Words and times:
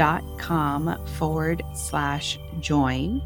designcoven.com 0.00 1.06
forward 1.18 1.62
slash 1.74 2.38
join. 2.60 3.20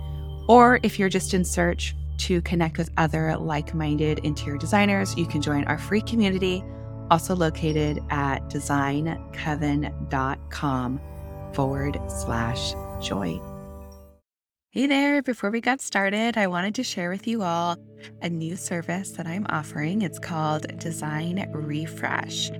Or 0.49 0.81
if 0.83 0.99
you're 0.99 1.09
just 1.09 1.33
in 1.35 1.45
search 1.45 1.95
to 2.19 2.43
connect 2.43 2.77
with 2.79 2.91
other 2.97 3.37
like 3.37 3.75
minded 3.75 4.21
interior 4.21 4.57
designers, 4.59 5.17
you 5.17 5.27
can 5.27 5.43
join 5.43 5.65
our 5.65 5.79
free 5.79 6.03
community, 6.03 6.63
also 7.11 7.35
located 7.35 7.99
at 8.11 8.39
designcoven.com 8.51 11.01
forward 11.53 11.99
slash 12.09 12.75
join. 13.01 13.41
Hey 14.71 14.87
there, 14.89 15.23
before 15.23 15.51
we 15.51 15.61
got 15.61 15.81
started, 15.81 16.37
I 16.37 16.49
wanted 16.49 16.75
to 16.77 16.83
share 16.83 17.09
with 17.09 17.29
you 17.29 17.45
all 17.45 17.77
a 18.23 18.29
new 18.29 18.57
service 18.57 19.13
that 19.13 19.25
I'm 19.25 19.47
offering. 19.49 20.03
It's 20.03 20.19
called 20.19 20.67
Design 20.81 21.49
Refresh. 21.53 22.51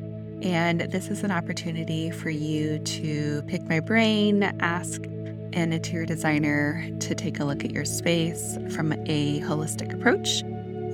And 0.45 0.83
this 0.83 1.09
is 1.09 1.25
an 1.25 1.31
opportunity 1.31 2.11
for 2.11 2.29
you 2.29 2.79
to 2.79 3.43
pick 3.47 3.67
my 3.67 3.81
brain, 3.81 4.43
ask 4.61 5.03
an 5.03 5.73
interior 5.73 6.05
designer 6.05 6.87
to 7.01 7.15
take 7.15 7.41
a 7.41 7.45
look 7.45 7.65
at 7.65 7.71
your 7.71 7.87
space 7.87 8.59
from 8.75 8.93
a 9.07 9.41
holistic 9.41 9.95
approach 9.95 10.43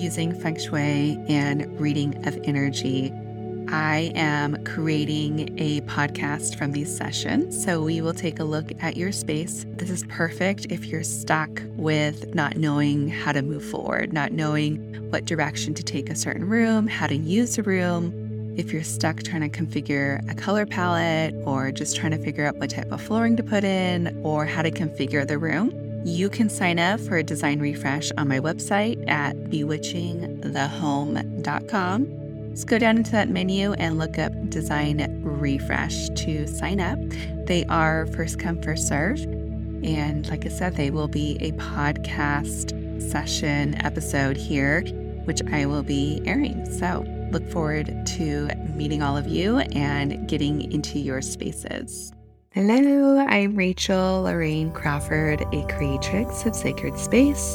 using 0.01 0.33
feng 0.33 0.57
shui 0.57 1.19
and 1.29 1.81
reading 1.81 2.25
of 2.29 2.39
energy. 2.45 3.13
I 3.69 4.13
am 4.15 4.63
creating 4.65 5.59
a 5.59 5.81
podcast 5.83 6.57
from 6.57 6.71
these 6.71 6.97
sessions. 6.97 7.61
So 7.65 7.83
we 7.83 8.01
will 8.01 8.15
take 8.15 8.39
a 8.39 8.45
look 8.45 8.71
at 8.81 8.97
your 8.97 9.11
space. 9.11 9.67
This 9.71 9.91
is 9.91 10.05
perfect 10.09 10.67
if 10.71 10.87
you're 10.87 11.03
stuck 11.03 11.61
with 11.77 12.37
not 12.37 12.57
knowing 12.57 13.09
how 13.09 13.33
to 13.33 13.43
move 13.43 13.65
forward, 13.65 14.13
not 14.13 14.31
knowing 14.31 14.79
what 15.11 15.25
direction 15.25 15.75
to 15.75 15.83
take 15.83 16.09
a 16.09 16.15
certain 16.15 16.49
room, 16.49 16.87
how 16.87 17.09
to 17.09 17.17
use 17.17 17.59
a 17.59 17.65
room, 17.65 18.30
if 18.57 18.73
you're 18.73 18.83
stuck 18.83 19.23
trying 19.23 19.49
to 19.49 19.49
configure 19.49 20.29
a 20.31 20.35
color 20.35 20.67
palette 20.67 21.35
or 21.45 21.71
just 21.71 21.97
trying 21.97 22.11
to 22.13 22.19
figure 22.19 22.47
out 22.47 22.57
what 22.57 22.71
type 22.71 22.91
of 22.91 23.01
flooring 23.01 23.37
to 23.37 23.43
put 23.43 23.65
in 23.65 24.19
or 24.23 24.47
how 24.47 24.63
to 24.63 24.71
configure 24.71 25.27
the 25.27 25.39
room, 25.39 25.73
you 26.05 26.31
can 26.31 26.49
sign 26.49 26.79
up 26.79 27.01
for 27.01 27.17
a 27.17 27.23
design 27.23 27.61
refresh 27.61 28.11
on 28.17 28.29
my 28.29 28.41
website 28.41 29.07
at 29.09 29.37
bewitchingthehome.com. 29.45 32.17
Just 32.51 32.67
go 32.67 32.79
down 32.79 32.97
into 32.97 33.13
that 33.13 33.29
menu 33.29 33.75
and 33.75 33.99
look 33.99 34.19
up 34.19 34.33
design 34.51 35.23
refresh 35.23 36.09
to 36.11 36.47
sign 36.47 36.81
up. 36.81 36.99
They 37.47 37.65
are 37.67 38.07
first 38.09 38.39
come, 38.39 38.61
first 38.63 38.89
serve. 38.89 39.21
And 39.83 40.29
like 40.29 40.45
I 40.45 40.49
said, 40.49 40.77
they 40.77 40.91
will 40.91 41.09
be 41.09 41.39
a 41.41 41.53
podcast 41.53 42.79
session 43.11 43.75
episode 43.85 44.37
here, 44.37 44.83
which 45.25 45.41
I 45.53 45.67
will 45.67 45.83
be 45.83 46.23
airing. 46.27 46.71
So 46.71 47.05
Look 47.31 47.49
forward 47.49 48.07
to 48.07 48.49
meeting 48.75 49.03
all 49.03 49.17
of 49.17 49.29
you 49.29 49.59
and 49.59 50.29
getting 50.29 50.73
into 50.73 50.99
your 50.99 51.23
spaces. 51.23 52.13
Hello, 52.51 53.19
I'm 53.19 53.55
Rachel 53.55 54.23
Lorraine 54.23 54.73
Crawford, 54.73 55.43
a 55.53 55.65
creatrix 55.69 56.45
of 56.45 56.57
sacred 56.57 56.99
space 56.99 57.55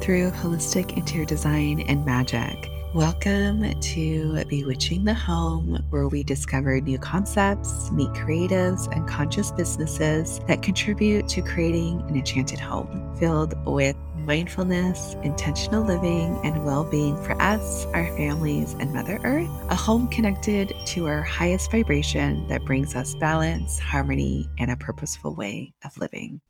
through 0.00 0.30
holistic 0.30 0.96
interior 0.96 1.26
design 1.26 1.82
and 1.82 2.02
magic. 2.06 2.70
Welcome 2.94 3.78
to 3.78 4.44
Bewitching 4.46 5.04
the 5.04 5.12
Home, 5.12 5.84
where 5.90 6.08
we 6.08 6.22
discover 6.22 6.80
new 6.80 6.98
concepts, 6.98 7.92
meet 7.92 8.08
creatives, 8.12 8.90
and 8.96 9.06
conscious 9.06 9.52
businesses 9.52 10.40
that 10.48 10.62
contribute 10.62 11.28
to 11.28 11.42
creating 11.42 12.00
an 12.08 12.16
enchanted 12.16 12.58
home 12.58 13.14
filled 13.18 13.54
with 13.66 13.96
mindfulness, 14.26 15.14
intentional 15.22 15.82
living, 15.82 16.38
and 16.44 16.64
well 16.64 16.84
being 16.84 17.16
for 17.22 17.40
us, 17.40 17.86
our 17.94 18.06
families, 18.16 18.74
and 18.80 18.92
Mother 18.92 19.20
Earth. 19.24 19.50
A 19.68 19.74
home 19.74 20.08
connected 20.08 20.72
to 20.86 21.06
our 21.06 21.22
highest 21.22 21.70
vibration 21.70 22.46
that 22.48 22.64
brings 22.64 22.94
us 22.94 23.14
balance, 23.14 23.78
harmony, 23.78 24.48
and 24.58 24.70
a 24.70 24.76
purposeful 24.76 25.34
way 25.34 25.72
of 25.84 25.96
living. 25.98 26.40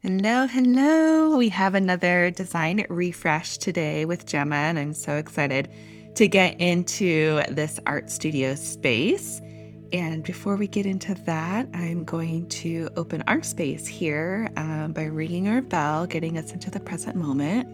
Hello, 0.00 0.46
hello. 0.46 1.36
We 1.36 1.48
have 1.48 1.74
another 1.74 2.30
design 2.30 2.84
refresh 2.90 3.56
today 3.56 4.04
with 4.04 4.26
Gema, 4.26 4.56
and 4.56 4.78
I'm 4.78 4.92
so 4.92 5.16
excited 5.16 5.70
to 6.16 6.28
get 6.28 6.60
into 6.60 7.40
this 7.48 7.80
art 7.86 8.10
studio 8.10 8.54
space. 8.54 9.40
And 9.94 10.24
before 10.24 10.56
we 10.56 10.66
get 10.66 10.86
into 10.86 11.14
that, 11.14 11.68
I'm 11.72 12.02
going 12.02 12.48
to 12.48 12.88
open 12.96 13.22
our 13.28 13.44
space 13.44 13.86
here 13.86 14.50
um, 14.56 14.92
by 14.92 15.04
ringing 15.04 15.46
our 15.46 15.62
bell, 15.62 16.04
getting 16.04 16.36
us 16.36 16.50
into 16.50 16.68
the 16.68 16.80
present 16.80 17.14
moment. 17.14 17.68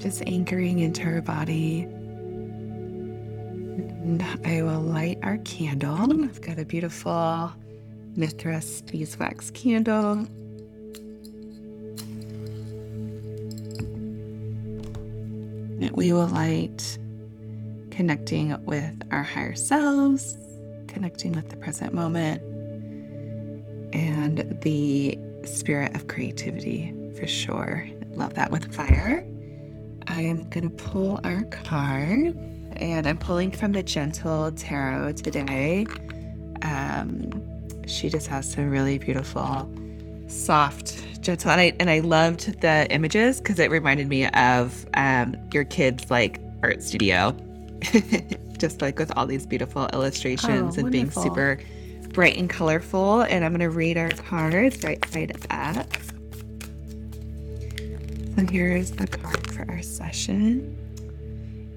Just 0.00 0.22
anchoring 0.26 0.78
into 0.78 1.04
our 1.04 1.20
body. 1.20 1.82
And 3.82 4.24
I 4.46 4.62
will 4.62 4.80
light 4.80 5.18
our 5.22 5.36
candle. 5.36 6.24
I've 6.24 6.40
got 6.40 6.58
a 6.58 6.64
beautiful 6.64 7.52
Mithras 8.16 8.80
beeswax 8.90 9.50
candle. 9.50 10.26
And 15.82 15.90
we 15.90 16.14
will 16.14 16.28
light 16.28 16.96
connecting 17.98 18.56
with 18.64 18.94
our 19.10 19.24
higher 19.24 19.56
selves, 19.56 20.38
connecting 20.86 21.32
with 21.32 21.48
the 21.48 21.56
present 21.56 21.92
moment, 21.92 22.40
and 23.92 24.56
the 24.62 25.18
spirit 25.44 25.92
of 25.96 26.06
creativity 26.06 26.94
for 27.18 27.26
sure. 27.26 27.88
Love 28.10 28.34
that 28.34 28.52
with 28.52 28.72
fire. 28.72 29.26
I 30.06 30.20
am 30.20 30.48
going 30.48 30.70
to 30.70 30.84
pull 30.84 31.18
our 31.24 31.42
card, 31.46 32.36
and 32.76 33.04
I'm 33.04 33.18
pulling 33.18 33.50
from 33.50 33.72
the 33.72 33.82
Gentle 33.82 34.52
Tarot 34.52 35.14
today. 35.14 35.84
Um, 36.62 37.32
she 37.88 38.08
just 38.08 38.28
has 38.28 38.48
some 38.48 38.70
really 38.70 38.98
beautiful, 38.98 39.68
soft, 40.28 41.20
gentle, 41.20 41.50
and 41.50 41.60
I 41.60 41.72
and 41.80 41.90
I 41.90 41.98
loved 41.98 42.60
the 42.60 42.86
images 42.92 43.40
because 43.40 43.58
it 43.58 43.72
reminded 43.72 44.06
me 44.06 44.28
of 44.28 44.86
um, 44.94 45.34
your 45.52 45.64
kids' 45.64 46.12
like 46.12 46.40
art 46.62 46.80
studio 46.80 47.36
just 48.58 48.82
like 48.82 48.98
with 48.98 49.16
all 49.16 49.26
these 49.26 49.46
beautiful 49.46 49.88
illustrations 49.92 50.76
oh, 50.76 50.80
and 50.80 50.90
being 50.90 51.10
super 51.10 51.58
bright 52.12 52.36
and 52.36 52.50
colorful. 52.50 53.22
And 53.22 53.44
I'm 53.44 53.52
going 53.52 53.60
to 53.60 53.70
read 53.70 53.96
our 53.96 54.10
cards 54.10 54.82
right 54.82 55.04
side 55.10 55.36
up. 55.50 55.86
So 58.36 58.46
here's 58.50 58.92
a 58.92 59.06
card 59.06 59.52
for 59.52 59.66
our 59.68 59.82
session. 59.82 60.76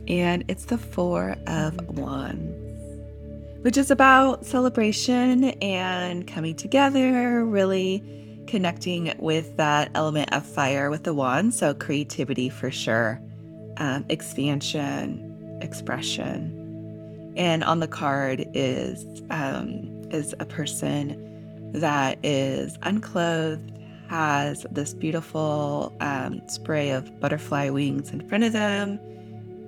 And 0.07 0.43
it's 0.47 0.65
the 0.65 0.77
Four 0.77 1.35
of 1.47 1.79
Wands, 1.97 3.63
which 3.63 3.77
is 3.77 3.91
about 3.91 4.45
celebration 4.45 5.45
and 5.61 6.27
coming 6.27 6.55
together, 6.55 7.45
really 7.45 8.03
connecting 8.47 9.13
with 9.19 9.55
that 9.57 9.91
element 9.95 10.33
of 10.33 10.45
fire 10.45 10.89
with 10.89 11.03
the 11.03 11.13
wand. 11.13 11.53
So 11.53 11.73
creativity 11.73 12.49
for 12.49 12.69
sure, 12.69 13.21
um, 13.77 14.05
expansion, 14.09 15.30
expression. 15.61 17.33
And 17.37 17.63
on 17.63 17.79
the 17.79 17.87
card 17.87 18.45
is 18.53 19.05
um, 19.29 19.87
is 20.11 20.35
a 20.39 20.45
person 20.45 21.71
that 21.73 22.19
is 22.23 22.77
unclothed, 22.83 23.71
has 24.09 24.65
this 24.71 24.93
beautiful 24.93 25.95
um, 26.01 26.41
spray 26.47 26.89
of 26.89 27.19
butterfly 27.21 27.69
wings 27.69 28.11
in 28.11 28.27
front 28.27 28.43
of 28.43 28.51
them, 28.51 28.99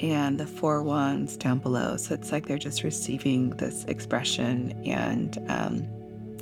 and 0.02 0.38
the 0.38 0.46
four 0.46 0.84
wands 0.84 1.38
down 1.38 1.60
below. 1.60 1.96
So 1.96 2.14
it's 2.14 2.32
like 2.34 2.48
they're 2.48 2.58
just 2.58 2.84
receiving 2.84 3.52
this 3.52 3.86
expression 3.86 4.72
and 4.86 5.38
um, 5.48 5.88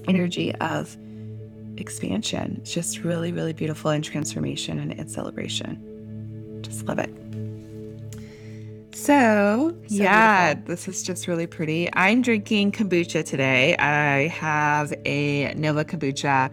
energy 0.07 0.55
of 0.55 0.97
expansion. 1.77 2.57
It's 2.61 2.73
just 2.73 3.03
really, 3.03 3.31
really 3.31 3.53
beautiful 3.53 3.91
and 3.91 4.03
transformation 4.03 4.79
and, 4.79 4.97
and 4.99 5.11
celebration. 5.11 6.59
Just 6.63 6.85
love 6.87 6.97
it. 6.97 7.11
So, 8.93 9.69
so 9.71 9.75
yeah, 9.87 10.53
beautiful. 10.53 10.75
this 10.75 10.87
is 10.87 11.03
just 11.03 11.27
really 11.27 11.47
pretty. 11.47 11.89
I'm 11.93 12.21
drinking 12.21 12.73
kombucha 12.73 13.25
today. 13.25 13.75
I 13.77 14.27
have 14.27 14.93
a 15.05 15.53
Nova 15.53 15.85
Kombucha 15.85 16.51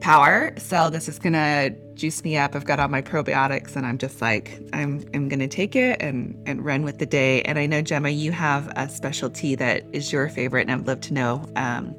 Power. 0.00 0.52
So, 0.58 0.90
this 0.90 1.08
is 1.08 1.18
going 1.18 1.32
to 1.34 1.74
juice 1.94 2.22
me 2.22 2.36
up. 2.36 2.54
I've 2.54 2.64
got 2.64 2.78
all 2.78 2.88
my 2.88 3.02
probiotics 3.02 3.76
and 3.76 3.86
I'm 3.86 3.98
just 3.98 4.20
like, 4.20 4.60
I'm, 4.72 5.04
I'm 5.14 5.28
going 5.28 5.40
to 5.40 5.48
take 5.48 5.74
it 5.74 6.00
and, 6.02 6.36
and 6.46 6.64
run 6.64 6.82
with 6.82 6.98
the 6.98 7.06
day. 7.06 7.42
And 7.42 7.58
I 7.58 7.66
know, 7.66 7.82
Gema, 7.82 8.10
you 8.10 8.32
have 8.32 8.70
a 8.76 8.88
specialty 8.88 9.54
that 9.54 9.84
is 9.92 10.12
your 10.12 10.28
favorite, 10.28 10.68
and 10.68 10.72
I'd 10.72 10.86
love 10.86 11.00
to 11.02 11.14
know 11.14 11.48
um, 11.56 11.94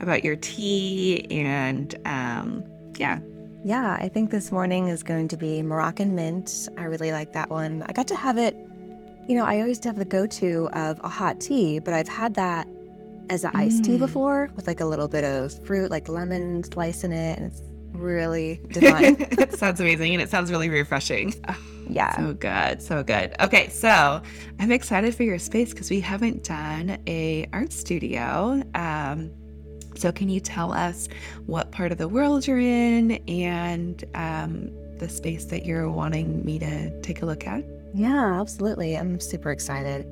about 0.00 0.24
your 0.24 0.36
tea 0.36 1.26
and 1.30 1.94
um, 2.06 2.64
yeah. 2.96 3.18
Yeah, 3.64 3.98
I 4.00 4.08
think 4.08 4.30
this 4.30 4.52
morning 4.52 4.88
is 4.88 5.02
going 5.02 5.28
to 5.28 5.36
be 5.36 5.62
Moroccan 5.62 6.14
mint. 6.14 6.68
I 6.78 6.84
really 6.84 7.12
like 7.12 7.32
that 7.32 7.50
one. 7.50 7.82
I 7.86 7.92
got 7.92 8.06
to 8.08 8.16
have 8.16 8.38
it, 8.38 8.56
you 9.28 9.36
know, 9.36 9.44
I 9.44 9.60
always 9.60 9.82
have 9.84 9.96
the 9.96 10.04
go 10.04 10.26
to 10.26 10.68
of 10.72 10.98
a 11.04 11.08
hot 11.08 11.40
tea, 11.40 11.78
but 11.78 11.94
I've 11.94 12.08
had 12.08 12.34
that 12.34 12.66
as 13.30 13.44
an 13.44 13.50
iced 13.54 13.84
tea 13.84 13.96
Mm. 13.96 13.98
before 14.00 14.50
with 14.56 14.66
like 14.66 14.80
a 14.80 14.86
little 14.86 15.06
bit 15.08 15.22
of 15.24 15.52
fruit, 15.66 15.90
like 15.90 16.08
lemon 16.08 16.64
slice 16.64 17.04
in 17.04 17.12
it. 17.12 17.38
And 17.38 17.52
it's 17.52 17.62
really 17.92 18.60
divine. 18.70 19.16
it 19.18 19.52
sounds 19.58 19.80
amazing 19.80 20.14
and 20.14 20.22
it 20.22 20.30
sounds 20.30 20.50
really 20.50 20.70
refreshing. 20.70 21.34
Oh, 21.48 21.56
yeah. 21.90 22.16
so 22.16 22.32
good, 22.32 22.80
so 22.82 23.02
good. 23.02 23.34
Okay, 23.40 23.68
so 23.68 24.22
I'm 24.58 24.72
excited 24.72 25.14
for 25.14 25.24
your 25.24 25.38
space 25.38 25.70
because 25.74 25.90
we 25.90 26.00
haven't 26.00 26.44
done 26.44 26.98
a 27.06 27.46
art 27.52 27.72
studio. 27.72 28.62
Um, 28.74 29.30
so 29.94 30.10
can 30.12 30.28
you 30.30 30.40
tell 30.40 30.72
us 30.72 31.08
what 31.46 31.70
part 31.70 31.92
of 31.92 31.98
the 31.98 32.08
world 32.08 32.46
you're 32.46 32.58
in 32.60 33.12
and 33.28 34.02
um, 34.14 34.70
the 34.98 35.08
space 35.08 35.44
that 35.46 35.66
you're 35.66 35.90
wanting 35.90 36.44
me 36.46 36.58
to 36.60 36.98
take 37.02 37.20
a 37.20 37.26
look 37.26 37.46
at? 37.46 37.62
Yeah, 37.94 38.40
absolutely. 38.40 38.96
I'm 38.96 39.20
super 39.20 39.50
excited. 39.50 40.06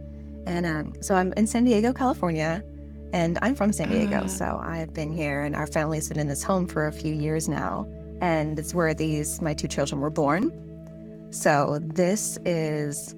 And 0.47 0.67
um, 0.67 0.95
so 1.01 1.15
I'm 1.15 1.33
in 1.35 1.47
San 1.47 1.65
Diego, 1.65 1.93
California, 1.93 2.63
and 3.13 3.39
I'm 3.43 3.55
from 3.55 3.73
San 3.73 3.91
Diego. 3.91 4.23
Ah. 4.25 4.27
so 4.27 4.61
I've 4.63 4.95
been 4.95 5.13
here, 5.13 5.43
and 5.43 5.57
our 5.57 5.67
family's 5.67 6.09
been 6.09 6.19
in 6.19 6.29
this 6.29 6.43
home 6.43 6.67
for 6.67 6.87
a 6.87 6.93
few 6.93 7.15
years 7.15 7.49
now. 7.49 7.87
And 8.21 8.59
it's 8.59 8.75
where 8.75 8.95
these, 8.95 9.43
my 9.43 9.55
two 9.55 9.69
children 9.69 10.01
were 10.01 10.11
born. 10.11 10.53
So 11.31 11.79
this 11.83 12.39
is 12.45 13.15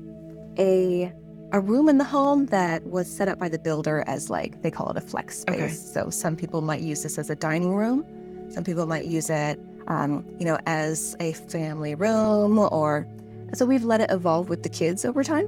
a 0.59 1.13
a 1.53 1.61
room 1.61 1.89
in 1.89 1.97
the 1.97 2.05
home 2.05 2.47
that 2.47 2.85
was 2.85 3.11
set 3.11 3.29
up 3.29 3.39
by 3.39 3.49
the 3.49 3.59
builder 3.59 4.05
as 4.07 4.29
like 4.29 4.61
they 4.63 4.71
call 4.71 4.91
it 4.91 4.97
a 4.97 5.01
flex 5.01 5.41
space. 5.41 5.55
Okay. 5.55 5.69
So 5.73 6.11
some 6.11 6.37
people 6.37 6.61
might 6.61 6.81
use 6.81 7.03
this 7.03 7.19
as 7.19 7.31
a 7.31 7.37
dining 7.37 7.75
room. 7.75 8.05
Some 8.51 8.65
people 8.65 8.87
might 8.87 9.07
use 9.07 9.31
it, 9.31 9.59
um, 9.87 10.27
you 10.39 10.45
know, 10.45 10.59
as 10.67 11.17
a 11.21 11.33
family 11.33 11.95
room 11.95 12.59
or 12.59 13.07
so 13.55 13.67
we've 13.67 13.85
let 13.85 14.01
it 14.01 14.11
evolve 14.11 14.49
with 14.49 14.63
the 14.63 14.69
kids 14.69 15.05
over 15.05 15.23
time. 15.25 15.47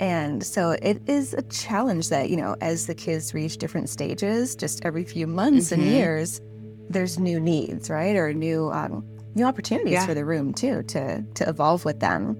And 0.00 0.42
so 0.42 0.70
it 0.80 1.02
is 1.06 1.34
a 1.34 1.42
challenge 1.42 2.08
that, 2.08 2.30
you 2.30 2.36
know, 2.36 2.56
as 2.60 2.86
the 2.86 2.94
kids 2.94 3.34
reach 3.34 3.58
different 3.58 3.88
stages, 3.90 4.56
just 4.56 4.80
every 4.84 5.04
few 5.04 5.26
months 5.26 5.72
and 5.72 5.82
Mhm. 5.82 5.90
years, 5.90 6.40
there's 6.88 7.18
new 7.18 7.38
needs, 7.38 7.90
right? 7.90 8.16
Or 8.16 8.32
new 8.32 8.70
um, 8.72 9.04
new 9.36 9.44
opportunities 9.44 9.92
Yeah. 9.92 10.06
for 10.06 10.14
the 10.14 10.24
room 10.24 10.52
too 10.54 10.82
to 10.84 11.22
to 11.22 11.48
evolve 11.48 11.84
with 11.84 12.00
them. 12.00 12.36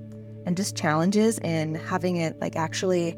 And 0.46 0.56
just 0.56 0.74
challenges 0.74 1.38
in 1.40 1.74
having 1.74 2.16
it 2.16 2.40
like 2.40 2.56
actually 2.56 3.16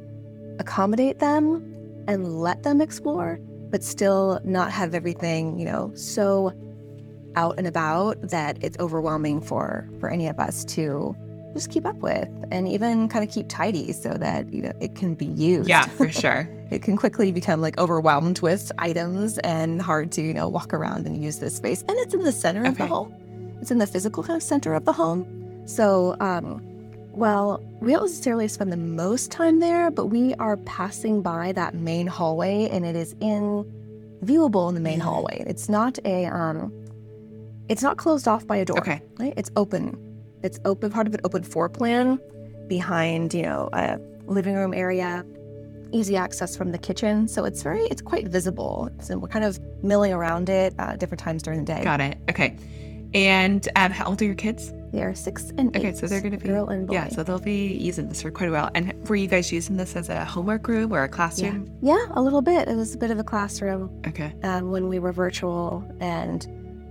accommodate 0.58 1.20
them 1.20 1.62
and 2.08 2.40
let 2.40 2.64
them 2.64 2.80
explore, 2.80 3.38
but 3.70 3.82
still 3.84 4.40
not 4.44 4.72
have 4.72 4.94
everything, 4.94 5.58
you 5.58 5.64
know, 5.64 5.92
so 5.94 6.52
out 7.36 7.54
and 7.56 7.66
about 7.66 8.20
that 8.28 8.58
it's 8.60 8.76
overwhelming 8.78 9.40
for 9.40 9.88
for 10.00 10.10
any 10.10 10.26
of 10.28 10.38
us 10.38 10.64
to 10.66 11.16
just 11.54 11.70
keep 11.70 11.84
up 11.86 11.96
with 11.96 12.28
and 12.50 12.66
even 12.68 13.08
kind 13.08 13.26
of 13.26 13.32
keep 13.32 13.46
tidy 13.48 13.92
so 13.92 14.14
that 14.14 14.52
you 14.52 14.62
know 14.62 14.72
it 14.80 14.94
can 14.94 15.14
be 15.14 15.26
used. 15.26 15.68
Yeah, 15.68 15.86
for 15.86 16.10
sure. 16.22 16.48
it 16.70 16.82
can 16.82 16.96
quickly 16.96 17.32
become 17.32 17.60
like 17.60 17.78
overwhelmed 17.78 18.40
with 18.40 18.72
items 18.78 19.38
and 19.38 19.80
hard 19.82 20.12
to 20.12 20.22
you 20.22 20.32
know 20.34 20.48
walk 20.48 20.72
around 20.72 21.06
and 21.06 21.22
use 21.22 21.38
this 21.38 21.56
space. 21.56 21.82
And 21.82 21.90
it's 21.98 22.14
in 22.14 22.22
the 22.22 22.32
center 22.32 22.64
of 22.64 22.76
the 22.76 22.84
Okay. 22.84 22.88
home. 22.88 23.14
It's 23.60 23.70
in 23.70 23.78
the 23.78 23.86
physical 23.86 24.22
kind 24.22 24.36
of 24.36 24.42
center 24.42 24.74
of 24.74 24.84
the 24.84 24.92
home. 24.92 25.26
So 25.66 26.16
um 26.20 26.62
well 27.12 27.62
we 27.80 27.92
don't 27.92 28.02
necessarily 28.04 28.48
spend 28.48 28.72
the 28.72 28.76
most 28.78 29.30
time 29.30 29.60
there 29.60 29.90
but 29.90 30.06
we 30.06 30.32
are 30.36 30.56
passing 30.58 31.20
by 31.20 31.52
that 31.52 31.74
main 31.74 32.06
hallway 32.06 32.68
and 32.72 32.86
it 32.86 32.96
is 32.96 33.14
in 33.20 33.64
viewable 34.24 34.68
in 34.70 34.74
the 34.74 34.80
main 34.80 35.00
hallway. 35.00 35.44
It's 35.46 35.68
not 35.68 35.98
a 36.06 36.24
um 36.26 36.72
it's 37.68 37.82
not 37.82 37.96
closed 37.98 38.26
off 38.26 38.46
by 38.46 38.56
a 38.56 38.64
door 38.64 38.78
Okay. 38.78 39.02
right? 39.18 39.34
It's 39.36 39.50
open 39.56 39.98
it's 40.42 40.58
open 40.64 40.90
part 40.90 41.06
of 41.06 41.14
an 41.14 41.20
open 41.24 41.42
floor 41.42 41.68
plan 41.68 42.18
behind 42.68 43.34
you 43.34 43.42
know 43.42 43.68
a 43.72 43.98
living 44.26 44.54
room 44.54 44.72
area 44.74 45.24
easy 45.92 46.16
access 46.16 46.56
from 46.56 46.72
the 46.72 46.78
kitchen 46.78 47.28
so 47.28 47.44
it's 47.44 47.62
very 47.62 47.82
it's 47.84 48.00
quite 48.02 48.26
visible 48.28 48.88
so 49.00 49.18
we're 49.18 49.28
kind 49.28 49.44
of 49.44 49.58
milling 49.82 50.12
around 50.12 50.48
it 50.48 50.74
uh, 50.78 50.96
different 50.96 51.20
times 51.20 51.42
during 51.42 51.58
the 51.64 51.66
day 51.74 51.82
Got 51.84 52.00
it. 52.00 52.16
Okay. 52.30 52.56
And 53.14 53.68
um, 53.76 53.90
how 53.92 54.06
old 54.06 54.22
are 54.22 54.24
your 54.24 54.34
kids? 54.34 54.72
they're 54.90 55.14
six 55.14 55.50
and 55.58 55.74
eight 55.76 55.80
Okay, 55.80 55.92
so 55.94 56.06
they're 56.06 56.20
going 56.20 56.32
to 56.32 56.38
be 56.38 56.48
girl 56.48 56.68
and 56.68 56.86
boy 56.86 56.94
Yeah, 56.94 57.08
so 57.08 57.22
they'll 57.22 57.38
be 57.38 57.66
using 57.74 58.08
this 58.08 58.20
for 58.22 58.30
quite 58.30 58.48
a 58.50 58.52
while. 58.52 58.70
And 58.74 58.92
were 59.08 59.16
you 59.16 59.26
guys 59.26 59.50
using 59.52 59.76
this 59.78 59.96
as 59.96 60.08
a 60.10 60.22
homework 60.24 60.66
room 60.68 60.92
or 60.92 61.02
a 61.02 61.08
classroom? 61.08 61.70
yeah 61.82 62.06
a 62.12 62.22
little 62.22 62.40
bit 62.42 62.68
it 62.68 62.76
was 62.76 62.94
a 62.94 62.98
bit 62.98 63.10
of 63.10 63.18
a 63.18 63.24
classroom 63.24 63.90
Okay. 64.06 64.32
um, 64.44 64.70
when 64.70 64.88
we 64.88 64.98
were 64.98 65.12
virtual 65.12 65.84
and 66.00 66.46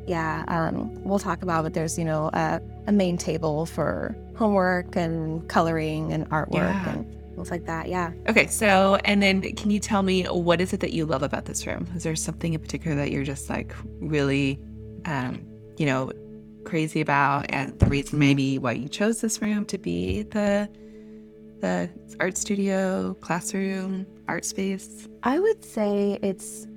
yeah 0.08 0.44
um, 0.48 0.92
we'll 1.04 1.20
talk 1.20 1.42
about 1.44 1.64
but 1.64 1.74
there's 1.74 1.98
you 1.98 2.06
know 2.06 2.30
a, 2.34 2.62
a 2.88 2.92
main 2.92 3.18
table 3.18 3.66
for 3.66 4.16
homework 4.36 4.96
and 4.96 5.48
coloring 5.48 6.12
and 6.14 6.30
artwork 6.30 6.54
Yeah. 6.54 6.90
and 6.90 7.36
things 7.36 7.52
like 7.52 7.66
that 7.66 7.88
yeah 7.88 8.12
Okay, 8.28 8.48
so 8.48 8.96
and 9.06 9.22
then 9.22 9.42
can 9.42 9.72
you 9.72 9.80
tell 9.80 10.04
me 10.04 10.24
what 10.26 10.60
is 10.62 10.74
it 10.74 10.80
that 10.82 10.92
you 10.94 11.06
love 11.06 11.24
about 11.24 11.46
this 11.46 11.66
room? 11.68 11.88
Is 11.96 12.04
there 12.04 12.16
something 12.16 12.54
in 12.54 12.60
particular 12.60 12.96
that 12.98 13.12
you're 13.12 13.24
just 13.24 13.50
like 13.50 13.74
really, 14.00 14.60
um, 15.06 15.46
you 15.78 15.86
know, 15.86 16.12
crazy 16.66 17.02
about, 17.02 17.46
and 17.50 17.78
the 17.80 17.86
reason 17.88 18.20
maybe 18.20 18.58
why 18.60 18.74
you 18.74 18.88
chose 18.90 19.22
this 19.22 19.42
room 19.42 19.66
to 19.66 19.78
be 19.78 20.24
the 20.24 20.70
the 21.62 21.90
art 22.20 22.38
studio, 22.38 23.14
classroom, 23.22 24.06
art 24.28 24.44
space? 24.46 25.08
I 25.24 25.40
would 25.40 25.64
say 25.64 26.20
it's 26.22 26.68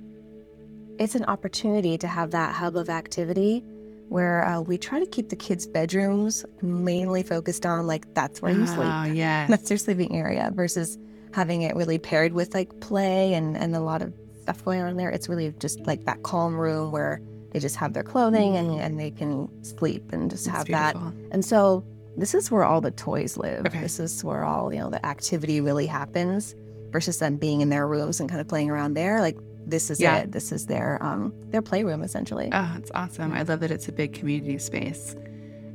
it's 0.99 1.15
an 1.15 1.25
opportunity 1.25 1.97
to 1.97 2.07
have 2.07 2.31
that 2.31 2.53
hub 2.53 2.75
of 2.75 2.89
activity 2.89 3.63
where 4.09 4.45
uh, 4.45 4.61
we 4.61 4.77
try 4.77 4.99
to 4.99 5.05
keep 5.07 5.29
the 5.29 5.35
kids' 5.35 5.65
bedrooms 5.65 6.45
mainly 6.61 7.23
focused 7.23 7.65
on 7.65 7.87
like 7.87 8.11
that's 8.13 8.41
where 8.41 8.51
you 8.53 8.65
sleep, 8.67 8.87
Oh, 8.91 9.03
yeah. 9.05 9.47
that's 9.47 9.67
their 9.67 9.77
sleeping 9.77 10.15
area, 10.15 10.51
versus 10.53 10.97
having 11.33 11.63
it 11.63 11.75
really 11.75 11.97
paired 11.97 12.33
with 12.33 12.53
like 12.53 12.79
play 12.79 13.33
and 13.33 13.57
and 13.57 13.75
a 13.75 13.79
lot 13.79 14.01
of 14.01 14.13
stuff 14.41 14.63
going 14.63 14.81
on 14.81 14.95
there. 14.95 15.09
It's 15.09 15.27
really 15.27 15.53
just 15.59 15.79
like 15.87 16.05
that 16.05 16.21
calm 16.23 16.55
room 16.55 16.91
where 16.91 17.19
they 17.51 17.59
just 17.59 17.75
have 17.77 17.93
their 17.93 18.03
clothing 18.03 18.55
and 18.55 18.79
and 18.79 18.99
they 18.99 19.09
can 19.11 19.49
sleep 19.63 20.13
and 20.13 20.29
just 20.29 20.45
That's 20.45 20.57
have 20.57 20.67
that 20.67 20.95
and 21.31 21.43
so 21.43 21.83
this 22.17 22.33
is 22.33 22.49
where 22.51 22.63
all 22.63 22.79
the 22.79 22.91
toys 22.91 23.35
live. 23.37 23.65
Okay. 23.65 23.81
This 23.81 23.99
is 23.99 24.23
where 24.23 24.45
all, 24.45 24.71
you 24.73 24.79
know, 24.79 24.89
the 24.89 25.05
activity 25.05 25.59
really 25.59 25.85
happens 25.87 26.55
versus 26.91 27.19
them 27.19 27.35
being 27.35 27.59
in 27.59 27.67
their 27.69 27.85
rooms 27.87 28.21
and 28.21 28.29
kind 28.29 28.39
of 28.39 28.47
playing 28.47 28.69
around 28.69 28.93
there. 28.93 29.19
Like 29.19 29.35
this 29.67 29.89
is 29.89 29.99
Yeah. 29.99 30.17
it. 30.17 30.31
This 30.31 30.51
is 30.51 30.65
their 30.67 31.01
um 31.03 31.33
their 31.49 31.61
playroom 31.61 32.01
essentially. 32.03 32.49
Oh, 32.51 32.73
it's 32.77 32.91
awesome. 32.95 33.33
I 33.33 33.41
love 33.43 33.59
that 33.61 33.71
it's 33.71 33.87
a 33.87 33.91
big 33.91 34.13
community 34.13 34.57
space. 34.57 35.15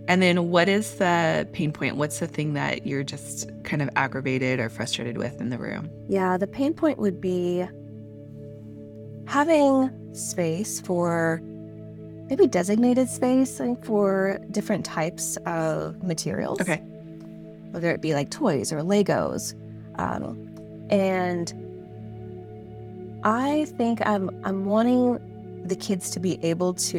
And 0.08 0.20
then 0.20 0.50
what 0.50 0.68
is 0.68 0.96
the 0.96 1.48
pain 1.52 1.72
point? 1.72 1.96
What's 1.96 2.18
the 2.18 2.26
thing 2.26 2.54
that 2.54 2.86
you're 2.86 3.04
just 3.04 3.48
kind 3.64 3.80
of 3.82 3.88
aggravated 3.96 4.58
or 4.58 4.68
frustrated 4.68 5.18
with 5.18 5.40
in 5.40 5.50
the 5.50 5.58
room? 5.58 5.88
Yeah, 6.08 6.36
the 6.36 6.46
pain 6.48 6.74
point 6.74 6.98
would 6.98 7.20
be 7.20 7.64
having 9.26 9.90
space 10.14 10.80
for 10.80 11.40
maybe 12.28 12.46
designated 12.46 13.08
space 13.08 13.60
like, 13.60 13.84
for 13.84 14.38
different 14.50 14.84
types 14.84 15.36
of 15.46 16.02
materials. 16.02 16.60
Okay. 16.60 16.82
whether 17.72 17.90
it 17.92 18.00
be 18.02 18.14
like 18.14 18.30
toys 18.30 18.72
or 18.72 18.80
Legos. 18.80 19.54
Um, 19.96 20.48
and 20.90 21.52
I 23.24 23.66
think 23.76 24.04
I'm 24.06 24.30
I'm 24.44 24.64
wanting 24.64 25.18
the 25.66 25.76
kids 25.76 26.10
to 26.10 26.20
be 26.20 26.42
able 26.44 26.74
to, 26.74 26.98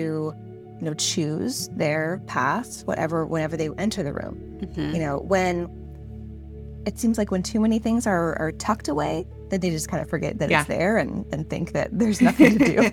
you 0.80 0.82
know, 0.82 0.94
choose 0.94 1.70
their 1.70 2.22
paths, 2.28 2.84
whatever 2.86 3.26
whenever 3.26 3.58
they 3.58 3.70
enter 3.78 4.04
the 4.04 4.14
room. 4.14 4.38
Mhm. 4.62 4.94
You 4.94 5.00
know, 5.00 5.20
when 5.20 5.70
it 6.86 6.98
seems 6.98 7.18
like 7.18 7.30
when 7.32 7.44
too 7.44 7.60
many 7.60 7.78
things 7.80 8.08
are, 8.08 8.36
are 8.40 8.52
tucked 8.54 8.88
away, 8.88 9.26
then 9.50 9.60
they 9.60 9.70
just 9.70 9.88
kind 9.88 10.02
of 10.02 10.10
forget 10.10 10.40
that 10.40 10.50
Yeah. 10.50 10.62
it's 10.62 10.68
there 10.68 10.98
and, 10.98 11.26
and 11.32 11.48
think 11.48 11.74
that 11.74 11.90
there's 11.92 12.22
nothing 12.22 12.58
to 12.58 12.66
do. 12.66 12.92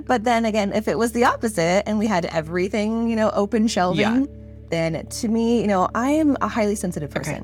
but 0.06 0.24
then 0.24 0.44
again, 0.44 0.72
if 0.72 0.88
it 0.88 0.98
was 0.98 1.12
the 1.12 1.22
opposite 1.24 1.84
and 1.86 1.98
we 2.00 2.08
had 2.08 2.24
everything, 2.26 3.08
you 3.08 3.14
know, 3.14 3.30
open 3.30 3.68
shelving, 3.68 4.00
Yeah. 4.00 4.26
then 4.70 5.06
to 5.06 5.28
me, 5.28 5.60
you 5.60 5.68
know, 5.68 5.88
I 5.94 6.10
am 6.10 6.36
a 6.40 6.48
highly 6.48 6.74
sensitive 6.74 7.14
Okay. 7.16 7.40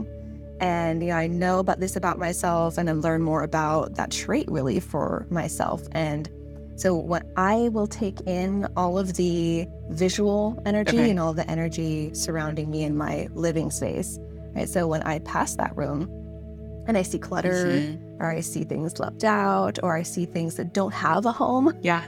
And 0.61 1.03
you 1.03 1.09
know, 1.11 1.17
I 1.17 1.27
know 1.27 1.59
about 1.59 1.81
this 1.81 1.97
about 1.97 2.19
myself 2.19 2.79
and 2.79 2.89
I 2.89 2.93
learn 2.93 3.23
more 3.23 3.43
about 3.43 3.95
that 3.97 4.11
trait 4.11 4.49
really 4.51 4.81
for 4.81 5.27
myself. 5.31 5.83
And 5.93 6.31
so 6.77 6.95
when 6.95 7.23
I 7.37 7.69
will 7.71 7.87
take 7.87 8.21
in 8.27 8.67
all 8.77 8.99
of 8.99 9.15
the 9.15 9.67
visual 9.91 10.61
energy 10.67 10.99
Okay. 10.99 11.11
and 11.11 11.21
all 11.21 11.33
the 11.33 11.49
energy 11.51 12.13
surrounding 12.15 12.71
me 12.71 12.83
in 12.85 12.97
my 12.97 13.29
living 13.35 13.71
space. 13.71 14.19
Right. 14.55 14.69
So 14.69 14.87
when 14.87 15.03
I 15.03 15.19
pass 15.21 15.57
that 15.57 15.77
room 15.77 16.03
and 16.87 16.97
I 16.97 17.03
see 17.03 17.19
clutter 17.19 17.65
Mhm. 17.67 18.21
or 18.21 18.27
I 18.31 18.41
see 18.41 18.65
things 18.65 18.99
left 18.99 19.25
out 19.25 19.79
or 19.83 19.95
I 19.97 20.03
see 20.03 20.25
things 20.25 20.55
that 20.57 20.73
don't 20.73 20.93
have 20.95 21.27
a 21.27 21.33
home, 21.33 21.73
Yeah. 21.83 22.03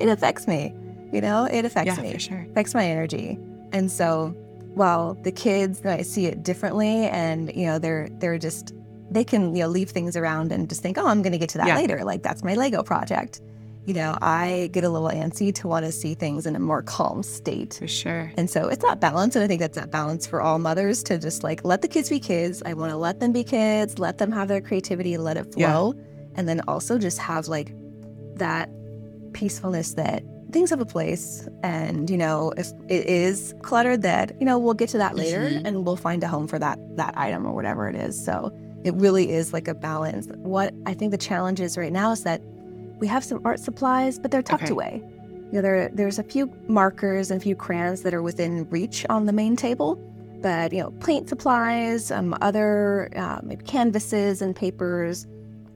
it 0.00 0.08
affects 0.08 0.46
me. 0.48 0.74
You 1.12 1.20
know, 1.20 1.44
it 1.50 1.64
affects 1.64 1.96
Yeah, 1.96 2.02
me 2.02 2.12
for 2.12 2.18
sure. 2.18 2.46
affects 2.50 2.74
my 2.74 2.84
energy. 2.84 3.38
And 3.72 3.90
so 3.90 4.34
while 4.74 5.14
the 5.22 5.32
kids 5.32 5.82
might 5.84 6.06
see 6.06 6.26
it 6.26 6.42
differently 6.42 7.06
and 7.06 7.54
you 7.54 7.66
know 7.66 7.78
they're 7.78 8.08
they're 8.18 8.38
just 8.38 8.72
they 9.10 9.24
can 9.24 9.54
you 9.54 9.62
know 9.62 9.68
leave 9.68 9.90
things 9.90 10.16
around 10.16 10.52
and 10.52 10.68
just 10.68 10.82
think, 10.82 10.98
oh, 10.98 11.06
I'm 11.06 11.22
gonna 11.22 11.38
get 11.38 11.48
to 11.50 11.58
that 11.58 11.66
Yeah. 11.66 11.76
later. 11.76 12.04
Like 12.04 12.22
that's 12.22 12.42
my 12.44 12.54
Lego 12.54 12.82
project. 12.82 13.40
you 13.86 13.94
know, 13.94 14.18
I 14.20 14.68
get 14.74 14.84
a 14.84 14.88
little 14.90 15.08
antsy 15.08 15.54
to 15.54 15.66
want 15.66 15.86
to 15.86 15.90
see 15.92 16.12
things 16.14 16.44
in 16.44 16.54
a 16.54 16.58
more 16.60 16.82
calm 16.82 17.22
state. 17.22 17.72
For 17.78 17.88
sure. 17.88 18.30
And 18.36 18.50
so 18.50 18.68
it's 18.68 18.84
that 18.84 19.00
balance. 19.00 19.34
And 19.34 19.42
I 19.42 19.46
think 19.48 19.60
that's 19.60 19.76
that 19.78 19.90
balance 19.90 20.26
for 20.26 20.42
all 20.42 20.58
mothers 20.58 21.02
to 21.04 21.16
just 21.18 21.42
like 21.42 21.64
let 21.64 21.80
the 21.80 21.88
kids 21.88 22.10
be 22.10 22.20
kids. 22.20 22.62
I 22.66 22.74
want 22.74 22.90
to 22.90 22.98
let 22.98 23.18
them 23.20 23.32
be 23.32 23.42
kids, 23.42 23.98
let 23.98 24.18
them 24.18 24.30
have 24.30 24.46
their 24.48 24.60
creativity, 24.60 25.16
let 25.16 25.38
it 25.38 25.54
flow. 25.54 25.94
Yeah. 25.96 26.02
And 26.34 26.46
then 26.46 26.60
also 26.68 26.98
just 26.98 27.16
have 27.18 27.48
like 27.48 27.72
that 28.34 28.68
peacefulness 29.32 29.94
that 29.94 30.22
things 30.50 30.70
have 30.70 30.80
a 30.80 30.86
place. 30.86 31.48
And, 31.62 32.08
you 32.08 32.16
know, 32.16 32.52
if 32.56 32.72
it 32.88 33.06
is 33.06 33.54
cluttered, 33.62 34.02
that, 34.02 34.32
you 34.38 34.46
know, 34.46 34.58
we'll 34.58 34.74
get 34.74 34.88
to 34.90 34.98
that 34.98 35.16
later 35.16 35.40
mm-hmm. 35.40 35.66
and 35.66 35.84
we'll 35.84 35.96
find 35.96 36.22
a 36.22 36.28
home 36.28 36.46
for 36.46 36.58
that 36.58 36.78
that 36.96 37.16
item 37.16 37.46
or 37.46 37.52
whatever 37.52 37.88
it 37.88 37.96
is. 37.96 38.22
So 38.22 38.52
it 38.84 38.94
really 38.94 39.30
is 39.30 39.52
like 39.52 39.68
a 39.68 39.74
balance. 39.74 40.28
What 40.36 40.74
I 40.86 40.94
think 40.94 41.10
the 41.10 41.18
challenge 41.18 41.60
is 41.60 41.76
right 41.76 41.92
now 41.92 42.12
is 42.12 42.22
that 42.24 42.42
we 42.98 43.06
have 43.06 43.24
some 43.24 43.40
art 43.44 43.60
supplies, 43.60 44.18
but 44.18 44.30
they're 44.30 44.42
tucked 44.42 44.64
okay. 44.64 44.72
away. 44.72 45.02
You 45.50 45.54
know, 45.54 45.62
there, 45.62 45.88
there's 45.92 46.18
a 46.18 46.22
few 46.22 46.52
markers 46.68 47.30
and 47.30 47.40
a 47.40 47.42
few 47.42 47.56
crayons 47.56 48.02
that 48.02 48.12
are 48.12 48.22
within 48.22 48.68
reach 48.70 49.06
on 49.08 49.26
the 49.26 49.32
main 49.32 49.56
table, 49.56 49.96
but 50.42 50.72
you 50.72 50.80
know, 50.80 50.90
paint 51.00 51.28
supplies, 51.28 52.10
um, 52.10 52.36
other 52.42 53.08
uh, 53.16 53.40
maybe 53.42 53.64
canvases 53.64 54.42
and 54.42 54.54
papers 54.54 55.26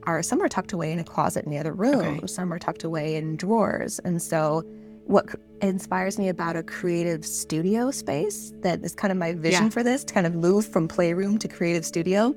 are 0.04 0.22
some 0.22 0.42
are 0.42 0.48
tucked 0.48 0.72
away 0.72 0.92
in 0.92 0.98
a 0.98 1.04
closet 1.04 1.44
in 1.44 1.50
the 1.50 1.58
other 1.58 1.72
room. 1.72 2.18
Okay. 2.18 2.26
Some 2.26 2.52
are 2.52 2.58
tucked 2.58 2.84
away 2.84 3.16
in 3.16 3.36
drawers, 3.36 3.98
and 4.00 4.20
so 4.20 4.64
what 5.04 5.26
inspires 5.60 6.18
me 6.18 6.28
about 6.28 6.56
a 6.56 6.62
creative 6.62 7.24
studio 7.26 7.90
space 7.90 8.52
that 8.60 8.82
is 8.82 8.94
kind 8.94 9.10
of 9.10 9.18
my 9.18 9.32
vision 9.32 9.64
yeah. 9.64 9.70
for 9.70 9.82
this 9.82 10.04
to 10.04 10.14
kind 10.14 10.26
of 10.26 10.34
move 10.34 10.66
from 10.66 10.86
playroom 10.86 11.38
to 11.38 11.48
creative 11.48 11.84
studio 11.84 12.34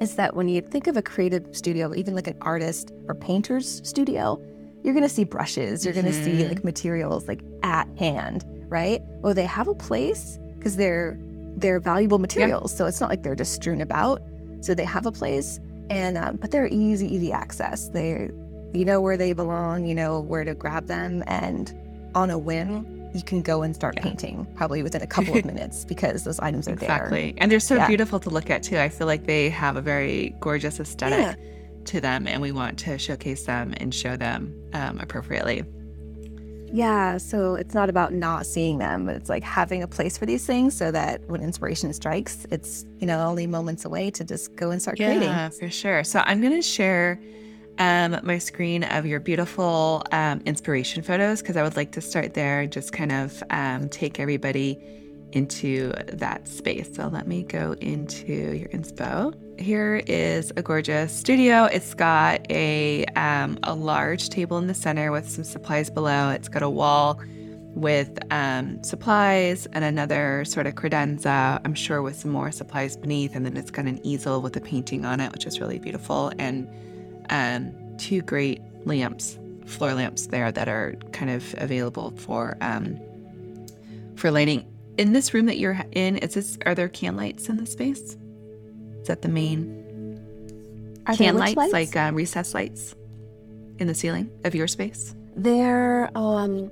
is 0.00 0.16
that 0.16 0.34
when 0.34 0.48
you 0.48 0.60
think 0.60 0.86
of 0.86 0.96
a 0.96 1.02
creative 1.02 1.46
studio, 1.56 1.94
even 1.94 2.14
like 2.14 2.26
an 2.26 2.36
artist 2.40 2.92
or 3.06 3.14
painter's 3.14 3.86
studio, 3.86 4.40
you're 4.82 4.94
going 4.94 5.06
to 5.06 5.14
see 5.14 5.24
brushes, 5.24 5.84
you're 5.84 5.94
mm-hmm. 5.94 6.02
going 6.02 6.12
to 6.12 6.24
see 6.24 6.48
like 6.48 6.64
materials 6.64 7.28
like 7.28 7.40
at 7.62 7.88
hand, 7.98 8.44
right? 8.68 9.00
Well, 9.22 9.34
they 9.34 9.46
have 9.46 9.68
a 9.68 9.74
place 9.74 10.38
because 10.58 10.76
they're 10.76 11.18
they're 11.56 11.78
valuable 11.78 12.18
materials, 12.18 12.76
so 12.76 12.84
it's 12.86 13.00
not 13.00 13.08
like 13.08 13.22
they're 13.22 13.36
just 13.36 13.54
strewn 13.54 13.80
about. 13.80 14.20
So 14.60 14.74
they 14.74 14.84
have 14.84 15.06
a 15.06 15.12
place, 15.12 15.60
and 15.90 16.16
um, 16.16 16.36
but 16.36 16.50
they're 16.50 16.68
easy, 16.68 17.12
easy 17.12 17.32
access. 17.32 17.88
They, 17.88 18.30
you 18.72 18.84
know 18.84 19.00
where 19.00 19.16
they 19.16 19.32
belong, 19.32 19.86
you 19.86 19.94
know 19.94 20.20
where 20.20 20.44
to 20.44 20.54
grab 20.54 20.86
them, 20.86 21.22
and 21.26 21.72
on 22.14 22.30
a 22.30 22.38
whim, 22.38 22.94
you 23.14 23.22
can 23.22 23.42
go 23.42 23.62
and 23.62 23.74
start 23.74 23.94
yeah. 23.96 24.02
painting 24.02 24.46
probably 24.56 24.82
within 24.82 25.02
a 25.02 25.06
couple 25.14 25.36
of 25.36 25.44
minutes 25.44 25.84
because 25.84 26.24
those 26.24 26.40
items 26.40 26.68
are 26.68 26.72
exactly. 26.72 27.10
there. 27.10 27.18
Exactly. 27.18 27.40
And 27.40 27.50
they're 27.50 27.60
so 27.60 27.76
yeah. 27.76 27.86
beautiful 27.86 28.20
to 28.20 28.30
look 28.30 28.50
at 28.50 28.62
too. 28.62 28.78
I 28.78 28.88
feel 28.88 29.06
like 29.06 29.26
they 29.26 29.48
have 29.50 29.76
a 29.76 29.82
very 29.82 30.34
gorgeous 30.40 30.80
aesthetic 30.80 31.18
yeah. 31.38 31.82
to 31.86 32.00
them 32.00 32.26
and 32.26 32.42
we 32.42 32.52
want 32.52 32.78
to 32.80 32.98
showcase 32.98 33.44
them 33.44 33.72
and 33.76 33.94
show 33.94 34.16
them 34.16 34.54
um, 34.72 34.98
appropriately. 35.00 35.64
Yeah, 36.74 37.18
so 37.18 37.54
it's 37.54 37.72
not 37.72 37.88
about 37.88 38.12
not 38.12 38.46
seeing 38.46 38.78
them, 38.78 39.06
but 39.06 39.14
it's 39.14 39.28
like 39.28 39.44
having 39.44 39.84
a 39.84 39.86
place 39.86 40.18
for 40.18 40.26
these 40.26 40.44
things 40.44 40.76
so 40.76 40.90
that 40.90 41.20
when 41.28 41.40
inspiration 41.40 41.92
strikes, 41.92 42.48
it's, 42.50 42.84
you 42.98 43.06
know, 43.06 43.24
only 43.24 43.46
moments 43.46 43.84
away 43.84 44.10
to 44.10 44.24
just 44.24 44.56
go 44.56 44.72
and 44.72 44.82
start 44.82 44.98
yeah, 44.98 45.06
creating. 45.06 45.28
Yeah, 45.28 45.48
for 45.50 45.70
sure. 45.70 46.02
So 46.02 46.20
I'm 46.24 46.40
going 46.40 46.52
to 46.52 46.62
share 46.62 47.20
um, 47.78 48.18
my 48.24 48.38
screen 48.38 48.82
of 48.82 49.06
your 49.06 49.20
beautiful 49.20 50.02
um, 50.10 50.40
inspiration 50.46 51.04
photos 51.04 51.42
because 51.42 51.56
I 51.56 51.62
would 51.62 51.76
like 51.76 51.92
to 51.92 52.00
start 52.00 52.34
there 52.34 52.66
just 52.66 52.92
kind 52.92 53.12
of 53.12 53.40
um, 53.50 53.88
take 53.88 54.18
everybody 54.18 54.76
into 55.34 55.92
that 56.06 56.48
space. 56.48 56.94
So 56.94 57.08
let 57.08 57.26
me 57.26 57.42
go 57.42 57.72
into 57.80 58.32
your 58.56 58.68
inspo. 58.68 59.34
Here 59.60 60.02
is 60.06 60.52
a 60.56 60.62
gorgeous 60.62 61.12
studio. 61.12 61.64
It's 61.64 61.94
got 61.94 62.50
a 62.50 63.04
um, 63.16 63.58
a 63.62 63.74
large 63.74 64.28
table 64.30 64.58
in 64.58 64.66
the 64.66 64.74
center 64.74 65.12
with 65.12 65.28
some 65.28 65.44
supplies 65.44 65.90
below. 65.90 66.30
It's 66.30 66.48
got 66.48 66.62
a 66.62 66.70
wall 66.70 67.20
with 67.74 68.18
um, 68.30 68.82
supplies 68.84 69.66
and 69.72 69.84
another 69.84 70.44
sort 70.44 70.66
of 70.66 70.74
credenza, 70.76 71.60
I'm 71.64 71.74
sure, 71.74 72.02
with 72.02 72.16
some 72.16 72.30
more 72.30 72.52
supplies 72.52 72.96
beneath. 72.96 73.34
And 73.34 73.44
then 73.44 73.56
it's 73.56 73.70
got 73.70 73.86
an 73.86 74.04
easel 74.06 74.40
with 74.40 74.56
a 74.56 74.60
painting 74.60 75.04
on 75.04 75.20
it, 75.20 75.32
which 75.32 75.46
is 75.46 75.60
really 75.60 75.78
beautiful. 75.78 76.32
And 76.38 76.68
um, 77.30 77.74
two 77.98 78.22
great 78.22 78.60
lamps, 78.84 79.38
floor 79.66 79.94
lamps 79.94 80.28
there 80.28 80.52
that 80.52 80.68
are 80.68 80.94
kind 81.12 81.30
of 81.30 81.54
available 81.58 82.12
for 82.16 82.56
um, 82.60 83.00
for 84.16 84.30
lighting. 84.30 84.64
In 84.96 85.12
this 85.12 85.34
room 85.34 85.46
that 85.46 85.58
you're 85.58 85.80
in, 85.92 86.18
is 86.18 86.34
this 86.34 86.58
are 86.66 86.74
there 86.74 86.88
can 86.88 87.16
lights 87.16 87.48
in 87.48 87.56
the 87.56 87.66
space? 87.66 88.16
Is 89.00 89.08
that 89.08 89.22
the 89.22 89.28
main 89.28 89.82
are 91.06 91.16
can 91.16 91.36
lights, 91.36 91.56
lights, 91.56 91.72
like 91.72 91.96
um, 91.96 92.14
recess 92.14 92.54
lights 92.54 92.94
in 93.78 93.88
the 93.88 93.94
ceiling 93.94 94.30
of 94.44 94.54
your 94.54 94.68
space? 94.68 95.14
There, 95.36 96.10
um, 96.14 96.70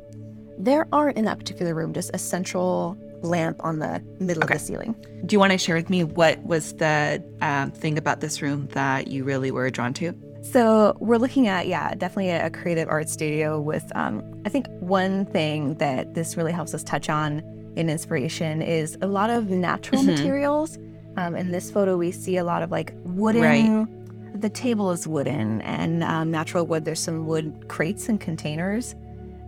there 0.56 0.86
aren't 0.92 1.18
in 1.18 1.24
that 1.24 1.38
particular 1.38 1.74
room. 1.74 1.92
Just 1.92 2.10
a 2.14 2.18
central 2.18 2.96
lamp 3.22 3.56
on 3.64 3.80
the 3.80 4.02
middle 4.20 4.44
okay. 4.44 4.54
of 4.54 4.60
the 4.60 4.66
ceiling. 4.66 4.94
Do 5.26 5.34
you 5.34 5.40
want 5.40 5.52
to 5.52 5.58
share 5.58 5.76
with 5.76 5.90
me 5.90 6.04
what 6.04 6.40
was 6.44 6.74
the 6.74 7.22
um, 7.40 7.72
thing 7.72 7.98
about 7.98 8.20
this 8.20 8.40
room 8.40 8.68
that 8.72 9.08
you 9.08 9.24
really 9.24 9.50
were 9.50 9.68
drawn 9.70 9.94
to? 9.94 10.14
So 10.42 10.96
we're 10.98 11.18
looking 11.18 11.46
at, 11.46 11.68
yeah, 11.68 11.94
definitely 11.94 12.30
a 12.30 12.50
creative 12.50 12.88
art 12.88 13.08
studio 13.08 13.60
with, 13.60 13.84
um, 13.94 14.22
I 14.44 14.48
think 14.48 14.66
one 14.80 15.24
thing 15.26 15.74
that 15.74 16.14
this 16.14 16.36
really 16.36 16.50
helps 16.52 16.74
us 16.74 16.82
touch 16.82 17.08
on 17.08 17.42
in 17.76 17.88
inspiration 17.88 18.62
is 18.62 18.96
a 19.00 19.06
lot 19.06 19.30
of 19.30 19.50
natural 19.50 20.02
mm-hmm. 20.02 20.12
materials. 20.12 20.78
Um, 21.16 21.36
in 21.36 21.50
this 21.50 21.70
photo, 21.70 21.96
we 21.96 22.10
see 22.10 22.36
a 22.36 22.44
lot 22.44 22.62
of 22.62 22.70
like 22.70 22.94
wooden. 23.04 23.42
Right. 23.42 24.40
The 24.40 24.48
table 24.48 24.90
is 24.90 25.06
wooden 25.06 25.60
and 25.62 26.02
um, 26.02 26.30
natural 26.30 26.66
wood. 26.66 26.84
There's 26.84 27.00
some 27.00 27.26
wood 27.26 27.66
crates 27.68 28.08
and 28.08 28.20
containers 28.20 28.94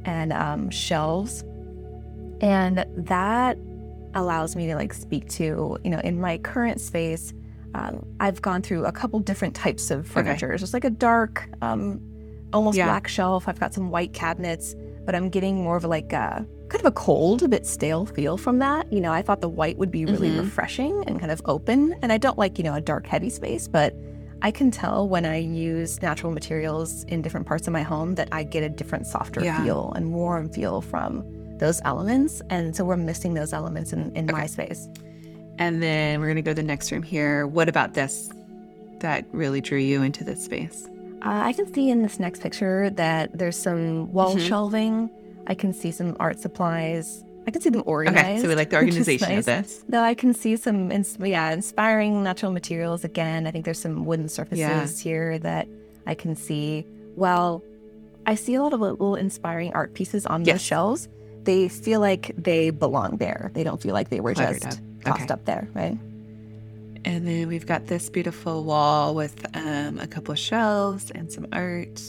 and 0.05 0.33
um, 0.33 0.71
shelves. 0.71 1.43
And 2.41 2.85
that 2.97 3.59
allows 4.15 4.55
me 4.57 4.67
to 4.67 4.75
like 4.75 4.93
speak 4.93 5.29
to, 5.31 5.79
you 5.83 5.91
know, 5.91 6.01
in 6.01 6.21
my 6.21 6.39
current 6.39 6.81
space, 6.81 7.33
um, 7.75 8.07
I've 8.21 8.41
gone 8.41 8.63
through 8.63 8.85
a 8.85 8.93
couple 8.93 9.19
different 9.21 9.55
types 9.55 9.91
of 9.91 10.07
furniture. 10.07 10.53
Okay. 10.53 10.63
It's 10.63 10.75
like 10.75 10.85
a 10.85 10.91
dark, 10.91 11.49
um, 11.61 12.01
almost 12.53 12.77
yeah. 12.77 12.87
black 12.87 13.09
shelf. 13.09 13.49
I've 13.49 13.59
got 13.59 13.75
some 13.75 13.91
white 13.91 14.13
cabinets, 14.13 14.77
but 15.05 15.15
I'm 15.15 15.29
getting 15.29 15.57
more 15.63 15.77
of 15.77 15.85
like 15.85 16.13
a 16.13 16.47
kind 16.69 16.81
of 16.81 16.87
a 16.87 16.93
cold, 16.93 17.43
a 17.43 17.49
bit 17.49 17.67
stale 17.67 18.07
feel 18.07 18.37
from 18.37 18.59
that. 18.59 18.93
You 18.93 19.01
know, 19.01 19.13
I 19.13 19.23
thought 19.23 19.41
the 19.41 19.49
white 19.49 19.77
would 19.79 19.91
be 19.91 20.05
really 20.05 20.31
mm-hmm. 20.31 20.41
refreshing 20.41 21.05
and 21.07 21.21
kind 21.21 21.31
of 21.31 21.43
open. 21.45 21.95
And 22.03 22.13
I 22.13 22.19
don't 22.19 22.39
like, 22.39 22.59
you 22.59 22.65
know, 22.65 22.75
a 22.75 22.81
dark, 22.81 23.07
heavy 23.07 23.31
space, 23.31 23.69
but 23.69 23.95
I 24.43 24.51
can 24.51 24.71
tell 24.71 25.09
when 25.09 25.25
I 25.25 25.39
use 25.39 26.03
natural 26.03 26.33
materials 26.33 27.05
in 27.05 27.23
different 27.23 27.47
parts 27.47 27.67
of 27.67 27.73
my 27.73 27.83
home 27.83 28.15
that 28.17 28.29
I 28.33 28.43
get 28.43 28.63
a 28.63 28.69
different, 28.69 29.07
softer 29.07 29.43
yeah. 29.43 29.63
feel 29.63 29.93
and 29.97 30.13
warm 30.13 30.51
feel 30.51 30.81
from 30.81 31.25
those 31.59 31.81
elements. 31.85 32.43
And 32.51 32.75
so 32.75 32.85
we're 32.85 32.97
missing 32.97 33.35
those 33.35 33.53
elements 33.53 33.93
in, 33.93 34.15
in 34.17 34.25
okay. 34.25 34.41
my 34.41 34.47
space. 34.47 34.89
And 35.59 35.83
then 35.83 36.21
we're 36.21 36.27
going 36.27 36.37
to 36.37 36.43
go 36.43 36.51
to 36.51 36.57
the 36.57 36.63
next 36.63 36.91
room 36.91 37.03
here. 37.03 37.47
What 37.47 37.69
about 37.69 37.95
this 37.95 38.31
that 39.01 39.25
really 39.33 39.61
drew 39.61 39.79
you 39.79 40.03
into 40.03 40.25
this 40.25 40.45
space? 40.45 40.89
Uh, 41.23 41.43
I 41.45 41.53
can 41.53 41.73
see 41.73 41.89
in 41.89 42.03
this 42.03 42.21
next 42.21 42.43
picture 42.43 42.91
that 42.91 43.39
there's 43.39 43.57
some 43.57 44.13
wall 44.13 44.35
mm-hmm. 44.35 44.47
shelving. 44.47 45.11
I 45.47 45.55
can 45.55 45.73
see 45.73 45.91
some 45.91 46.17
art 46.21 46.41
supplies. 46.41 47.25
I 47.47 47.51
can 47.51 47.61
see 47.61 47.71
them 47.71 47.83
organized. 47.85 48.19
Okay, 48.19 48.41
so 48.41 48.49
we 48.49 48.55
like 48.55 48.71
the 48.71 48.77
organization 48.77 49.29
nice. 49.29 49.41
of 49.41 49.45
this. 49.45 49.85
Though 49.89 50.03
I 50.03 50.15
can 50.15 50.33
see 50.33 50.57
some, 50.57 50.91
ins- 50.91 51.19
yeah, 51.21 51.53
inspiring 51.53 52.23
natural 52.23 52.53
materials 52.53 53.05
again. 53.05 53.47
I 53.47 53.51
think 53.51 53.65
there's 53.65 53.79
some 53.79 54.07
wooden 54.07 54.29
surfaces 54.29 54.59
yeah. 54.59 54.87
here 54.87 55.39
that 55.41 55.69
I 56.07 56.15
can 56.15 56.35
see. 56.37 56.87
Well, 57.17 57.63
I 58.27 58.35
see 58.35 58.55
a 58.55 58.63
lot 58.63 58.73
of 58.73 58.81
little 58.81 59.15
inspiring 59.15 59.73
art 59.75 59.95
pieces 59.95 60.25
on 60.25 60.45
yes. 60.45 60.55
those 60.55 60.63
shelves. 60.63 61.09
They 61.43 61.69
feel 61.69 62.01
like 62.01 62.33
they 62.39 62.71
belong 62.71 63.19
there. 63.19 63.51
They 63.53 63.65
don't 63.65 63.81
feel 63.83 63.93
like 63.93 64.09
they 64.09 64.21
were 64.21 64.33
just 64.33 64.63
tossed 65.05 65.25
okay. 65.25 65.33
up 65.33 65.45
there, 65.45 65.69
right? 65.75 65.99
And 67.05 67.27
then 67.29 67.49
we've 67.49 67.67
got 67.67 67.87
this 67.87 68.09
beautiful 68.09 68.65
wall 68.65 69.15
with 69.15 69.45
um, 69.55 69.99
a 69.99 70.07
couple 70.07 70.33
of 70.33 70.39
shelves 70.39 71.11
and 71.11 71.31
some 71.31 71.47
art, 71.53 72.03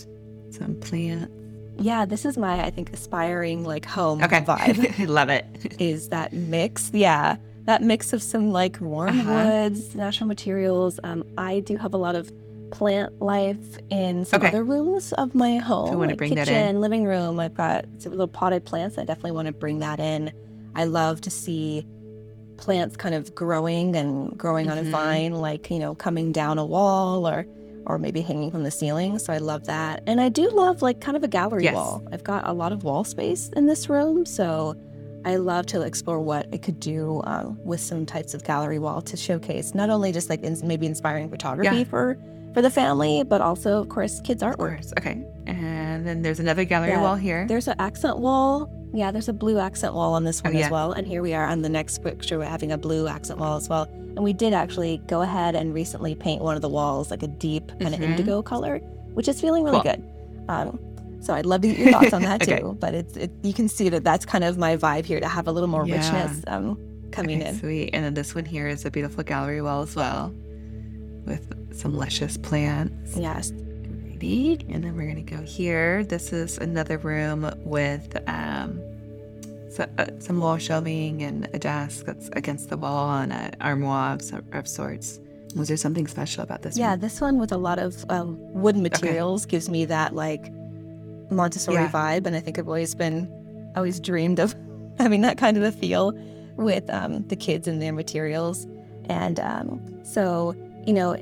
some 0.52 0.76
plants. 0.80 1.34
Yeah, 1.78 2.06
this 2.06 2.26
is 2.26 2.38
my, 2.38 2.64
I 2.64 2.70
think, 2.70 2.94
aspiring 2.94 3.64
like 3.64 3.86
home 3.86 4.24
okay. 4.24 4.42
vibe. 4.42 5.00
I 5.00 5.06
love 5.06 5.30
it. 5.30 5.46
Is 5.80 6.10
that 6.10 6.34
mix? 6.34 6.92
Yeah, 6.94 7.38
that 7.66 7.82
mix 7.82 8.14
of 8.14 8.22
some 8.24 8.52
like 8.52 8.80
warm 8.80 9.20
uh-huh. 9.20 9.32
woods, 9.32 9.96
natural 9.96 10.28
materials. 10.28 11.00
Um, 11.04 11.24
I 11.38 11.60
do 11.60 11.78
have 11.78 11.94
a 11.94 11.98
lot 11.98 12.16
of 12.16 12.32
plant 12.72 13.22
life 13.22 13.78
in 13.90 14.26
some 14.26 14.42
okay. 14.42 14.50
other 14.50 14.64
rooms 14.64 15.14
of 15.14 15.36
my 15.36 15.58
home. 15.58 15.92
I 15.92 15.96
want 15.96 16.10
to 16.12 16.16
bring 16.16 16.36
kitchen, 16.36 16.54
that 16.54 16.70
in. 16.70 16.82
living 16.82 17.06
room. 17.06 17.40
I've 17.40 17.54
got 17.54 17.86
some 18.00 18.12
little 18.12 18.28
potted 18.28 18.66
plants. 18.66 18.98
I 18.98 19.04
definitely 19.04 19.32
want 19.32 19.48
to 19.48 19.54
bring 19.54 19.80
that 19.80 20.00
in. 20.00 20.32
I 20.76 20.86
love 20.86 21.22
to 21.22 21.30
see 21.30 21.86
plants 22.58 22.96
kind 22.96 23.16
of 23.16 23.34
growing 23.36 23.96
and 23.96 24.38
growing 24.38 24.68
mm-hmm. 24.68 24.72
on 24.74 24.78
a 24.78 24.82
mm-hmm. 24.82 24.92
vine, 24.92 25.34
like, 25.34 25.70
you 25.70 25.80
know, 25.80 25.96
coming 25.96 26.32
down 26.32 26.58
a 26.58 26.66
wall 26.66 27.28
or 27.28 27.46
or 27.86 27.98
maybe 27.98 28.22
hanging 28.22 28.52
from 28.52 28.64
the 28.64 28.72
ceiling. 28.72 29.20
So 29.20 29.34
I 29.34 29.38
love 29.38 29.66
that. 29.66 30.04
And 30.08 30.20
I 30.20 30.30
do 30.30 30.50
love 30.50 30.82
like 30.82 31.02
kind 31.02 31.18
of 31.18 31.24
a 31.24 31.28
gallery 31.28 31.64
yes. 31.64 31.76
wall. 31.76 32.04
I've 32.12 32.24
got 32.24 32.48
a 32.48 32.54
lot 32.54 32.72
of 32.72 32.84
wall 32.84 33.04
space 33.04 33.50
in 33.56 33.66
this 33.66 33.90
room. 33.90 34.26
So 34.26 34.76
I 35.26 35.38
love 35.38 35.66
to 35.68 35.82
explore 35.82 36.20
what 36.20 36.48
I 36.54 36.58
could 36.58 36.80
do 36.80 37.22
um, 37.26 37.60
with 37.64 37.80
some 37.80 38.06
types 38.06 38.34
of 38.34 38.44
gallery 38.44 38.80
wall 38.80 39.02
to 39.02 39.18
showcase 39.18 39.74
not 39.74 39.90
only 39.90 40.12
just 40.12 40.30
like 40.30 40.44
in, 40.44 40.56
maybe 40.64 40.86
inspiring 40.86 41.30
photography 41.30 41.78
yeah. 41.78 41.84
for 41.84 42.18
for 42.54 42.62
the 42.62 42.70
family, 42.70 43.22
but 43.24 43.42
also 43.42 43.82
of 43.82 43.90
course 43.90 44.22
kids 44.22 44.42
artwork. 44.42 44.94
Okay, 44.98 45.22
and 45.46 45.58
And 45.96 46.06
then 46.06 46.22
there's 46.22 46.40
another 46.40 46.66
gallery 46.66 46.92
Yeah, 46.92 47.02
wall 47.02 47.16
here. 47.16 47.48
There's 47.48 47.68
an 47.68 47.76
accent 47.80 48.20
wall. 48.20 48.70
Yeah, 48.96 49.12
there's 49.12 49.28
a 49.28 49.34
blue 49.34 49.60
accent 49.60 49.94
wall 49.94 50.14
on 50.14 50.24
this 50.24 50.42
Oh, 50.44 50.50
one 50.50 50.58
yeah. 50.58 50.66
as 50.66 50.72
well. 50.72 50.94
And 50.94 51.06
here 51.06 51.22
we 51.22 51.34
are 51.34 51.46
on 51.46 51.62
the 51.62 51.70
next 51.70 52.02
picture. 52.02 52.38
We're 52.40 52.46
having 52.46 52.72
a 52.72 52.78
blue 52.78 53.08
accent 53.08 53.40
wall 53.40 53.58
as 53.58 53.68
well. 53.68 53.84
And 53.92 54.24
we 54.24 54.32
did 54.32 54.54
actually 54.54 55.02
go 55.08 55.22
ahead 55.22 55.54
and 55.56 55.74
recently 55.74 56.16
paint 56.16 56.42
one 56.42 56.56
of 56.56 56.62
the 56.62 56.70
walls 56.70 57.12
like 57.12 57.22
a 57.22 57.28
deep 57.28 57.68
kind 57.82 57.94
of 57.94 58.00
Mhm. 58.00 58.04
indigo 58.12 58.42
color, 58.42 58.78
which 59.14 59.28
is 59.28 59.42
feeling 59.42 59.64
really 59.66 59.82
Cool. 59.82 59.92
good. 59.92 60.04
Um, 60.48 60.80
so 61.20 61.34
I'd 61.34 61.46
love 61.46 61.62
to 61.62 61.68
get 61.68 61.78
your 61.78 61.92
thoughts 61.92 62.14
on 62.14 62.22
that 62.22 62.42
Okay. 62.48 62.60
too. 62.62 62.78
But 62.80 62.94
it's 62.94 63.18
it, 63.18 63.32
you 63.44 63.54
can 63.54 63.68
see 63.68 63.90
that 63.90 64.04
that's 64.06 64.26
kind 64.26 64.44
of 64.46 64.58
my 64.58 64.78
vibe 64.78 65.04
here 65.06 65.20
to 65.20 65.28
have 65.28 65.48
a 65.48 65.52
little 65.52 65.68
more 65.70 65.86
Yeah. 65.86 65.96
richness 65.98 66.42
um, 66.48 66.78
coming 67.12 67.42
Okay, 67.42 67.50
in. 67.50 67.60
Sweet. 67.60 67.90
And 67.94 68.06
then 68.06 68.14
this 68.14 68.34
one 68.34 68.46
here 68.46 68.68
is 68.70 68.86
a 68.86 68.92
beautiful 68.92 69.24
gallery 69.26 69.62
wall 69.62 69.82
as 69.82 69.94
well 69.96 70.32
with 71.26 71.52
some 71.78 71.94
luscious 71.98 72.38
plants. 72.38 73.18
Yes. 73.18 73.52
Alrighty. 74.20 74.74
And 74.74 74.84
then 74.84 74.96
we're 74.96 75.12
going 75.12 75.24
to 75.26 75.36
go 75.36 75.42
here. 75.44 76.04
This 76.04 76.32
is 76.34 76.58
another 76.58 76.98
room 76.98 77.52
with 77.64 78.18
um, 78.28 78.82
so, 79.70 79.86
uh, 79.98 80.06
some 80.20 80.40
wall 80.40 80.58
shelving 80.58 81.22
and 81.24 81.50
a 81.54 81.60
desk 81.60 82.06
that's 82.06 82.30
against 82.34 82.70
the 82.70 82.78
wall 82.78 83.18
and 83.18 83.34
an 83.34 83.56
armoire 83.62 84.14
of, 84.14 84.22
so- 84.22 84.42
of 84.54 84.68
sorts. 84.68 85.20
Was 85.56 85.68
there 85.70 85.78
something 85.78 86.08
special 86.08 86.44
about 86.44 86.62
this 86.64 86.78
Yeah, 86.78 86.92
room? 86.92 87.00
this 87.00 87.22
one 87.22 87.40
with 87.40 87.52
a 87.52 87.58
lot 87.58 87.80
of 87.80 88.04
um, 88.10 88.38
wood 88.54 88.76
materials 88.76 89.46
gives 89.46 89.70
me 89.70 89.86
that 89.86 90.14
like 90.14 90.52
Montessori 91.32 91.76
Yeah. 91.78 91.92
vibe, 91.92 92.26
and 92.28 92.36
I 92.36 92.40
think 92.40 92.60
I've 92.60 92.68
always 92.68 92.94
been, 92.94 93.30
always 93.76 94.00
dreamed 94.00 94.40
of 94.40 94.54
having 94.98 95.22
that 95.22 95.38
kind 95.38 95.56
of 95.58 95.64
a 95.64 95.72
feel 95.72 96.12
with 96.58 96.90
um, 96.90 97.26
the 97.28 97.36
kids 97.36 97.68
and 97.68 97.82
their 97.82 97.94
materials, 97.94 98.68
and 99.06 99.40
um, 99.40 99.82
so 100.04 100.56
you 100.86 100.94
know, 100.94 101.16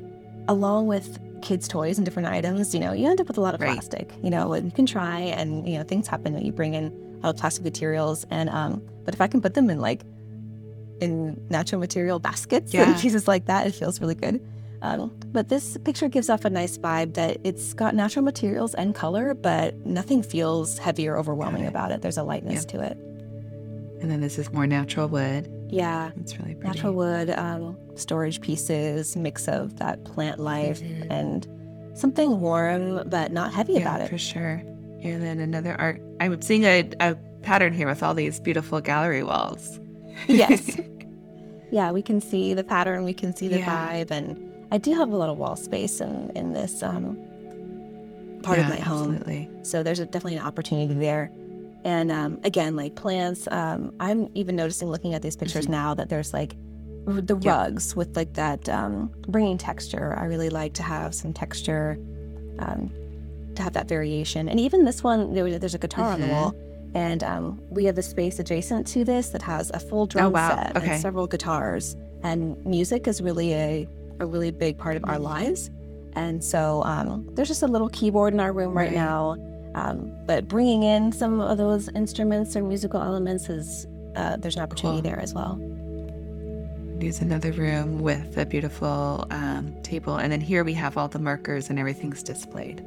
along 0.48 0.88
with 0.88 1.18
kids' 1.44 1.68
toys 1.68 1.98
and 1.98 2.04
different 2.04 2.28
items, 2.28 2.74
you 2.74 2.80
know, 2.80 2.92
you 2.92 3.06
end 3.08 3.20
up 3.20 3.28
with 3.28 3.38
a 3.38 3.40
lot 3.40 3.54
of 3.54 3.60
Right. 3.60 3.72
plastic. 3.74 4.06
You 4.22 4.30
know, 4.30 4.52
and 4.54 4.64
you 4.66 4.72
can 4.72 4.86
try, 4.86 5.18
and 5.20 5.48
you 5.68 5.76
know, 5.78 5.84
things 5.84 6.06
happen 6.08 6.32
when 6.34 6.44
you 6.44 6.52
bring 6.52 6.74
in 6.74 6.86
a 7.22 7.26
lot 7.26 7.34
of 7.34 7.40
plastic 7.40 7.62
materials, 7.64 8.26
and 8.30 8.48
um, 8.50 8.82
but 9.04 9.14
if 9.14 9.20
I 9.20 9.26
can 9.28 9.40
put 9.40 9.54
them 9.54 9.68
in 9.70 9.78
like 9.80 10.00
in 11.00 11.40
natural 11.50 11.80
material 11.80 12.18
baskets 12.18 12.72
Yeah. 12.72 12.90
and 12.90 13.00
pieces 13.00 13.26
like 13.28 13.44
that, 13.46 13.66
it 13.66 13.74
feels 13.74 14.00
really 14.00 14.14
good. 14.14 14.40
Um, 14.82 15.10
but 15.32 15.48
this 15.48 15.76
picture 15.84 16.08
gives 16.08 16.28
off 16.28 16.44
a 16.44 16.50
nice 16.50 16.76
vibe 16.78 17.14
that 17.14 17.38
it's 17.42 17.72
got 17.74 17.94
natural 17.94 18.22
materials 18.24 18.74
and 18.74 18.94
color, 18.94 19.34
but 19.34 19.74
nothing 19.86 20.22
feels 20.22 20.78
heavy 20.78 21.08
or 21.08 21.16
overwhelming 21.16 21.64
it. 21.64 21.68
about 21.68 21.90
it. 21.90 22.02
There's 22.02 22.18
a 22.18 22.22
lightness 22.22 22.64
Yep. 22.64 22.68
to 22.72 22.80
it. 22.88 22.96
And 24.02 24.10
then 24.10 24.20
this 24.20 24.38
is 24.38 24.52
more 24.52 24.66
natural 24.66 25.08
wood. 25.08 25.50
Yeah. 25.70 26.10
It's 26.20 26.38
really 26.38 26.54
pretty. 26.54 26.68
Natural 26.68 26.92
wood, 26.92 27.30
um, 27.30 27.76
storage 27.98 28.40
pieces, 28.40 29.16
mix 29.16 29.48
of 29.48 29.76
that 29.78 30.04
plant 30.04 30.38
life 30.40 30.80
Mhm. 30.80 31.06
and 31.10 31.48
something 31.98 32.40
warm 32.40 33.08
but 33.08 33.32
not 33.32 33.52
heavy 33.52 33.74
yeah, 33.74 33.80
about 33.80 34.00
it. 34.00 34.08
for 34.10 34.18
sure. 34.18 34.62
And 35.02 35.22
then 35.22 35.38
another 35.38 35.76
art. 35.78 36.00
I'm 36.20 36.40
seeing 36.42 36.64
a, 36.64 36.88
a 37.00 37.14
pattern 37.42 37.72
here 37.72 37.86
with 37.86 38.02
all 38.02 38.14
these 38.14 38.40
beautiful 38.40 38.80
gallery 38.80 39.22
walls. 39.22 39.78
Yes. 40.28 40.78
yeah, 41.70 41.92
we 41.92 42.02
can 42.02 42.20
see 42.20 42.54
the 42.54 42.64
pattern, 42.64 43.04
we 43.04 43.12
can 43.14 43.34
see 43.36 43.48
the 43.48 43.58
Yeah. 43.58 43.88
vibe, 44.04 44.10
and 44.10 44.40
I 44.72 44.78
do 44.78 44.94
have 44.94 45.10
a 45.12 45.16
lot 45.16 45.28
of 45.28 45.38
wall 45.38 45.56
space 45.56 46.00
in 46.00 46.30
in 46.34 46.52
this 46.52 46.82
um, 46.82 47.16
part 48.42 48.58
of 48.58 48.68
my 48.68 48.76
home. 48.76 49.14
Absolutely. 49.14 49.48
So 49.62 49.82
there's 49.82 50.00
a, 50.00 50.06
definitely 50.06 50.36
an 50.38 50.44
opportunity 50.46 50.94
there. 50.94 51.30
And 51.84 52.10
um, 52.10 52.40
again, 52.44 52.76
like 52.76 52.94
plants, 52.94 53.46
um, 53.50 53.92
I'm 54.00 54.28
even 54.34 54.56
noticing 54.56 54.88
looking 54.88 55.12
at 55.14 55.20
these 55.22 55.36
pictures 55.36 55.66
Mhm. 55.66 55.70
now 55.70 55.94
that 55.94 56.08
there's 56.08 56.32
like 56.32 56.56
the 57.06 57.36
Yeah. 57.40 57.52
rugs 57.64 57.94
with 57.94 58.16
like 58.16 58.32
that 58.34 58.68
um, 58.68 59.10
bringing 59.28 59.58
texture. 59.58 60.14
I 60.18 60.24
really 60.24 60.50
like 60.50 60.72
to 60.74 60.82
have 60.82 61.14
some 61.14 61.32
texture, 61.32 61.98
um, 62.58 62.90
to 63.54 63.62
have 63.62 63.72
that 63.74 63.88
variation. 63.88 64.48
And 64.48 64.58
even 64.58 64.84
this 64.84 65.02
one, 65.04 65.32
there's 65.34 65.74
a 65.74 65.78
guitar 65.78 66.12
on 66.12 66.20
the 66.20 66.26
Mhm. 66.26 66.30
wall. 66.30 66.54
And 66.94 67.22
um, 67.24 67.60
we 67.70 67.84
have 67.86 67.98
a 67.98 68.02
space 68.02 68.38
adjacent 68.38 68.86
to 68.88 69.04
this 69.04 69.30
that 69.30 69.42
has 69.42 69.70
a 69.74 69.80
full 69.80 70.06
drum 70.06 70.26
Oh, 70.26 70.30
wow. 70.30 70.48
set 70.56 70.76
Okay. 70.76 70.92
and 70.92 71.02
several 71.02 71.26
guitars. 71.26 71.96
And 72.22 72.56
music 72.64 73.06
is 73.08 73.20
really 73.20 73.52
a, 73.52 73.88
a 74.20 74.26
really 74.26 74.50
big 74.50 74.78
part 74.78 74.96
of 74.96 75.04
our 75.04 75.16
Mhm. 75.16 75.22
lives. 75.22 75.70
And 76.14 76.42
so 76.42 76.82
um, 76.84 77.28
there's 77.34 77.48
just 77.48 77.62
a 77.64 77.66
little 77.66 77.88
keyboard 77.88 78.32
in 78.32 78.40
our 78.40 78.52
room 78.52 78.72
right, 78.74 78.86
Right. 78.86 78.94
now. 78.94 79.36
Um, 79.74 80.12
but 80.26 80.46
bringing 80.46 80.84
in 80.84 81.10
some 81.10 81.40
of 81.40 81.58
those 81.58 81.88
instruments 81.96 82.56
or 82.56 82.62
musical 82.62 83.02
elements 83.02 83.48
is 83.48 83.86
uh, 84.14 84.36
there's 84.36 84.54
an 84.56 84.62
opportunity 84.62 85.02
Cool. 85.02 85.10
there 85.10 85.18
as 85.20 85.34
well. 85.34 85.58
Here's 87.04 87.20
another 87.20 87.52
room 87.52 87.98
with 87.98 88.38
a 88.38 88.46
beautiful 88.46 89.26
um, 89.30 89.74
table. 89.82 90.16
And 90.16 90.32
then 90.32 90.40
here 90.40 90.64
we 90.64 90.72
have 90.72 90.96
all 90.96 91.06
the 91.06 91.18
markers 91.18 91.68
and 91.68 91.78
everything's 91.78 92.22
displayed. 92.22 92.80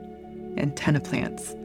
And 0.58 0.76
ton 0.76 0.96
of 0.96 1.04
plants. 1.04 1.56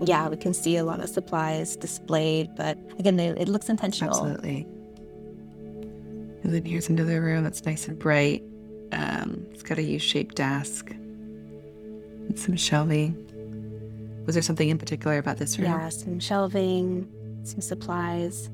Yeah, 0.00 0.28
we 0.28 0.36
can 0.36 0.52
see 0.52 0.76
a 0.78 0.84
lot 0.84 0.98
of 0.98 1.08
supplies 1.08 1.76
displayed, 1.76 2.50
but 2.56 2.76
again, 2.98 3.14
they, 3.14 3.28
it 3.28 3.46
looks 3.46 3.68
intentional. 3.68 4.16
Absolutely. 4.16 4.66
And 6.42 6.52
then 6.52 6.64
here's 6.64 6.88
another 6.88 7.20
room 7.20 7.44
that's 7.44 7.64
nice 7.64 7.86
and 7.86 7.96
bright. 7.96 8.42
Um, 8.90 9.46
it's 9.52 9.62
got 9.62 9.78
a 9.78 9.82
U-shaped 9.84 10.34
desk 10.34 10.90
and 10.90 12.36
some 12.36 12.56
shelving. 12.56 13.14
Was 14.26 14.34
there 14.34 14.42
something 14.42 14.68
in 14.68 14.78
particular 14.78 15.18
about 15.18 15.36
this 15.36 15.56
room? 15.56 15.70
Yeah, 15.70 15.88
some 15.90 16.18
shelving, 16.18 17.08
some 17.44 17.60
supplies. 17.60 18.50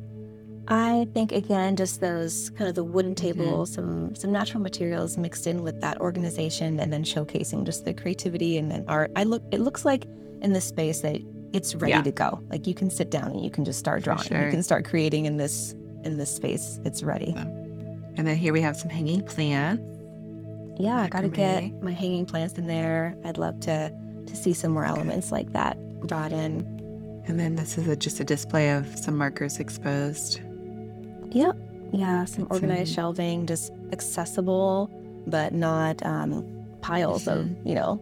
I 0.68 1.08
think 1.12 1.32
again, 1.32 1.76
just 1.76 2.00
those 2.00 2.50
kind 2.50 2.68
of 2.68 2.74
the 2.74 2.84
wooden 2.84 3.14
mm-hmm. 3.14 3.40
table, 3.40 3.66
some 3.66 4.14
some 4.14 4.30
natural 4.30 4.62
materials 4.62 5.16
mixed 5.18 5.46
in 5.46 5.62
with 5.62 5.80
that 5.80 6.00
organization, 6.00 6.78
and 6.78 6.92
then 6.92 7.04
showcasing 7.04 7.64
just 7.64 7.84
the 7.84 7.92
creativity 7.94 8.58
and 8.58 8.70
then 8.70 8.84
art. 8.88 9.10
I 9.16 9.24
look, 9.24 9.42
it 9.50 9.60
looks 9.60 9.84
like 9.84 10.06
in 10.40 10.52
this 10.52 10.64
space 10.64 11.00
that 11.00 11.20
it's 11.52 11.74
ready 11.74 11.92
Yeah. 11.92 12.02
to 12.02 12.12
go. 12.12 12.40
Like 12.48 12.66
you 12.66 12.74
can 12.74 12.90
sit 12.90 13.10
down 13.10 13.32
and 13.32 13.44
you 13.44 13.50
can 13.50 13.64
just 13.64 13.78
start 13.78 14.02
drawing. 14.02 14.22
sure. 14.22 14.44
You 14.44 14.50
can 14.50 14.62
start 14.62 14.84
creating 14.84 15.26
in 15.26 15.36
this 15.36 15.74
in 16.04 16.16
this 16.16 16.34
space. 16.34 16.80
It's 16.84 17.02
ready. 17.02 17.34
And 18.16 18.26
then 18.26 18.36
here 18.36 18.52
we 18.52 18.60
have 18.60 18.76
some 18.76 18.90
hanging 18.90 19.22
plants. 19.22 19.82
Yeah, 20.78 21.02
I 21.02 21.08
gotta 21.08 21.28
get 21.28 21.82
my 21.82 21.92
hanging 21.92 22.26
plants 22.26 22.54
in 22.54 22.66
there. 22.66 23.16
I'd 23.24 23.38
love 23.38 23.60
to 23.60 23.92
to 24.26 24.36
see 24.36 24.52
some 24.52 24.72
more 24.72 24.84
elements 24.84 25.32
like 25.32 25.52
that 25.52 25.76
brought 26.06 26.32
in. 26.32 26.60
And 27.26 27.38
then 27.38 27.54
this 27.56 27.78
is 27.78 27.86
a, 27.88 27.96
just 27.96 28.20
a 28.20 28.24
display 28.24 28.70
of 28.70 28.86
some 28.98 29.16
markers 29.16 29.58
exposed. 29.58 30.40
Yep. 31.34 31.56
Yeah, 31.92 32.24
some 32.24 32.46
organized 32.50 32.90
um, 32.92 32.94
shelving, 32.94 33.46
just 33.46 33.70
accessible, 33.92 34.90
but 35.26 35.52
not 35.52 36.04
um, 36.06 36.44
piles 36.80 37.28
of, 37.28 37.44
Mhm. 37.46 37.66
you 37.68 37.74
know, 37.74 38.00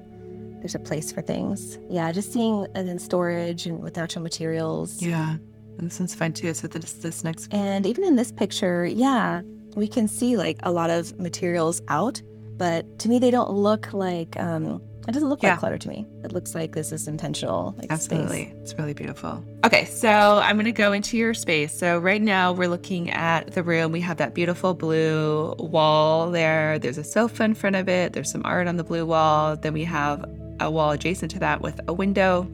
there's 0.61 0.75
a 0.75 0.79
place 0.79 1.11
for 1.11 1.23
things. 1.23 1.79
Yeah, 1.89 2.13
just 2.13 2.33
seeing 2.33 2.67
and 2.75 2.87
then 2.89 2.99
storage 2.99 3.67
and 3.67 3.83
with 3.83 3.97
natural 3.97 4.23
materials. 4.23 5.03
Yeah. 5.03 5.37
And 5.79 5.91
this 5.91 5.99
one's 5.99 6.15
fine 6.15 6.33
too. 6.35 6.53
So 6.55 6.67
this 6.69 6.93
this 6.95 7.25
next 7.25 7.53
And 7.53 7.87
even 7.87 8.05
in 8.05 8.17
this 8.17 8.31
picture, 8.31 8.85
yeah, 8.85 9.43
we 9.75 9.89
can 9.89 10.07
see 10.07 10.37
like 10.37 10.59
a 10.63 10.71
lot 10.71 10.91
of 10.91 11.19
materials 11.19 11.81
out, 11.89 12.21
but 12.59 12.99
to 13.01 13.09
me, 13.09 13.19
they 13.19 13.31
don't 13.31 13.51
look 13.51 13.93
like, 13.93 14.37
um, 14.39 14.83
it 15.09 15.13
doesn't 15.13 15.29
look 15.29 15.43
Yeah. 15.43 15.51
like 15.51 15.59
clutter 15.61 15.79
to 15.79 15.89
me. 15.89 16.07
It 16.25 16.33
looks 16.33 16.55
like 16.55 16.73
this 16.75 16.93
is 16.93 17.09
intentional. 17.09 17.75
Like 17.79 17.91
Absolutely. 17.91 18.47
Space. 18.47 18.55
It's 18.63 18.75
really 18.79 18.93
beautiful. 18.95 19.43
Okay, 19.65 19.85
so 19.87 20.09
I'm 20.09 20.57
going 20.57 20.67
to 20.67 20.73
go 20.73 20.93
into 20.93 21.17
your 21.17 21.35
space. 21.35 21.77
So, 21.77 21.99
right 21.99 22.21
now 22.23 22.53
we're 22.53 22.69
looking 22.69 23.11
at 23.11 23.53
the 23.53 23.63
room. 23.63 23.93
We 23.93 24.01
have 24.01 24.19
that 24.19 24.35
beautiful 24.35 24.75
blue 24.75 25.55
wall 25.59 26.31
there. 26.31 26.79
There's 26.79 26.99
a 26.99 27.05
sofa 27.05 27.45
in 27.45 27.55
front 27.55 27.77
of 27.77 27.89
it. 27.89 28.13
There's 28.13 28.31
some 28.31 28.43
art 28.45 28.67
on 28.69 28.77
the 28.77 28.85
blue 28.85 29.07
wall. 29.07 29.57
Then 29.57 29.73
we 29.73 29.85
have 29.85 30.25
a 30.61 30.71
wall 30.71 30.91
adjacent 30.91 31.31
to 31.33 31.39
that 31.41 31.61
with 31.63 31.81
a 31.89 31.93
window. 31.93 32.47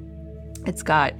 It's 0.67 0.83
got 0.83 1.15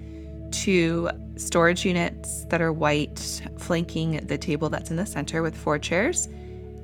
two 0.53 1.11
storage 1.37 1.85
units 1.85 2.45
that 2.47 2.62
are 2.62 2.73
white, 2.73 3.43
flanking 3.59 4.25
the 4.27 4.39
table 4.39 4.71
that's 4.71 4.91
in 4.91 4.97
the 4.97 5.05
center 5.07 5.43
with 5.43 5.57
four 5.57 5.79
chairs. 5.79 6.29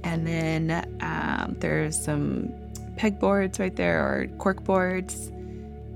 And 0.05 0.27
then 0.27 0.99
um, 1.01 1.57
there's 1.61 1.99
some 1.99 2.53
pegboards 2.97 3.59
right 3.59 3.75
there 3.75 4.01
or 4.01 4.27
cork 4.39 4.65
boards. 4.65 5.29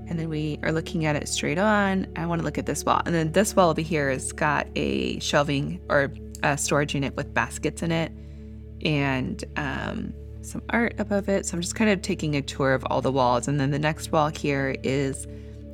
And 0.09 0.17
then 0.17 0.29
we 0.29 0.57
are 0.63 0.71
looking 0.71 1.05
at 1.05 1.15
it 1.15 1.27
straight 1.27 1.57
on. 1.57 2.07
I 2.15 2.25
want 2.25 2.39
to 2.39 2.45
look 2.45 2.57
at 2.57 2.65
this 2.65 2.85
wall. 2.85 3.01
And 3.05 3.13
then 3.13 3.33
this 3.33 3.55
wall 3.55 3.69
over 3.69 3.81
here 3.81 4.09
has 4.09 4.31
got 4.31 4.67
a 4.75 5.19
shelving 5.19 5.81
or 5.89 6.13
a 6.43 6.57
storage 6.57 6.93
unit 6.93 7.15
with 7.15 7.33
baskets 7.33 7.81
in 7.83 7.91
it 7.91 8.11
and 8.85 9.43
um, 9.57 10.13
some 10.41 10.61
art 10.69 10.95
above 10.97 11.27
it. 11.27 11.45
So 11.45 11.55
I'm 11.55 11.61
just 11.61 11.75
kind 11.75 11.89
of 11.89 12.01
taking 12.01 12.35
a 12.35 12.41
tour 12.41 12.73
of 12.73 12.85
all 12.85 13.01
the 13.01 13.11
walls. 13.11 13.47
And 13.47 13.59
then 13.59 13.71
the 13.71 13.79
next 13.79 14.11
wall 14.11 14.29
here 14.29 14.75
is 14.83 15.27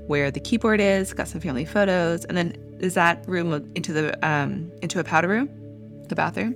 where 0.08 0.32
the 0.32 0.40
keyboard 0.40 0.80
is, 0.80 1.14
got 1.14 1.28
some 1.28 1.40
family 1.40 1.66
photos. 1.66 2.26
And 2.26 2.36
then 2.36 2.58
is 2.80 2.96
that 2.96 3.24
room 3.28 3.54
into 3.76 3.94
the 3.94 4.28
um, 4.28 4.72
into 4.82 5.00
a 5.00 5.04
powder 5.04 5.28
room? 5.28 5.50
The 6.10 6.16
bathroom? 6.16 6.56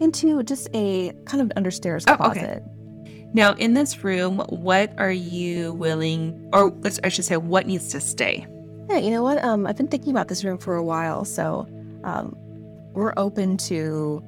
Into 0.00 0.42
just 0.42 0.68
a 0.74 1.12
kind 1.24 1.40
of 1.40 1.56
understairs 1.56 2.04
Oh, 2.08 2.30
okay. 2.30 2.60
Now, 3.32 3.54
in 3.54 3.74
this 3.74 4.02
room, 4.02 4.38
what 4.48 4.92
are 4.98 5.12
you 5.12 5.72
willing, 5.74 6.48
or 6.52 6.70
let's, 6.80 6.98
I 7.04 7.08
should 7.08 7.24
say, 7.24 7.36
what 7.36 7.66
needs 7.66 7.88
to 7.88 8.00
stay? 8.00 8.46
Yeah, 8.88 8.98
you 8.98 9.10
know 9.10 9.22
what? 9.22 9.42
Um, 9.44 9.66
I've 9.66 9.76
been 9.76 9.86
thinking 9.88 10.10
about 10.10 10.26
this 10.28 10.42
room 10.42 10.58
for 10.58 10.74
a 10.74 10.82
while, 10.82 11.24
so 11.24 11.68
um, 12.02 12.34
we're 12.92 13.14
open 13.16 13.56
to 13.58 14.20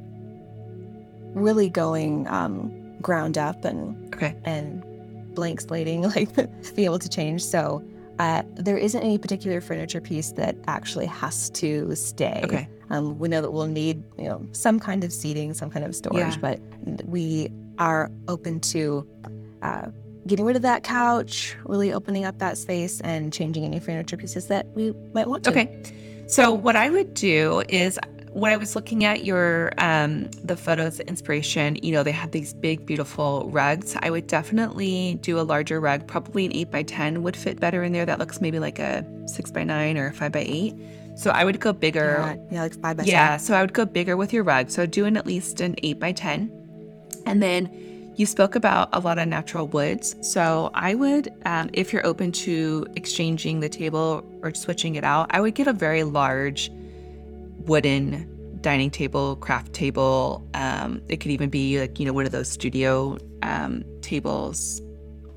really 1.34 1.68
going 1.68 2.28
um, 2.28 2.70
ground 3.00 3.38
up 3.38 3.64
and 3.64 4.14
Okay. 4.14 4.36
and 4.44 4.84
blank 5.34 5.62
slating, 5.62 6.02
like 6.16 6.32
be 6.76 6.84
able 6.84 6.98
to 6.98 7.08
change. 7.08 7.42
So 7.44 7.82
Uh, 8.18 8.42
there 8.54 8.76
isn't 8.76 9.02
any 9.02 9.16
particular 9.18 9.60
furniture 9.60 10.00
piece 10.00 10.32
that 10.32 10.54
actually 10.68 11.06
has 11.06 11.48
to 11.50 11.96
stay. 11.96 12.40
Okay. 12.44 12.68
Um, 12.90 13.18
we 13.18 13.26
know 13.28 13.40
that 13.40 13.50
we'll 13.50 13.66
need, 13.66 14.04
you 14.18 14.28
know, 14.28 14.46
some 14.52 14.78
kind 14.78 15.02
of 15.02 15.12
seating, 15.12 15.54
some 15.54 15.70
kind 15.70 15.84
of 15.84 15.96
storage, 15.96 16.34
Yeah. 16.36 16.36
but 16.40 16.60
we 17.06 17.48
are 17.82 18.12
open 18.28 18.60
to 18.60 19.04
uh, 19.60 19.88
getting 20.26 20.44
rid 20.44 20.54
of 20.54 20.62
that 20.62 20.84
couch, 20.84 21.56
really 21.64 21.92
opening 21.92 22.24
up 22.24 22.38
that 22.38 22.56
space, 22.56 23.00
and 23.00 23.32
changing 23.32 23.64
any 23.64 23.80
furniture 23.80 24.16
pieces 24.16 24.46
that 24.46 24.68
we 24.76 24.94
might 25.14 25.26
want 25.26 25.42
to. 25.44 25.50
Okay. 25.50 25.82
So 26.28 26.52
what 26.52 26.76
I 26.76 26.90
would 26.90 27.12
do 27.14 27.64
is 27.68 27.98
when 28.30 28.52
I 28.52 28.56
was 28.56 28.74
looking 28.76 29.04
at 29.04 29.24
your 29.24 29.72
um 29.78 30.30
the 30.44 30.56
photos 30.56 30.98
the 30.98 31.08
inspiration, 31.08 31.76
you 31.82 31.90
know, 31.90 32.04
they 32.04 32.12
had 32.12 32.30
these 32.30 32.54
big, 32.54 32.86
beautiful 32.86 33.50
rugs. 33.50 33.96
I 34.00 34.10
would 34.10 34.28
definitely 34.28 35.18
do 35.20 35.40
a 35.40 35.42
larger 35.42 35.80
rug. 35.80 36.06
Probably 36.06 36.46
an 36.46 36.54
eight 36.54 36.70
by 36.70 36.84
ten 36.84 37.24
would 37.24 37.36
fit 37.36 37.58
better 37.58 37.82
in 37.82 37.92
there. 37.92 38.06
That 38.06 38.20
looks 38.20 38.40
maybe 38.40 38.60
like 38.60 38.78
a 38.78 39.04
six 39.26 39.50
by 39.50 39.64
nine 39.64 39.98
or 39.98 40.06
a 40.06 40.12
five 40.12 40.30
by 40.30 40.44
eight. 40.46 40.74
So 41.16 41.30
I 41.30 41.44
would 41.44 41.58
go 41.58 41.72
bigger. 41.72 42.16
Yeah, 42.18 42.36
yeah, 42.52 42.62
like 42.62 42.80
five 42.80 42.96
by 42.96 43.02
Yeah, 43.04 43.36
so 43.38 43.54
I 43.54 43.60
would 43.60 43.74
go 43.74 43.84
bigger 43.84 44.16
with 44.16 44.32
your 44.32 44.44
rug. 44.44 44.70
So 44.70 44.86
doing 44.86 45.16
at 45.16 45.26
least 45.26 45.60
an 45.60 45.74
eight 45.82 45.98
by 45.98 46.12
10. 46.12 46.61
And 47.26 47.42
then 47.42 48.12
you 48.16 48.26
spoke 48.26 48.54
about 48.54 48.88
a 48.92 49.00
lot 49.00 49.18
of 49.18 49.26
natural 49.28 49.66
woods. 49.68 50.16
So 50.20 50.70
I 50.74 50.94
would, 50.94 51.32
um, 51.46 51.70
if 51.72 51.92
you're 51.92 52.06
open 52.06 52.30
to 52.32 52.86
exchanging 52.94 53.60
the 53.60 53.68
table 53.68 54.24
or 54.42 54.54
switching 54.54 54.96
it 54.96 55.04
out, 55.04 55.28
I 55.30 55.40
would 55.40 55.54
get 55.54 55.66
a 55.66 55.72
very 55.72 56.02
large 56.04 56.70
wooden 57.66 58.28
dining 58.60 58.90
table, 58.90 59.36
craft 59.36 59.72
table. 59.72 60.46
Um, 60.54 61.02
it 61.08 61.18
could 61.18 61.30
even 61.30 61.50
be 61.50 61.80
like, 61.80 61.98
you 61.98 62.06
know, 62.06 62.12
one 62.12 62.26
of 62.26 62.32
those 62.32 62.50
studio 62.50 63.18
um, 63.42 63.84
tables 64.02 64.80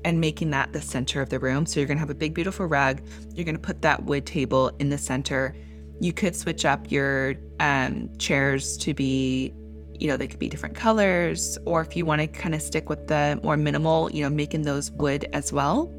and 0.04 0.20
making 0.20 0.50
that 0.50 0.72
the 0.72 0.80
center 0.80 1.20
of 1.20 1.30
the 1.30 1.38
room. 1.38 1.66
So 1.66 1.80
you're 1.80 1.88
going 1.88 1.96
to 1.96 2.00
have 2.00 2.10
a 2.10 2.14
big, 2.14 2.34
beautiful 2.34 2.66
rug. 2.66 3.02
You're 3.34 3.44
going 3.44 3.56
to 3.56 3.60
put 3.60 3.82
that 3.82 4.04
wood 4.04 4.24
table 4.24 4.70
in 4.78 4.90
the 4.90 4.98
center. 4.98 5.56
You 6.00 6.12
could 6.12 6.36
switch 6.36 6.64
up 6.64 6.90
your 6.92 7.34
um, 7.58 8.10
chairs 8.18 8.76
to 8.78 8.94
be, 8.94 9.52
you 10.00 10.08
know, 10.08 10.16
they 10.16 10.26
could 10.26 10.38
be 10.38 10.48
different 10.48 10.74
colors, 10.74 11.58
or 11.64 11.80
if 11.80 11.96
you 11.96 12.04
want 12.04 12.20
to 12.20 12.26
kind 12.26 12.54
of 12.54 12.62
stick 12.62 12.88
with 12.88 13.06
the 13.08 13.40
more 13.42 13.56
minimal, 13.56 14.10
you 14.10 14.22
know, 14.22 14.30
making 14.30 14.62
those 14.62 14.90
wood 14.90 15.28
as 15.32 15.52
well. 15.52 15.92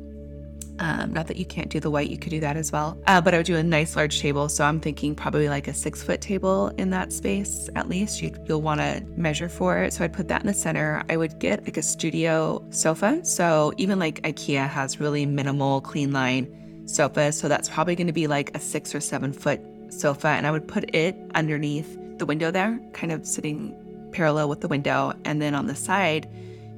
Um, 0.79 1.11
not 1.11 1.27
that 1.27 1.37
you 1.37 1.45
can't 1.45 1.69
do 1.69 1.79
the 1.79 1.89
white, 1.89 2.09
you 2.09 2.17
could 2.17 2.29
do 2.29 2.39
that 2.41 2.55
as 2.55 2.71
well. 2.71 3.01
Uh, 3.07 3.19
but 3.19 3.33
I 3.33 3.37
would 3.37 3.45
do 3.45 3.55
a 3.55 3.63
nice 3.63 3.95
large 3.95 4.19
table. 4.19 4.47
So 4.47 4.63
I'm 4.63 4.79
thinking 4.79 5.15
probably 5.15 5.49
like 5.49 5.67
a 5.67 5.73
six 5.73 6.03
foot 6.03 6.21
table 6.21 6.67
in 6.77 6.91
that 6.91 7.11
space 7.11 7.69
at 7.75 7.89
least. 7.89 8.21
You, 8.21 8.31
you'll 8.45 8.61
want 8.61 8.81
to 8.81 9.03
measure 9.15 9.49
for 9.49 9.79
it. 9.79 9.93
So 9.93 10.03
I'd 10.03 10.13
put 10.13 10.27
that 10.27 10.41
in 10.41 10.47
the 10.47 10.53
center. 10.53 11.03
I 11.09 11.17
would 11.17 11.39
get 11.39 11.63
like 11.63 11.77
a 11.77 11.81
studio 11.81 12.63
sofa. 12.69 13.25
So 13.25 13.73
even 13.77 13.97
like 13.97 14.21
IKEA 14.21 14.67
has 14.69 14.99
really 14.99 15.25
minimal 15.25 15.81
clean 15.81 16.11
line 16.11 16.83
sofas. 16.85 17.37
So 17.37 17.47
that's 17.47 17.69
probably 17.69 17.95
going 17.95 18.07
to 18.07 18.13
be 18.13 18.27
like 18.27 18.55
a 18.55 18.59
six 18.59 18.93
or 18.93 18.99
seven 18.99 19.33
foot 19.33 19.59
sofa. 19.89 20.27
And 20.27 20.45
I 20.45 20.51
would 20.51 20.67
put 20.67 20.93
it 20.95 21.15
underneath 21.33 21.97
the 22.19 22.25
window 22.25 22.51
there, 22.51 22.79
kind 22.93 23.11
of 23.11 23.25
sitting 23.25 23.75
parallel 24.17 24.49
with 24.49 24.61
the 24.61 24.67
window. 24.67 25.13
And 25.25 25.39
then 25.39 25.53
on 25.53 25.67
the 25.67 25.75
side, 25.75 26.27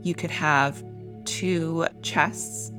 you 0.04 0.14
could 0.14 0.30
have 0.30 0.84
two 1.24 1.88
chests 2.02 2.72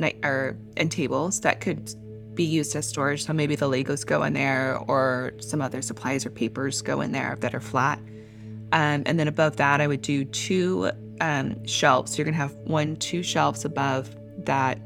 night 0.00 0.18
or 0.24 0.56
and 0.76 0.90
tables 0.90 1.40
that 1.40 1.60
could 1.60 1.94
be 2.34 2.44
used 2.44 2.74
as 2.76 2.88
storage. 2.88 3.24
So 3.24 3.32
maybe 3.32 3.56
the 3.56 3.68
Legos 3.68 4.04
go 4.06 4.22
in 4.22 4.32
there, 4.32 4.78
or 4.88 5.32
some 5.40 5.60
other 5.60 5.82
supplies 5.82 6.26
or 6.26 6.30
papers 6.30 6.82
go 6.82 7.00
in 7.00 7.12
there 7.12 7.36
that 7.40 7.54
are 7.54 7.60
flat. 7.60 7.98
Um, 8.70 9.02
and 9.06 9.18
then 9.18 9.28
above 9.28 9.56
that, 9.56 9.80
I 9.80 9.86
would 9.86 10.02
do 10.02 10.24
two 10.24 10.90
um, 11.20 11.66
shelves. 11.66 12.12
So 12.12 12.18
you're 12.18 12.26
gonna 12.26 12.36
have 12.36 12.54
one, 12.64 12.96
two 12.96 13.22
shelves 13.22 13.64
above 13.64 14.14
that 14.44 14.78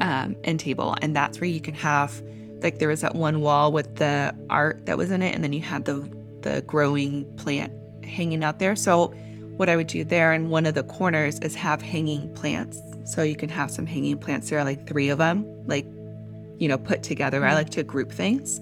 um, 0.00 0.36
end 0.44 0.60
table, 0.60 0.96
and 1.02 1.14
that's 1.14 1.40
where 1.40 1.50
you 1.50 1.60
can 1.60 1.74
have 1.74 2.22
like 2.62 2.78
there 2.78 2.88
was 2.88 3.00
that 3.00 3.14
one 3.14 3.40
wall 3.40 3.72
with 3.72 3.96
the 3.96 4.34
art 4.48 4.86
that 4.86 4.96
was 4.98 5.10
in 5.10 5.22
it, 5.22 5.34
and 5.34 5.42
then 5.42 5.52
you 5.52 5.62
had 5.62 5.84
the 5.84 5.96
the 6.42 6.62
growing 6.62 7.24
plant 7.36 7.72
hanging 8.04 8.44
out 8.44 8.58
there. 8.58 8.76
So 8.76 9.08
what 9.56 9.68
I 9.68 9.76
would 9.76 9.88
do 9.88 10.04
there 10.04 10.32
in 10.32 10.48
one 10.48 10.66
of 10.66 10.74
the 10.74 10.82
corners 10.84 11.38
is 11.40 11.54
have 11.54 11.82
hanging 11.82 12.32
plants. 12.34 12.80
So 13.04 13.22
you 13.22 13.36
can 13.36 13.48
have 13.48 13.70
some 13.70 13.86
hanging 13.86 14.18
plants 14.18 14.50
there, 14.50 14.62
like 14.64 14.86
three 14.86 15.08
of 15.08 15.18
them, 15.18 15.44
like, 15.66 15.84
you 16.58 16.68
know, 16.68 16.78
put 16.78 17.02
together. 17.02 17.44
I 17.44 17.48
mm-hmm. 17.48 17.56
like 17.56 17.70
to 17.70 17.82
group 17.82 18.12
things. 18.12 18.60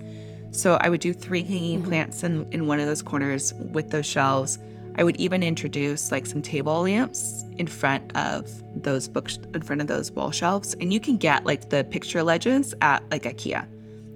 So 0.50 0.74
I 0.80 0.88
would 0.88 1.00
do 1.00 1.12
three 1.12 1.42
hanging 1.42 1.80
mm-hmm. 1.80 1.88
plants 1.88 2.22
in, 2.22 2.50
in 2.52 2.66
one 2.66 2.80
of 2.80 2.86
those 2.86 3.02
corners 3.02 3.52
with 3.54 3.90
those 3.90 4.06
shelves. 4.06 4.58
I 4.96 5.04
would 5.04 5.16
even 5.16 5.44
introduce 5.44 6.10
like 6.10 6.26
some 6.26 6.42
table 6.42 6.82
lamps 6.82 7.44
in 7.58 7.68
front 7.68 8.16
of 8.16 8.50
those 8.74 9.06
books, 9.08 9.38
in 9.54 9.62
front 9.62 9.80
of 9.80 9.86
those 9.86 10.10
wall 10.10 10.32
shelves. 10.32 10.74
And 10.80 10.92
you 10.92 10.98
can 10.98 11.16
get 11.16 11.44
like 11.44 11.70
the 11.70 11.84
picture 11.84 12.24
ledges 12.24 12.74
at 12.80 13.08
like 13.10 13.22
IKEA, 13.22 13.64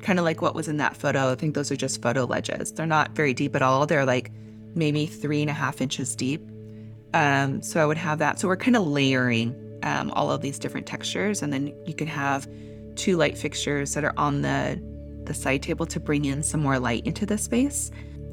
kind 0.03 0.19
of 0.19 0.25
like 0.25 0.43
what 0.43 0.57
was 0.57 0.67
in 0.67 0.79
that 0.79 0.97
photo. 0.97 1.31
I 1.31 1.37
think 1.37 1.55
those 1.55 1.71
are 1.71 1.77
just 1.77 2.03
photo 2.03 2.25
ledges. 2.25 2.73
They're 2.73 2.87
not 2.87 3.13
very 3.13 3.35
deep 3.35 3.55
at 3.55 3.63
all. 3.63 3.87
They're 3.87 4.05
like 4.05 4.33
maybe 4.75 5.07
three 5.07 5.41
and 5.41 5.51
a 5.51 5.55
half 5.55 5.81
inches 5.81 6.17
deep. 6.17 6.43
Um, 7.15 7.63
so 7.63 7.83
I 7.83 7.87
would 7.87 7.99
have 7.99 8.19
that. 8.19 8.41
So 8.41 8.49
we're 8.49 8.57
kind 8.57 8.77
of 8.77 8.87
layering 8.87 9.55
um, 9.83 10.11
all 10.13 10.31
of 10.31 10.41
these 10.41 10.59
different 10.59 10.87
textures, 10.87 11.43
and 11.43 11.53
then 11.53 11.75
you 11.87 11.95
can 11.95 12.07
have 12.07 12.49
two 12.97 13.17
light 13.17 13.37
fixtures 13.37 13.95
that 13.95 14.05
are 14.05 14.15
on 14.17 14.43
the 14.43 14.81
the 15.25 15.35
side 15.35 15.63
table 15.63 15.87
to 15.87 16.01
bring 16.01 16.25
in 16.25 16.43
some 16.43 16.61
more 16.61 16.79
light 16.79 17.07
into 17.07 17.25
the 17.25 17.39
space. 17.39 17.91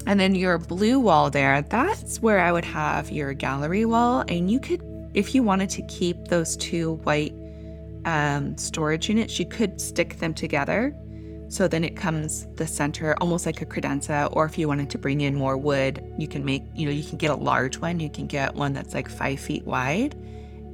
And 0.07 0.19
then 0.19 0.33
your 0.33 0.57
blue 0.57 0.99
wall 0.99 1.29
there, 1.29 1.61
that's 1.61 2.19
where 2.21 2.39
I 2.39 2.51
would 2.51 2.65
have 2.65 3.11
your 3.11 3.33
gallery 3.33 3.85
wall, 3.85 4.23
and 4.27 4.49
you 4.49 4.59
could, 4.59 4.81
if 5.13 5.35
you 5.35 5.43
wanted 5.43 5.69
to 5.71 5.81
keep 5.87 6.29
those 6.29 6.55
two 6.57 6.93
white 7.03 7.33
um, 8.05 8.57
storage 8.57 9.09
units, 9.09 9.37
you 9.39 9.45
could 9.45 9.79
stick 9.79 10.17
them 10.17 10.33
together. 10.33 10.95
So 11.49 11.67
then 11.67 11.83
it 11.83 11.95
comes 11.95 12.45
the 12.55 12.67
center, 12.67 13.15
almost 13.19 13.45
like 13.45 13.61
a 13.61 13.65
credenza. 13.65 14.29
Or 14.33 14.45
if 14.45 14.57
you 14.57 14.67
wanted 14.67 14.89
to 14.91 14.97
bring 14.97 15.21
in 15.21 15.35
more 15.35 15.57
wood, 15.57 16.01
you 16.17 16.27
can 16.27 16.45
make, 16.45 16.63
you 16.75 16.85
know, 16.85 16.91
you 16.91 17.03
can 17.03 17.17
get 17.17 17.31
a 17.31 17.35
large 17.35 17.79
one. 17.79 17.99
You 17.99 18.09
can 18.09 18.27
get 18.27 18.53
one 18.55 18.71
that's 18.73 18.93
like 18.93 19.09
five 19.09 19.39
feet 19.39 19.65
wide. 19.65 20.15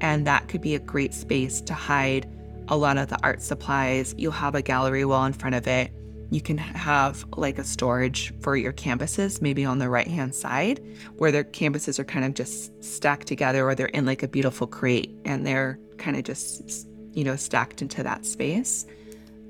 And 0.02 0.28
that 0.28 0.50
could 0.50 0.62
be 0.62 0.76
a 0.76 0.80
great 0.80 1.14
space 1.14 1.62
to 1.62 1.74
hide 1.74 2.30
a 2.68 2.76
lot 2.76 2.98
of 2.98 3.08
the 3.08 3.18
art 3.24 3.42
supplies. 3.42 4.14
You'll 4.18 4.34
have 4.34 4.54
a 4.54 4.62
gallery 4.62 5.06
wall 5.06 5.26
in 5.26 5.34
front 5.34 5.56
of 5.56 5.66
it. 5.66 5.92
You 6.30 6.42
can 6.42 6.58
have 6.58 7.24
like 7.38 7.58
a 7.58 7.64
storage 7.64 8.34
for 8.42 8.58
your 8.58 8.74
canvases, 8.74 9.42
maybe 9.42 9.64
on 9.64 9.80
the 9.80 9.88
right 9.88 10.08
hand 10.08 10.36
side, 10.36 10.84
where 11.18 11.32
their 11.32 11.44
canvases 11.46 12.00
are 12.00 12.04
kind 12.04 12.26
of 12.26 12.34
just 12.34 12.84
stacked 12.84 13.28
together, 13.28 13.66
or 13.66 13.76
they're 13.76 13.88
in 13.88 14.06
like 14.06 14.24
a 14.24 14.28
beautiful 14.28 14.68
crate 14.68 15.16
and 15.24 15.48
they're 15.48 15.80
kind 15.98 16.18
of 16.18 16.24
just, 16.24 16.88
you 17.14 17.24
know, 17.24 17.38
stacked 17.38 17.82
into 17.82 18.04
that 18.04 18.26
space. 18.26 18.86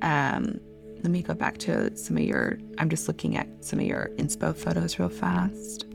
Um, 0.04 0.60
let 1.06 1.12
me 1.12 1.22
go 1.22 1.36
back 1.36 1.60
to 1.60 1.96
some 1.96 2.18
of 2.18 2.24
your, 2.24 2.58
I'm 2.80 2.89
just 2.89 3.08
looking 3.08 3.38
at 3.38 3.48
some 3.63 3.78
of 3.78 3.86
your 3.86 4.10
inspo 4.18 4.58
photos 4.58 4.98
real 4.98 5.08
fast. 5.08 5.86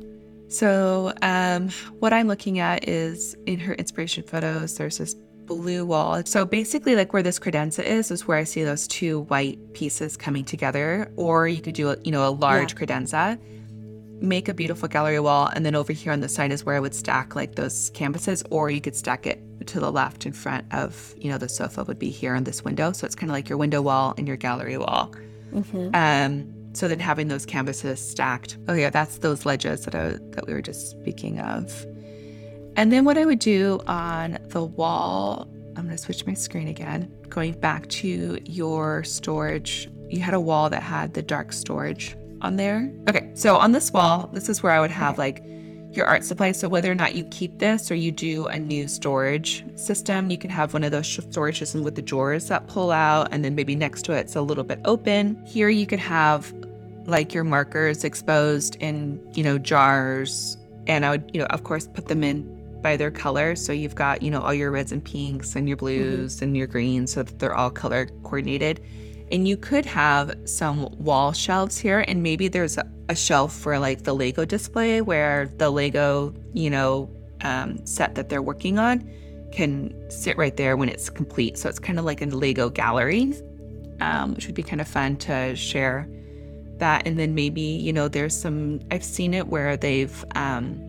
So, 0.46 1.12
um, 1.20 1.68
what 1.98 2.12
I'm 2.12 2.28
looking 2.28 2.60
at 2.60 2.88
is 2.88 3.36
in 3.46 3.58
her 3.58 3.74
inspiration 3.74 4.22
photos, 4.22 4.76
there's 4.76 4.98
this 4.98 5.14
blue 5.46 5.84
wall. 5.84 6.22
So, 6.24 6.44
basically, 6.44 6.94
like 6.94 7.12
where 7.12 7.24
this 7.24 7.40
credenza 7.40 7.82
is, 7.82 8.12
is 8.12 8.28
where 8.28 8.38
I 8.38 8.44
see 8.44 8.62
those 8.62 8.86
two 8.86 9.22
white 9.22 9.74
pieces 9.74 10.16
coming 10.16 10.44
together. 10.44 11.10
Or 11.16 11.48
you 11.48 11.60
could 11.60 11.74
do, 11.74 11.90
a, 11.90 11.96
you 12.04 12.12
know, 12.12 12.28
a 12.28 12.30
large 12.30 12.76
credenza, 12.76 13.36
make 14.22 14.48
a 14.48 14.54
beautiful 14.54 14.88
gallery 14.88 15.18
wall, 15.18 15.50
and 15.52 15.66
then 15.66 15.74
over 15.74 15.92
here 15.92 16.12
on 16.12 16.20
the 16.20 16.28
side 16.28 16.52
is 16.52 16.64
where 16.64 16.76
I 16.76 16.80
would 16.80 16.94
stack 16.94 17.34
like 17.34 17.56
those 17.56 17.90
canvases, 17.94 18.44
or 18.50 18.70
you 18.70 18.80
could 18.80 18.94
stack 18.94 19.26
it 19.26 19.42
to 19.66 19.80
the 19.80 19.90
left 19.90 20.26
in 20.26 20.32
front 20.32 20.66
of, 20.72 21.14
you 21.18 21.30
know, 21.30 21.38
the 21.38 21.48
sofa 21.48 21.84
would 21.84 21.98
be 21.98 22.10
here 22.10 22.34
on 22.34 22.44
this 22.44 22.64
window. 22.64 22.92
So, 22.92 23.06
it's 23.06 23.14
kind 23.14 23.30
of 23.30 23.34
like 23.34 23.48
your 23.48 23.58
window 23.58 23.82
wall 23.82 24.14
and 24.16 24.26
your 24.26 24.36
gallery 24.36 24.78
wall. 24.78 25.12
Um, 25.94 26.54
so 26.72 26.86
then 26.88 27.00
having 27.00 27.28
those 27.28 27.44
canvases 27.44 28.00
stacked. 28.00 28.58
Oh 28.68 28.74
yeah, 28.74 28.90
that's 28.90 29.18
those 29.18 29.44
ledges 29.44 29.84
that 29.84 29.94
I, 29.94 30.10
that 30.30 30.46
we 30.46 30.52
were 30.52 30.62
just 30.62 30.90
speaking 30.90 31.40
of. 31.40 31.86
And 32.76 32.92
then 32.92 33.04
what 33.04 33.18
I 33.18 33.24
would 33.24 33.40
do 33.40 33.80
on 33.86 34.38
the 34.48 34.64
wall, 34.64 35.48
I'm 35.76 35.84
going 35.84 35.96
to 35.96 35.98
switch 35.98 36.24
my 36.26 36.34
screen 36.34 36.68
again. 36.68 37.12
Going 37.28 37.52
back 37.58 37.88
to 37.88 38.38
your 38.44 39.02
storage, 39.04 39.90
you 40.08 40.20
had 40.20 40.34
a 40.34 40.40
wall 40.40 40.70
that 40.70 40.82
had 40.82 41.14
the 41.14 41.22
dark 41.22 41.52
storage 41.52 42.16
on 42.40 42.56
there. 42.56 42.92
Okay, 43.08 43.30
so 43.34 43.56
on 43.56 43.72
this 43.72 43.92
wall, 43.92 44.30
this 44.32 44.48
is 44.48 44.62
where 44.62 44.72
I 44.72 44.80
would 44.80 44.90
have 44.90 45.18
like 45.18 45.42
your 45.92 46.06
art 46.06 46.24
supplies. 46.24 46.58
So 46.58 46.68
whether 46.68 46.90
or 46.90 46.94
not 46.94 47.14
you 47.14 47.24
keep 47.24 47.58
this 47.58 47.90
or 47.90 47.94
you 47.94 48.12
do 48.12 48.46
a 48.46 48.58
new 48.58 48.86
storage 48.86 49.64
system, 49.76 50.30
you 50.30 50.38
can 50.38 50.50
have 50.50 50.72
one 50.72 50.84
of 50.84 50.92
those 50.92 51.08
storage 51.08 51.58
systems 51.58 51.84
with 51.84 51.96
the 51.96 52.02
drawers 52.02 52.48
that 52.48 52.66
pull 52.68 52.90
out, 52.90 53.28
and 53.32 53.44
then 53.44 53.54
maybe 53.54 53.74
next 53.74 54.04
to 54.06 54.12
it, 54.12 54.20
it's 54.20 54.36
a 54.36 54.42
little 54.42 54.64
bit 54.64 54.80
open. 54.84 55.44
Here 55.46 55.68
you 55.68 55.86
could 55.86 55.98
have 55.98 56.52
like 57.06 57.34
your 57.34 57.44
markers 57.44 58.04
exposed 58.04 58.76
in, 58.76 59.20
you 59.34 59.42
know, 59.42 59.58
jars. 59.58 60.56
And 60.86 61.04
I 61.04 61.10
would, 61.10 61.30
you 61.32 61.40
know, 61.40 61.46
of 61.46 61.64
course, 61.64 61.88
put 61.88 62.06
them 62.06 62.22
in 62.22 62.58
by 62.82 62.96
their 62.96 63.10
color. 63.10 63.56
So 63.56 63.72
you've 63.72 63.94
got, 63.94 64.22
you 64.22 64.30
know, 64.30 64.40
all 64.40 64.54
your 64.54 64.70
reds 64.70 64.92
and 64.92 65.04
pinks 65.04 65.56
and 65.56 65.68
your 65.68 65.76
mm-hmm. 65.76 65.86
blues 65.86 66.40
and 66.40 66.56
your 66.56 66.66
greens 66.66 67.12
so 67.12 67.22
that 67.22 67.38
they're 67.38 67.54
all 67.54 67.70
color 67.70 68.06
coordinated. 68.22 68.80
And 69.32 69.46
you 69.46 69.56
could 69.56 69.86
have 69.86 70.34
some 70.44 70.90
wall 70.98 71.32
shelves 71.32 71.78
here, 71.78 72.04
and 72.08 72.22
maybe 72.22 72.48
there's 72.48 72.76
a, 72.78 72.84
shelf 73.14 73.52
for 73.52 73.76
like 73.80 74.04
the 74.04 74.14
Lego 74.14 74.44
display 74.44 75.00
where 75.00 75.50
the 75.56 75.68
Lego, 75.68 76.32
you 76.52 76.70
know, 76.70 77.10
um, 77.42 77.84
set 77.84 78.14
that 78.14 78.28
they're 78.28 78.40
working 78.40 78.78
on. 78.78 79.00
can 79.50 79.92
sit 80.10 80.36
right 80.36 80.56
there 80.56 80.76
when 80.76 80.88
it's 80.88 81.10
complete. 81.10 81.58
So 81.58 81.68
it's 81.68 81.78
kind 81.78 81.98
of 81.98 82.04
like 82.04 82.22
a 82.22 82.26
Lego 82.26 82.68
gallery, 82.70 83.34
um, 84.00 84.34
which 84.34 84.46
would 84.46 84.54
be 84.54 84.62
kind 84.62 84.80
of 84.80 84.88
fun 84.88 85.16
to 85.18 85.56
share 85.56 86.08
that. 86.78 87.06
And 87.06 87.18
then 87.18 87.34
maybe, 87.34 87.60
you 87.60 87.92
know, 87.92 88.08
there's 88.08 88.36
some, 88.36 88.80
I've 88.90 89.04
seen 89.04 89.34
it 89.34 89.48
where 89.48 89.76
they've 89.76 90.24
um, 90.34 90.80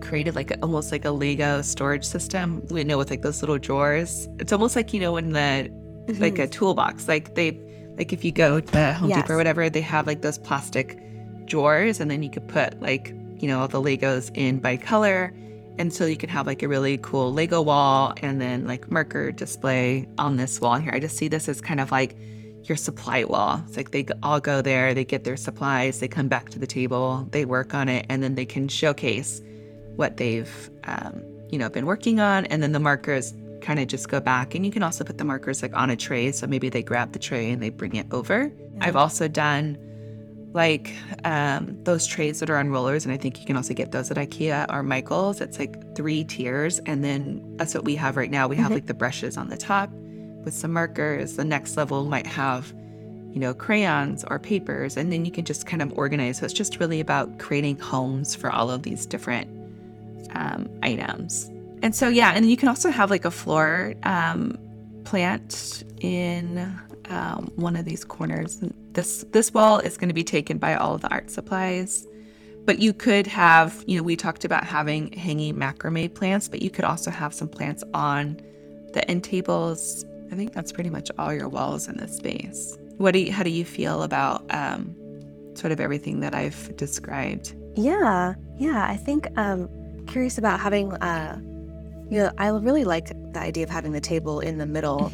created 0.00 0.34
like 0.34 0.52
almost 0.62 0.90
like 0.90 1.04
a 1.04 1.10
Lego 1.10 1.62
storage 1.62 2.04
system, 2.04 2.66
you 2.70 2.84
know, 2.84 2.98
with 2.98 3.10
like 3.10 3.22
those 3.22 3.42
little 3.42 3.58
drawers. 3.58 4.28
It's 4.38 4.52
almost 4.52 4.74
like, 4.74 4.92
you 4.92 5.00
know, 5.00 5.16
in 5.16 5.32
the, 5.32 5.70
like 6.08 6.38
a 6.38 6.46
toolbox, 6.46 7.08
like 7.08 7.34
they, 7.34 7.58
like 7.96 8.12
if 8.12 8.24
you 8.24 8.32
go 8.32 8.60
to 8.60 8.92
Home 8.94 9.10
Yes. 9.10 9.22
Depot 9.22 9.34
or 9.34 9.36
whatever, 9.36 9.68
they 9.70 9.80
have 9.80 10.06
like 10.06 10.22
those 10.22 10.38
plastic 10.38 10.98
drawers 11.46 12.00
and 12.00 12.10
then 12.10 12.22
you 12.22 12.30
could 12.30 12.48
put 12.48 12.80
like, 12.80 13.14
you 13.38 13.48
know, 13.48 13.60
all 13.60 13.68
the 13.68 13.80
Legos 13.80 14.30
in 14.36 14.58
by 14.58 14.76
color. 14.76 15.32
And 15.78 15.92
so 15.92 16.04
you 16.04 16.16
can 16.16 16.28
have 16.28 16.46
like 16.46 16.62
a 16.62 16.68
really 16.68 16.98
cool 16.98 17.32
Lego 17.32 17.62
wall 17.62 18.14
and 18.22 18.40
then 18.40 18.66
like 18.66 18.90
marker 18.90 19.32
display 19.32 20.08
on 20.18 20.36
this 20.36 20.60
wall 20.60 20.76
here. 20.76 20.92
I 20.94 21.00
just 21.00 21.16
see 21.16 21.28
this 21.28 21.48
as 21.48 21.60
kind 21.60 21.80
of 21.80 21.90
like 21.90 22.16
your 22.64 22.76
supply 22.76 23.24
wall. 23.24 23.62
It's 23.66 23.76
like 23.76 23.90
they 23.90 24.06
all 24.22 24.40
go 24.40 24.62
there, 24.62 24.94
they 24.94 25.04
get 25.04 25.24
their 25.24 25.36
supplies, 25.36 26.00
they 26.00 26.08
come 26.08 26.28
back 26.28 26.50
to 26.50 26.58
the 26.58 26.66
table, 26.66 27.26
they 27.30 27.44
work 27.44 27.74
on 27.74 27.88
it, 27.88 28.06
and 28.08 28.22
then 28.22 28.34
they 28.34 28.44
can 28.44 28.68
showcase 28.68 29.40
what 29.96 30.16
they've, 30.16 30.70
um, 30.84 31.22
you 31.50 31.58
know, 31.58 31.68
been 31.68 31.86
working 31.86 32.20
on. 32.20 32.46
And 32.46 32.62
then 32.62 32.72
the 32.72 32.80
markers 32.80 33.34
kind 33.62 33.80
of 33.80 33.86
just 33.86 34.08
go 34.08 34.20
back. 34.20 34.54
And 34.54 34.66
you 34.66 34.72
can 34.72 34.82
also 34.82 35.04
put 35.04 35.16
the 35.18 35.24
markers 35.24 35.62
like 35.62 35.74
on 35.74 35.88
a 35.90 35.96
tray. 35.96 36.32
So 36.32 36.46
maybe 36.46 36.68
they 36.68 36.82
grab 36.82 37.12
the 37.12 37.18
tray 37.18 37.50
and 37.50 37.62
they 37.62 37.70
bring 37.70 37.94
it 37.94 38.06
over. 38.10 38.52
I've 38.80 38.96
also 38.96 39.28
done 39.28 39.78
like 40.52 40.92
um, 41.24 41.82
those 41.84 42.06
trays 42.06 42.40
that 42.40 42.50
are 42.50 42.58
on 42.58 42.68
rollers, 42.68 43.06
and 43.06 43.14
I 43.14 43.16
think 43.16 43.40
you 43.40 43.46
can 43.46 43.56
also 43.56 43.72
get 43.72 43.92
those 43.92 44.10
at 44.10 44.18
IKEA 44.18 44.66
or 44.70 44.82
Michaels. 44.82 45.40
It's 45.40 45.58
like 45.58 45.96
three 45.96 46.24
tiers, 46.24 46.78
and 46.80 47.02
then 47.02 47.56
that's 47.56 47.74
what 47.74 47.84
we 47.84 47.94
have 47.94 48.18
right 48.18 48.30
now. 48.30 48.48
We 48.48 48.56
have 48.56 48.70
Mhm. 48.70 48.74
like 48.74 48.86
the 48.86 48.94
brushes 48.94 49.38
on 49.38 49.48
the 49.48 49.56
top 49.56 49.90
with 50.44 50.52
some 50.52 50.72
markers. 50.72 51.36
The 51.36 51.44
next 51.44 51.78
level 51.78 52.04
might 52.04 52.26
have, 52.26 52.70
you 53.32 53.40
know, 53.40 53.54
crayons 53.54 54.24
or 54.28 54.38
papers, 54.38 54.98
and 54.98 55.10
then 55.10 55.24
you 55.24 55.32
can 55.32 55.46
just 55.46 55.64
kind 55.66 55.80
of 55.80 55.90
organize. 55.96 56.36
So 56.38 56.44
it's 56.44 56.52
just 56.52 56.78
really 56.78 57.00
about 57.00 57.38
creating 57.38 57.78
homes 57.78 58.34
for 58.34 58.50
all 58.50 58.70
of 58.70 58.82
these 58.82 59.06
different 59.06 59.48
um, 60.34 60.68
items. 60.82 61.50
And 61.82 61.94
so 61.94 62.08
yeah, 62.08 62.32
and 62.32 62.48
you 62.48 62.56
can 62.56 62.68
also 62.68 62.90
have 62.90 63.10
like 63.10 63.24
a 63.24 63.30
floor 63.30 63.94
um, 64.04 64.56
plant 65.04 65.82
in 66.00 66.58
um, 67.10 67.50
one 67.56 67.76
of 67.76 67.84
these 67.84 68.04
corners. 68.04 68.62
This 68.92 69.24
this 69.32 69.52
wall 69.52 69.78
is 69.80 69.96
going 69.96 70.08
to 70.08 70.14
be 70.14 70.24
taken 70.24 70.58
by 70.58 70.74
all 70.74 70.94
of 70.94 71.00
the 71.00 71.08
art 71.08 71.30
supplies, 71.30 72.06
but 72.64 72.78
you 72.78 72.92
could 72.92 73.26
have, 73.26 73.84
you 73.86 73.96
know, 73.96 74.02
we 74.02 74.16
talked 74.16 74.44
about 74.44 74.64
having 74.64 75.12
hanging 75.12 75.56
macrame 75.56 76.14
plants, 76.14 76.48
but 76.48 76.62
you 76.62 76.70
could 76.70 76.84
also 76.84 77.10
have 77.10 77.34
some 77.34 77.48
plants 77.48 77.82
on 77.94 78.40
the 78.92 79.08
end 79.10 79.24
tables. 79.24 80.04
I 80.30 80.34
think 80.34 80.52
that's 80.52 80.72
pretty 80.72 80.90
much 80.90 81.10
all 81.18 81.34
your 81.34 81.48
walls 81.48 81.88
in 81.88 81.96
this 81.96 82.16
space. 82.16 82.78
What 82.96 83.12
do 83.12 83.18
you, 83.18 83.32
how 83.32 83.42
do 83.42 83.50
you 83.50 83.64
feel 83.64 84.02
about 84.02 84.44
um, 84.54 84.94
sort 85.54 85.72
of 85.72 85.80
everything 85.80 86.20
that 86.20 86.34
I've 86.34 86.76
described? 86.76 87.54
Yeah, 87.74 88.34
yeah. 88.56 88.86
I 88.88 88.96
think 88.96 89.26
um 89.36 89.68
curious 90.06 90.38
about 90.38 90.60
having 90.60 90.92
uh 90.94 91.40
know, 92.18 92.32
I 92.38 92.48
really 92.48 92.84
like 92.84 93.08
the 93.32 93.40
idea 93.40 93.64
of 93.64 93.70
having 93.70 93.92
the 93.92 94.00
table 94.00 94.40
in 94.40 94.58
the 94.58 94.66
middle 94.66 95.10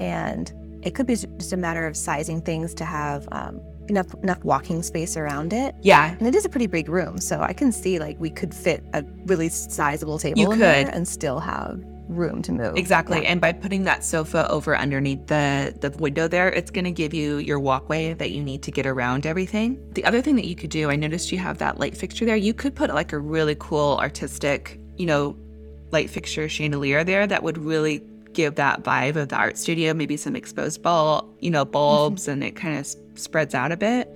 and 0.00 0.52
it 0.82 0.94
could 0.94 1.06
be 1.06 1.14
just 1.16 1.52
a 1.52 1.56
matter 1.56 1.86
of 1.86 1.96
sizing 1.96 2.40
things 2.42 2.74
to 2.74 2.84
have 2.84 3.26
um, 3.32 3.60
enough 3.88 4.12
enough 4.22 4.42
walking 4.44 4.82
space 4.82 5.16
around 5.16 5.52
it. 5.52 5.74
Yeah, 5.82 6.14
And 6.18 6.26
it 6.28 6.34
is 6.34 6.44
a 6.44 6.48
pretty 6.48 6.66
big 6.66 6.88
room, 6.88 7.18
so 7.18 7.40
I 7.40 7.52
can 7.52 7.72
see 7.72 7.98
like 7.98 8.18
we 8.20 8.30
could 8.30 8.54
fit 8.54 8.84
a 8.92 9.04
really 9.26 9.48
sizable 9.48 10.18
table 10.18 10.38
You 10.40 10.52
in 10.52 10.58
there 10.58 10.84
could. 10.84 10.94
and 10.94 11.06
still 11.08 11.40
have 11.40 11.82
room 12.08 12.42
to 12.42 12.52
move. 12.52 12.76
Exactly. 12.76 13.22
Yeah. 13.22 13.30
And 13.30 13.40
by 13.40 13.52
putting 13.52 13.84
that 13.84 14.04
sofa 14.04 14.46
over 14.50 14.76
underneath 14.76 15.26
the 15.26 15.74
the 15.80 15.90
window 15.98 16.28
there, 16.28 16.50
it's 16.50 16.70
going 16.70 16.84
to 16.84 16.90
give 16.92 17.14
you 17.14 17.38
your 17.38 17.58
walkway 17.58 18.12
that 18.14 18.30
you 18.30 18.42
need 18.42 18.62
to 18.64 18.70
get 18.70 18.86
around 18.86 19.24
everything. 19.24 19.78
The 19.94 20.04
other 20.04 20.20
thing 20.20 20.36
that 20.36 20.44
you 20.46 20.54
could 20.54 20.70
do, 20.70 20.90
I 20.90 20.96
noticed 20.96 21.32
you 21.32 21.38
have 21.38 21.56
that 21.58 21.80
light 21.80 21.96
fixture 21.96 22.26
there. 22.26 22.36
You 22.36 22.52
could 22.52 22.74
put 22.74 22.90
like 22.92 23.12
a 23.14 23.18
really 23.18 23.56
cool 23.58 23.96
artistic, 23.98 24.78
you 24.98 25.06
know, 25.06 25.36
light 25.90 26.10
fixture 26.10 26.48
chandelier 26.48 27.04
there 27.04 27.26
that 27.26 27.42
would 27.42 27.58
really 27.58 28.02
give 28.32 28.56
that 28.56 28.82
vibe 28.82 29.16
of 29.16 29.28
the 29.28 29.36
art 29.36 29.56
studio, 29.56 29.94
maybe 29.94 30.16
some 30.16 30.34
exposed 30.34 30.82
bulb, 30.82 31.24
you 31.40 31.50
know, 31.50 31.64
bulbs 31.64 32.26
and 32.26 32.42
it 32.42 32.56
kind 32.56 32.74
of 32.74 32.80
s- 32.80 32.96
spreads 33.14 33.54
out 33.54 33.70
a 33.70 33.76
bit. 33.76 34.08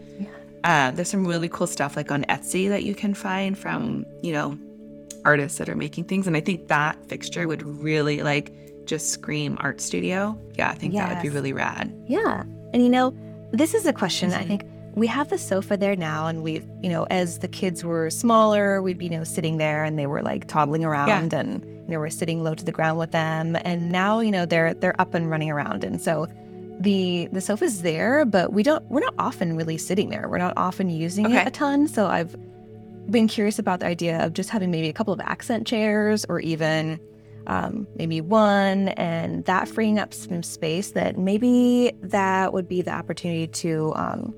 Uh, 0.64 0.90
there's 0.90 1.09
some 1.09 1.24
really 1.24 1.48
cool 1.48 1.68
stuff 1.68 1.96
like 1.96 2.11
on 2.11 2.24
Etsy 2.24 2.68
that 2.68 2.83
you 2.83 2.94
can 2.94 3.14
find 3.14 3.57
from, 3.57 4.04
you 4.22 4.33
know, 4.33 4.59
artists 5.24 5.59
that 5.59 5.68
are 5.68 5.76
making 5.76 6.04
things. 6.04 6.26
And 6.26 6.37
I 6.37 6.40
think 6.40 6.66
that 6.68 6.96
fixture 7.09 7.46
would 7.46 7.62
really 7.62 8.22
like 8.22 8.52
just 8.87 9.11
scream 9.11 9.57
art 9.61 9.81
studio. 9.81 10.37
Yeah, 10.57 10.70
I 10.70 10.74
think 10.74 10.94
that 10.94 11.14
would 11.14 11.22
be 11.22 11.28
really 11.28 11.52
rad. 11.52 11.94
Yeah. 12.09 12.42
And 12.72 12.83
you 12.83 12.88
know, 12.88 13.14
this 13.52 13.72
is 13.72 13.87
a 13.87 13.92
question 13.92 14.33
I 14.33 14.42
Mhm. 14.42 14.46
think 14.48 14.62
we 14.98 15.06
have 15.06 15.28
the 15.28 15.38
sofa 15.38 15.76
there 15.76 15.96
now 15.96 16.26
and 16.26 16.42
we've, 16.42 16.66
you 16.82 16.88
know, 16.90 17.04
as 17.11 17.38
the 17.40 17.48
kids 17.48 17.84
were 17.84 18.11
smaller, 18.11 18.80
we'd 18.82 18.98
be, 18.98 19.06
you 19.06 19.11
know, 19.11 19.24
sitting 19.24 19.56
there 19.58 19.84
and 19.84 19.98
they 19.98 20.06
were 20.06 20.22
like 20.22 20.46
toddling 20.48 20.84
around 20.84 21.32
and 21.32 21.64
you 21.64 21.94
know, 21.94 22.00
we're 22.00 22.11
sitting 22.11 22.42
low 22.44 22.54
to 22.54 22.64
the 22.64 22.72
ground 22.72 22.98
with 22.98 23.12
them. 23.12 23.56
And 23.64 23.90
now, 23.90 24.20
you 24.20 24.30
know, 24.30 24.44
they're 24.44 24.74
they're 24.74 25.00
up 25.00 25.14
and 25.14 25.30
running 25.30 25.50
around. 25.50 25.84
And 25.84 26.00
so 26.00 26.26
the 26.80 27.28
the 27.32 27.40
sofa's 27.40 27.82
there, 27.82 28.24
but 28.26 28.52
we 28.52 28.62
don't 28.62 28.84
we're 28.90 29.00
not 29.00 29.14
often 29.18 29.56
really 29.56 29.78
sitting 29.78 30.11
there. 30.11 30.28
We're 30.28 30.38
not 30.38 30.52
often 30.56 30.90
using 30.90 31.26
Okay. 31.26 31.40
it 31.40 31.48
a 31.48 31.50
ton. 31.50 31.88
So 31.88 32.06
I've 32.06 32.37
been 33.11 33.26
curious 33.26 33.58
about 33.58 33.80
the 33.80 33.87
idea 33.87 34.24
of 34.24 34.34
just 34.34 34.50
having 34.50 34.70
maybe 34.70 34.88
a 34.88 34.92
couple 34.92 35.14
of 35.14 35.20
accent 35.20 35.66
chairs 35.66 36.26
or 36.28 36.40
even 36.40 37.00
um, 37.46 37.87
maybe 37.96 38.20
one, 38.20 38.88
and 38.90 39.42
that 39.46 39.66
freeing 39.66 39.98
up 39.98 40.12
some 40.12 40.42
space 40.42 40.90
that 40.90 41.16
maybe 41.16 41.92
that 42.02 42.52
would 42.52 42.68
be 42.68 42.82
the 42.82 42.90
opportunity 42.92 43.46
to 43.46 43.94
um, 43.96 44.34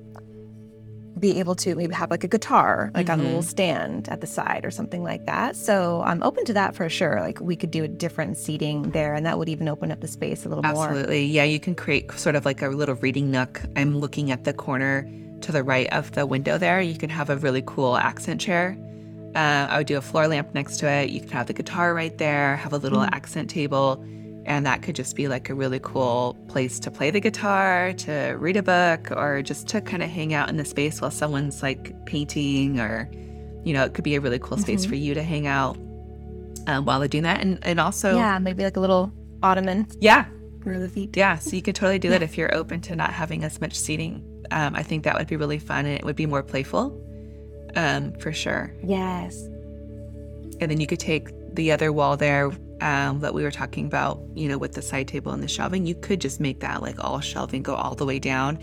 be 1.21 1.39
able 1.39 1.55
to 1.55 1.75
maybe 1.75 1.93
have 1.93 2.09
like 2.11 2.23
a 2.23 2.27
guitar, 2.27 2.91
like 2.95 3.09
on 3.09 3.19
a 3.19 3.23
little 3.23 3.43
stand 3.43 4.09
at 4.09 4.19
the 4.21 4.27
side 4.27 4.65
or 4.65 4.71
something 4.71 5.03
like 5.03 5.25
that. 5.27 5.55
So 5.55 6.01
I'm 6.03 6.21
open 6.23 6.43
to 6.45 6.53
that 6.53 6.75
for 6.75 6.89
sure. 6.89 7.21
Like 7.21 7.39
we 7.39 7.55
could 7.55 7.71
do 7.71 7.83
a 7.83 7.87
different 7.87 8.37
seating 8.37 8.89
there, 8.91 9.13
and 9.13 9.25
that 9.25 9.37
would 9.37 9.47
even 9.47 9.69
open 9.69 9.91
up 9.91 10.01
the 10.01 10.07
space 10.07 10.45
a 10.45 10.49
little 10.49 10.63
more. 10.63 10.87
Absolutely. 10.89 11.25
Yeah, 11.25 11.43
you 11.43 11.59
can 11.59 11.75
create 11.75 12.11
sort 12.13 12.35
of 12.35 12.43
like 12.43 12.61
a 12.61 12.69
little 12.69 12.95
reading 12.95 13.31
nook. 13.31 13.61
I'm 13.75 13.97
looking 13.99 14.31
at 14.31 14.43
the 14.43 14.53
corner 14.53 15.07
to 15.41 15.51
the 15.51 15.63
right 15.63 15.87
of 15.93 16.11
the 16.11 16.25
window 16.25 16.57
there. 16.57 16.81
You 16.81 16.97
can 16.97 17.09
have 17.09 17.29
a 17.29 17.37
really 17.37 17.63
cool 17.65 17.95
accent 17.97 18.41
chair. 18.41 18.77
Uh, 19.35 19.67
I 19.69 19.77
would 19.77 19.87
do 19.87 19.97
a 19.97 20.01
floor 20.01 20.27
lamp 20.27 20.53
next 20.53 20.77
to 20.79 20.87
it. 20.89 21.09
You 21.09 21.21
can 21.21 21.29
have 21.29 21.47
the 21.47 21.53
guitar 21.53 21.93
right 21.93 22.17
there, 22.17 22.57
have 22.57 22.73
a 22.73 22.77
little 22.77 22.99
Mm. 22.99 23.09
accent 23.13 23.49
table, 23.49 24.03
and 24.45 24.65
that 24.65 24.81
could 24.81 24.95
just 24.95 25.15
be 25.15 25.27
like 25.27 25.49
a 25.49 25.53
really 25.53 25.79
cool 25.79 26.35
place 26.47 26.79
to 26.79 26.91
play 26.91 27.11
the 27.11 27.19
guitar, 27.19 27.93
to 27.93 28.35
read 28.39 28.57
a 28.57 28.63
book, 28.63 29.11
or 29.11 29.41
just 29.41 29.67
to 29.69 29.81
kind 29.81 30.01
of 30.03 30.09
hang 30.09 30.33
out 30.33 30.49
in 30.49 30.57
the 30.57 30.65
space 30.65 30.99
while 31.01 31.11
someone's 31.11 31.61
like 31.61 31.93
painting, 32.05 32.79
or, 32.79 33.09
you 33.63 33.73
know, 33.73 33.83
it 33.85 33.93
could 33.93 34.03
be 34.03 34.15
a 34.15 34.21
really 34.21 34.39
cool 34.39 34.57
space 34.57 34.85
Mhm. 34.85 34.89
for 34.89 34.95
you 34.95 35.13
to 35.13 35.23
hang 35.23 35.45
out 35.47 35.77
um, 36.67 36.85
while 36.85 36.99
they're 36.99 37.07
doing 37.07 37.23
that. 37.23 37.41
And, 37.41 37.59
and 37.63 37.79
also, 37.79 38.15
yeah, 38.15 38.37
maybe 38.39 38.63
like 38.63 38.77
a 38.77 38.79
little 38.79 39.11
ottoman 39.43 39.87
yeah, 39.99 40.25
for 40.63 40.77
the 40.79 40.87
feet. 40.89 41.15
yeah, 41.17 41.37
so 41.37 41.55
you 41.55 41.61
could 41.61 41.75
totally 41.75 41.99
do 41.99 42.09
that 42.09 42.21
if 42.21 42.37
you're 42.37 42.53
open 42.53 42.81
to 42.81 42.95
not 42.95 43.11
having 43.13 43.43
as 43.43 43.59
much 43.61 43.73
seating. 43.75 44.23
Um, 44.51 44.75
I 44.75 44.83
think 44.83 45.03
that 45.05 45.17
would 45.17 45.27
be 45.27 45.35
really 45.37 45.59
fun 45.59 45.85
and 45.85 45.95
it 45.97 46.03
would 46.03 46.15
be 46.15 46.25
more 46.25 46.43
playful, 46.43 46.99
um, 47.75 48.11
for 48.19 48.33
sure. 48.33 48.73
Yes. 48.83 49.41
And 50.59 50.69
then 50.69 50.79
you 50.79 50.87
could 50.87 50.99
take 50.99 51.29
the 51.55 51.71
other 51.71 51.91
wall 51.91 52.17
there 52.17 52.51
um, 52.81 53.19
that 53.19 53.33
we 53.33 53.43
were 53.43 53.51
talking 53.51 53.85
about, 53.85 54.19
you 54.35 54.47
know, 54.47 54.57
with 54.57 54.73
the 54.73 54.81
side 54.81 55.07
table 55.07 55.31
and 55.31 55.41
the 55.41 55.47
shelving. 55.47 55.85
You 55.85 55.95
could 55.95 56.19
just 56.19 56.39
make 56.39 56.59
that 56.59 56.81
like 56.81 57.03
all 57.03 57.19
shelving 57.19 57.63
go 57.63 57.75
all 57.75 57.95
the 57.95 58.05
way 58.05 58.19
down, 58.19 58.57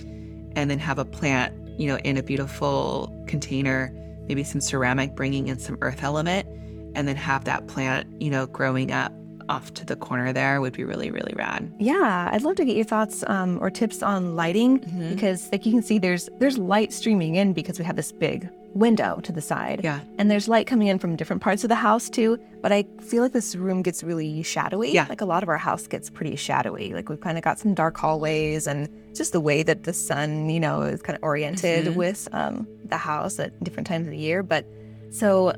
and 0.56 0.70
then 0.70 0.78
have 0.78 0.98
a 0.98 1.04
plant, 1.04 1.54
you 1.78 1.86
know, 1.86 1.98
in 1.98 2.16
a 2.16 2.22
beautiful 2.22 3.24
container, 3.26 3.92
maybe 4.26 4.44
some 4.44 4.60
ceramic, 4.60 5.14
bringing 5.14 5.48
in 5.48 5.58
some 5.58 5.78
earth 5.80 6.02
element, 6.02 6.46
and 6.94 7.06
then 7.06 7.16
have 7.16 7.44
that 7.44 7.66
plant, 7.68 8.20
you 8.20 8.30
know, 8.30 8.46
growing 8.46 8.92
up 8.92 9.12
off 9.48 9.72
to 9.74 9.84
the 9.86 9.96
corner 9.96 10.32
there 10.32 10.60
would 10.60 10.72
be 10.74 10.84
really, 10.84 11.10
really 11.10 11.34
rad. 11.36 11.72
Yeah, 11.78 12.28
I'd 12.32 12.42
love 12.42 12.56
to 12.56 12.64
get 12.64 12.76
your 12.76 12.84
thoughts 12.84 13.24
um, 13.26 13.58
or 13.62 13.70
tips 13.70 14.02
on 14.02 14.36
lighting 14.36 14.80
Mhm. 14.80 15.10
because, 15.14 15.48
like 15.52 15.64
you 15.66 15.72
can 15.72 15.82
see, 15.82 15.98
there's 15.98 16.28
there's 16.38 16.58
light 16.58 16.92
streaming 16.92 17.36
in 17.36 17.52
because 17.52 17.78
we 17.78 17.84
have 17.84 17.96
this 17.96 18.12
big 18.12 18.48
window 18.74 19.18
to 19.22 19.32
the 19.32 19.40
side, 19.40 19.80
Yeah. 19.82 20.00
and 20.18 20.30
there's 20.30 20.46
light 20.46 20.66
coming 20.66 20.88
in 20.88 20.98
from 20.98 21.16
different 21.16 21.40
parts 21.42 21.64
of 21.64 21.68
the 21.68 21.74
house 21.74 22.10
too. 22.10 22.38
But 22.60 22.70
I 22.72 22.84
feel 23.00 23.22
like 23.22 23.32
this 23.32 23.56
room 23.56 23.82
gets 23.82 24.04
really 24.04 24.42
shadowy. 24.42 24.92
Yeah. 24.92 25.06
like 25.08 25.20
a 25.22 25.24
lot 25.24 25.42
of 25.42 25.48
our 25.48 25.56
house 25.56 25.86
gets 25.86 26.10
pretty 26.10 26.36
shadowy. 26.36 26.92
Like 26.92 27.08
we've 27.08 27.20
kind 27.20 27.38
of 27.38 27.44
got 27.44 27.58
some 27.58 27.72
dark 27.74 27.96
hallways, 27.96 28.66
and 28.66 28.88
just 29.16 29.32
the 29.32 29.40
way 29.40 29.62
that 29.62 29.84
the 29.84 29.92
sun, 29.94 30.50
you 30.50 30.60
know, 30.60 30.82
is 30.82 31.00
kind 31.02 31.16
of 31.16 31.22
oriented 31.24 31.86
Mhm. 31.86 31.94
with 31.96 32.28
um, 32.32 32.66
the 32.84 32.98
house 32.98 33.38
at 33.38 33.58
different 33.64 33.86
times 33.86 34.06
of 34.06 34.10
the 34.12 34.18
year. 34.18 34.42
But 34.42 34.66
so 35.10 35.54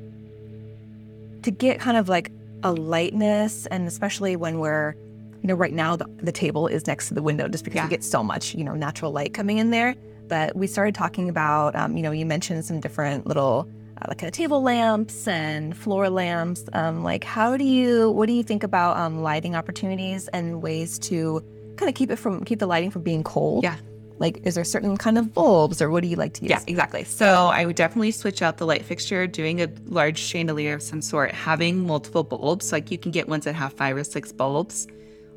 to 1.43 1.51
get 1.51 1.81
kind 1.81 1.97
of 1.97 2.09
like 2.09 2.31
a 2.63 2.73
lightness 2.73 3.67
and 3.67 3.87
especially 3.89 4.37
when 4.37 4.59
we're 4.59 4.95
you 5.43 5.49
know 5.49 5.55
right 5.55 5.73
now 5.73 5.97
the, 5.97 6.07
the 6.23 6.33
table 6.33 6.67
is 6.67 6.87
next 6.87 7.09
to 7.09 7.15
the 7.15 7.23
window 7.23 7.49
just 7.49 7.65
because 7.65 7.77
Yeah. 7.77 7.85
we 7.85 7.91
get 7.91 8.05
so 8.05 8.23
much 8.23 8.55
you 8.55 8.65
know 8.65 8.75
natural 8.75 9.13
light 9.13 9.33
coming 9.35 9.59
in 9.59 9.71
there 9.71 9.95
but 10.29 10.55
we 10.55 10.67
started 10.67 10.95
talking 10.95 11.29
about 11.29 11.75
um, 11.75 11.97
you 11.97 12.03
know 12.03 12.11
you 12.11 12.27
mentioned 12.27 12.65
some 12.65 12.81
different 12.81 13.27
little 13.27 13.69
uh, 14.01 14.05
like 14.09 14.23
of 14.23 14.33
table 14.33 14.63
lamps 14.63 15.27
and 15.29 15.77
floor 15.77 16.09
lamps. 16.09 16.65
Um, 16.73 17.03
like, 17.03 17.23
how 17.25 17.57
do 17.59 17.65
you, 17.65 18.11
what 18.13 18.27
do 18.29 18.33
you 18.33 18.43
think 18.43 18.63
about 18.63 18.97
um, 18.97 19.21
lighting 19.23 19.55
opportunities 19.55 20.27
and 20.29 20.63
ways 20.63 20.99
to 21.01 21.43
kind 21.77 21.89
of 21.89 21.95
keep 21.95 22.11
it 22.11 22.17
from, 22.17 22.43
keep 22.45 22.61
the 22.61 22.67
lighting 22.67 22.91
from 22.91 23.03
being 23.03 23.23
cold? 23.23 23.63
Yeah. 23.63 23.77
Like, 24.21 24.43
is 24.45 24.55
there 24.55 24.65
certain 24.65 24.97
kind 24.99 25.17
of 25.17 25.33
bulbs 25.33 25.81
or 25.81 25.91
what 25.91 26.03
do 26.03 26.09
you 26.09 26.17
like 26.17 26.35
to 26.35 26.43
use? 26.43 26.51
Yeah, 26.51 26.61
exactly. 26.67 27.05
So 27.05 27.47
I 27.47 27.65
would 27.65 27.75
definitely 27.75 28.11
switch 28.13 28.43
out 28.43 28.59
the 28.59 28.67
light 28.67 28.85
fixture, 28.85 29.27
doing 29.27 29.63
a 29.63 29.69
large 29.87 30.19
chandelier 30.19 30.75
of 30.75 30.83
some 30.83 31.01
sort, 31.01 31.33
having 31.33 31.87
multiple 31.87 32.23
bulbs. 32.23 32.71
Like 32.71 32.91
you 32.91 32.99
can 32.99 33.11
get 33.11 33.29
ones 33.29 33.47
that 33.47 33.55
have 33.55 33.73
five 33.73 33.97
or 33.97 34.05
six 34.05 34.31
bulbs 34.31 34.87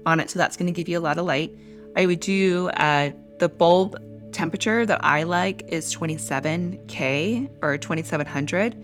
on 0.06 0.20
it. 0.20 0.30
So 0.30 0.38
that's 0.38 0.58
going 0.58 0.68
to 0.68 0.74
give 0.74 0.90
you 0.90 1.00
a 1.00 1.02
lot 1.02 1.18
of 1.18 1.26
light. 1.26 1.56
I 1.96 2.06
would 2.06 2.20
do 2.20 2.70
uh, 2.72 3.12
the 3.40 3.48
bulb 3.48 3.96
temperature 4.34 4.86
that 4.86 5.04
I 5.04 5.24
like 5.24 5.64
is 5.70 5.96
27K 5.96 7.50
or 7.62 7.78
2700. 7.78 8.76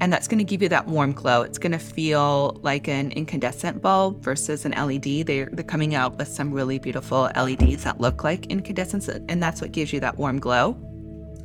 And 0.00 0.12
that's 0.12 0.28
going 0.28 0.38
to 0.38 0.44
give 0.44 0.62
you 0.62 0.68
that 0.68 0.86
warm 0.86 1.12
glow. 1.12 1.42
It's 1.42 1.58
going 1.58 1.72
to 1.72 1.78
feel 1.78 2.58
like 2.62 2.86
an 2.86 3.12
incandescent 3.12 3.80
bulb 3.80 4.22
versus 4.22 4.64
an 4.66 4.72
LED. 4.72 5.26
They're, 5.26 5.46
they're 5.46 5.64
coming 5.64 5.94
out 5.94 6.18
with 6.18 6.28
some 6.28 6.52
really 6.52 6.78
beautiful 6.78 7.30
LEDs 7.34 7.84
that 7.84 8.00
look 8.00 8.22
like 8.22 8.46
incandescents, 8.46 9.08
and 9.08 9.42
that's 9.42 9.60
what 9.60 9.72
gives 9.72 9.92
you 9.92 10.00
that 10.00 10.18
warm 10.18 10.38
glow. 10.38 10.76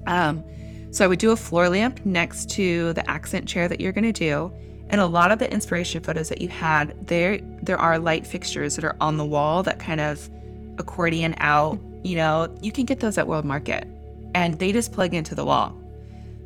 Um, 0.07 0.43
so 0.91 1.05
I 1.05 1.07
would 1.07 1.19
do 1.19 1.31
a 1.31 1.37
floor 1.37 1.69
lamp 1.69 2.05
next 2.05 2.49
to 2.51 2.91
the 2.93 3.09
accent 3.09 3.47
chair 3.47 3.69
that 3.69 3.79
you're 3.79 3.93
going 3.93 4.11
to 4.11 4.11
do. 4.11 4.51
And 4.89 4.99
a 4.99 5.05
lot 5.05 5.31
of 5.31 5.39
the 5.39 5.49
inspiration 5.51 6.03
photos 6.03 6.27
that 6.27 6.41
you 6.41 6.49
had, 6.49 7.07
there 7.07 7.39
there 7.61 7.77
are 7.77 7.97
light 7.97 8.27
fixtures 8.27 8.75
that 8.75 8.83
are 8.83 8.97
on 8.99 9.15
the 9.15 9.23
wall 9.23 9.63
that 9.63 9.79
kind 9.79 10.01
of 10.01 10.29
accordion 10.77 11.33
out. 11.37 11.79
You 12.03 12.17
know, 12.17 12.53
you 12.61 12.73
can 12.73 12.83
get 12.83 12.99
those 12.99 13.17
at 13.17 13.25
World 13.25 13.45
Market, 13.45 13.87
and 14.35 14.59
they 14.59 14.73
just 14.73 14.91
plug 14.91 15.13
into 15.13 15.33
the 15.33 15.45
wall. 15.45 15.80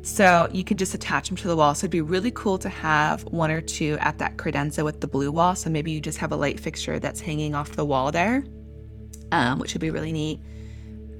So 0.06 0.48
you 0.52 0.62
could 0.62 0.78
just 0.78 0.94
attach 0.94 1.28
them 1.28 1.36
to 1.38 1.48
the 1.48 1.56
wall. 1.56 1.74
So 1.74 1.80
it'd 1.80 1.90
be 1.90 2.00
really 2.00 2.30
cool 2.30 2.58
to 2.58 2.68
have 2.68 3.24
one 3.24 3.50
or 3.50 3.60
two 3.60 3.96
at 4.00 4.18
that 4.18 4.36
credenza 4.36 4.84
with 4.84 5.00
the 5.00 5.08
blue 5.08 5.32
wall. 5.32 5.56
So 5.56 5.68
maybe 5.68 5.90
you 5.90 6.00
just 6.00 6.18
have 6.18 6.30
a 6.30 6.36
light 6.36 6.60
fixture 6.60 7.00
that's 7.00 7.20
hanging 7.20 7.56
off 7.56 7.72
the 7.72 7.84
wall 7.84 8.12
there, 8.12 8.44
um, 9.32 9.58
which 9.58 9.74
would 9.74 9.80
be 9.80 9.90
really 9.90 10.12
neat, 10.12 10.38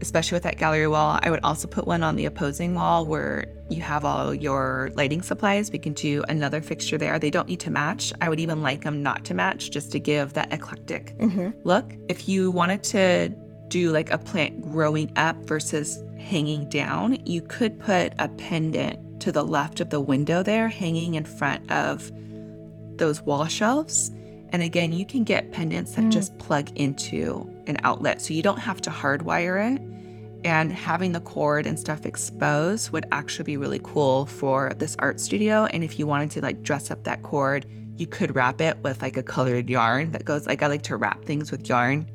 especially 0.01 0.37
with 0.37 0.45
that 0.45 0.57
gallery 0.59 0.87
wall. 0.87 1.19
I 1.21 1.31
would 1.31 1.41
also 1.43 1.67
put 1.67 1.87
one 1.89 2.05
on 2.05 2.15
the 2.15 2.27
opposing 2.27 2.77
wall 2.77 3.05
where 3.07 3.47
you 3.69 3.83
have 3.83 4.05
all 4.05 4.33
your 4.33 4.93
lighting 4.95 5.21
supplies. 5.21 5.73
We 5.73 5.81
can 5.81 5.93
do 5.93 6.23
another 6.29 6.61
fixture 6.63 6.97
there. 6.97 7.19
They 7.19 7.31
don't 7.31 7.49
need 7.49 7.61
to 7.61 7.73
match. 7.73 8.13
I 8.21 8.29
would 8.29 8.39
even 8.39 8.63
like 8.63 8.85
them 8.85 9.03
not 9.03 9.25
to 9.25 9.35
match 9.35 9.73
just 9.73 9.91
to 9.93 9.99
give 9.99 10.35
that 10.35 10.53
eclectic 10.53 11.19
Mm-hmm. 11.19 11.51
look. 11.65 11.93
If 12.09 12.29
you 12.29 12.53
wanted 12.53 12.85
to 12.85 13.31
do 13.67 13.91
like 13.91 14.13
a 14.13 14.19
plant 14.19 14.63
growing 14.63 15.11
up 15.17 15.35
versus 15.45 16.01
hanging 16.27 16.69
down, 16.69 17.19
you 17.25 17.41
could 17.41 17.79
put 17.79 18.13
a 18.19 18.29
pendant 18.29 19.21
to 19.21 19.33
the 19.33 19.45
left 19.45 19.81
of 19.81 19.91
the 19.91 20.01
window 20.01 20.43
there, 20.43 20.69
hanging 20.69 21.15
in 21.15 21.25
front 21.25 21.71
of 21.71 22.11
those 22.97 23.23
wall 23.23 23.47
shelves. 23.47 24.11
And 24.51 24.63
again, 24.63 24.93
you 24.93 25.07
can 25.07 25.25
get 25.25 25.53
pendants 25.53 25.93
that 25.93 26.05
Mm. 26.07 26.11
just 26.13 26.37
plug 26.39 26.71
into 26.77 27.49
an 27.67 27.77
outlet. 27.83 28.21
So 28.21 28.35
you 28.35 28.43
don't 28.43 28.59
have 28.59 28.81
to 28.83 28.91
hardwire 28.91 29.75
it. 29.75 29.83
And 30.45 30.71
having 30.73 31.13
the 31.13 31.21
cord 31.21 31.67
and 31.67 31.79
stuff 31.79 32.07
exposed 32.07 32.91
would 32.91 33.07
actually 33.11 33.45
be 33.45 33.57
really 33.57 33.81
cool 33.83 34.27
for 34.27 34.73
this 34.79 34.97
art 34.99 35.19
studio. 35.21 35.65
And 35.67 35.83
if 35.83 35.99
you 35.99 36.07
wanted 36.07 36.31
to 36.33 36.41
like 36.41 36.63
dress 36.63 36.91
up 36.91 37.05
that 37.05 37.23
cord, 37.23 37.67
you 37.97 38.07
could 38.07 38.37
wrap 38.37 38.61
it 38.61 38.77
with 38.83 39.03
like 39.03 39.17
a 39.17 39.23
colored 39.23 39.69
yarn 39.71 40.13
that 40.13 40.25
goes 40.25 40.47
like 40.47 40.63
I 40.63 40.67
like 40.67 40.83
to 40.83 40.97
wrap 40.97 41.25
things 41.25 41.51
with 41.51 41.69
yarn 41.69 42.07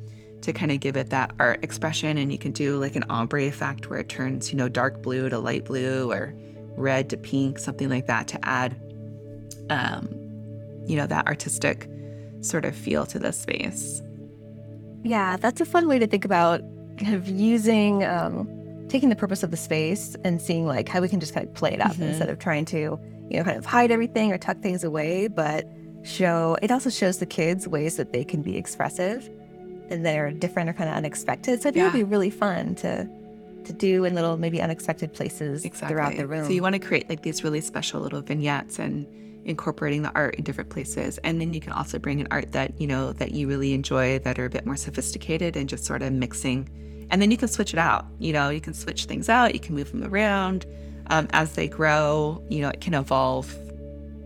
to 0.42 0.52
kind 0.52 0.70
of 0.70 0.80
give 0.80 0.96
it 0.96 1.10
that 1.10 1.32
art 1.38 1.62
expression. 1.64 2.18
And 2.18 2.30
you 2.30 2.38
can 2.38 2.52
do 2.52 2.78
like 2.78 2.94
an 2.96 3.04
ombre 3.08 3.42
effect 3.44 3.88
where 3.88 3.98
it 4.00 4.08
turns, 4.08 4.52
you 4.52 4.58
know, 4.58 4.68
dark 4.68 5.02
blue 5.02 5.28
to 5.28 5.38
light 5.38 5.64
blue 5.64 6.10
or 6.10 6.34
red 6.76 7.10
to 7.10 7.16
pink, 7.16 7.58
something 7.58 7.88
like 7.88 8.06
that 8.06 8.28
to 8.28 8.38
add, 8.44 8.76
um, 9.70 10.08
you 10.86 10.96
know, 10.96 11.06
that 11.06 11.26
artistic 11.26 11.88
sort 12.40 12.64
of 12.64 12.74
feel 12.74 13.06
to 13.06 13.18
the 13.18 13.32
space. 13.32 14.02
Yeah, 15.04 15.36
that's 15.36 15.60
a 15.60 15.64
fun 15.64 15.88
way 15.88 15.98
to 15.98 16.06
think 16.06 16.24
about 16.24 16.60
kind 16.98 17.14
of 17.14 17.28
using, 17.28 18.04
um, 18.04 18.48
taking 18.88 19.08
the 19.08 19.16
purpose 19.16 19.42
of 19.42 19.50
the 19.50 19.56
space 19.56 20.16
and 20.24 20.40
seeing 20.40 20.66
like 20.66 20.88
how 20.88 21.00
we 21.00 21.08
can 21.08 21.20
just 21.20 21.34
kind 21.34 21.46
of 21.46 21.54
play 21.54 21.72
it 21.72 21.80
up 21.80 21.92
Mhm. 21.94 22.08
instead 22.10 22.28
of 22.28 22.38
trying 22.38 22.64
to, 22.66 22.98
you 23.30 23.38
know, 23.38 23.44
kind 23.44 23.56
of 23.56 23.64
hide 23.64 23.90
everything 23.90 24.32
or 24.32 24.38
tuck 24.38 24.60
things 24.60 24.84
away, 24.84 25.28
but 25.28 25.66
show, 26.02 26.56
it 26.62 26.70
also 26.70 26.90
shows 26.90 27.18
the 27.18 27.26
kids 27.26 27.66
ways 27.68 27.96
that 27.96 28.12
they 28.12 28.24
can 28.24 28.42
be 28.42 28.56
expressive 28.56 29.30
they're 30.00 30.30
different 30.30 30.70
or 30.70 30.72
kind 30.72 30.88
of 30.88 30.96
unexpected. 30.96 31.62
So 31.62 31.68
I 31.68 31.72
think 31.72 31.82
it'd 31.82 31.92
be 31.92 32.04
really 32.04 32.30
fun 32.30 32.74
to, 32.76 33.08
to 33.64 33.72
do 33.72 34.04
in 34.04 34.14
little, 34.14 34.36
maybe 34.36 34.60
unexpected 34.60 35.12
places 35.12 35.66
throughout 35.74 36.16
the 36.16 36.26
room. 36.26 36.46
So 36.46 36.52
you 36.52 36.62
want 36.62 36.74
to 36.74 36.78
create 36.78 37.08
like 37.08 37.22
these 37.22 37.44
really 37.44 37.60
special 37.60 38.00
little 38.00 38.22
vignettes 38.22 38.78
and 38.78 39.06
incorporating 39.44 40.02
the 40.02 40.12
art 40.14 40.36
in 40.36 40.44
different 40.44 40.70
places. 40.70 41.18
And 41.18 41.40
then 41.40 41.52
you 41.52 41.60
can 41.60 41.72
also 41.72 41.98
bring 41.98 42.20
in 42.20 42.28
art 42.30 42.52
that, 42.52 42.80
you 42.80 42.86
know, 42.86 43.12
that 43.14 43.32
you 43.32 43.48
really 43.48 43.72
enjoy 43.72 44.18
that 44.20 44.38
are 44.38 44.44
a 44.44 44.50
bit 44.50 44.64
more 44.66 44.76
sophisticated 44.76 45.56
and 45.56 45.68
just 45.68 45.84
sort 45.84 46.02
of 46.02 46.12
mixing. 46.12 46.68
And 47.10 47.20
then 47.20 47.30
you 47.30 47.36
can 47.36 47.48
switch 47.48 47.72
it 47.72 47.78
out. 47.78 48.06
You 48.18 48.32
know, 48.32 48.48
you 48.50 48.60
can 48.60 48.74
switch 48.74 49.06
things 49.06 49.28
out, 49.28 49.52
you 49.52 49.60
can 49.60 49.74
move 49.74 49.90
them 49.90 50.04
around. 50.04 50.64
Um, 51.08 51.28
as 51.32 51.54
they 51.54 51.68
grow, 51.68 52.42
you 52.48 52.60
know, 52.60 52.68
it 52.68 52.80
can 52.80 52.94
evolve 52.94 53.54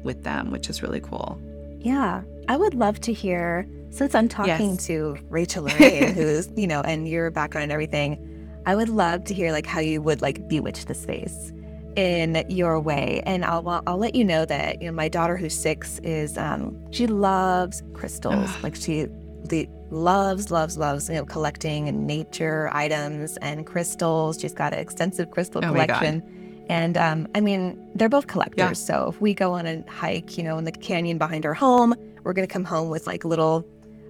with 0.05 0.23
them, 0.23 0.51
which 0.51 0.69
is 0.69 0.83
really 0.83 1.01
cool. 1.01 1.41
Yeah, 1.81 2.23
I 2.49 2.57
would 2.57 2.75
love 2.75 3.01
to 3.01 3.13
hear 3.13 3.67
since 3.97 4.15
I'm 4.15 4.29
talking 4.29 4.71
Yes. 4.73 4.87
to 4.87 5.17
Rachel 5.29 5.65
Larraine, 5.65 6.13
who's 6.15 6.49
you 6.57 6.67
know, 6.67 6.81
and 6.83 7.09
your 7.09 7.31
background 7.31 7.65
and 7.65 7.73
everything. 7.73 8.33
I 8.67 8.75
would 8.75 8.89
love 8.89 9.25
to 9.25 9.35
hear 9.35 9.53
like 9.53 9.67
how 9.67 9.81
you 9.81 10.03
would 10.03 10.23
like 10.23 10.49
bewitch 10.49 10.87
the 10.87 10.95
space 10.95 11.53
in 11.97 12.45
your 12.49 12.79
way, 12.81 13.23
and 13.25 13.45
I'll 13.45 13.83
I'll 13.87 13.97
let 13.99 14.15
you 14.15 14.25
know 14.25 14.45
that 14.45 14.83
you 14.83 14.89
know 14.89 14.95
my 14.95 15.09
daughter 15.09 15.37
who's 15.37 15.55
six 15.59 15.99
is 16.01 16.37
um 16.37 16.77
she 16.91 17.07
loves 17.07 17.83
crystals 17.95 18.51
like 18.63 18.75
she 18.75 19.07
the 19.45 19.69
loves 19.91 20.51
loves 20.51 20.77
loves 20.77 21.09
you 21.09 21.15
know 21.15 21.25
collecting 21.25 21.89
and 21.89 22.07
nature 22.07 22.69
items 22.73 23.37
and 23.39 23.65
crystals. 23.67 24.39
She's 24.41 24.53
got 24.53 24.73
an 24.73 24.81
extensive 24.81 25.31
crystal 25.31 25.65
Oh 25.65 25.73
my 25.73 25.87
God. 25.87 25.99
collection. 25.99 26.65
And 26.69 26.97
um, 26.99 27.29
I 27.37 27.41
mean, 27.41 27.79
they're 27.95 28.09
both 28.09 28.27
collectors. 28.27 28.59
Yeah. 28.59 28.73
So 28.73 29.09
if 29.15 29.21
we 29.21 29.35
go 29.35 29.53
on 29.53 29.67
a 29.67 29.85
hike, 29.89 30.37
you 30.37 30.43
know, 30.43 30.59
in 30.59 30.65
the 30.65 30.73
canyon 30.73 31.17
behind 31.17 31.47
our 31.47 31.55
home, 31.55 31.95
we're 32.25 32.33
going 32.33 32.47
to 32.49 32.53
come 32.53 32.65
home 32.65 32.89
with 32.91 33.07
like 33.07 33.25
little, 33.25 33.65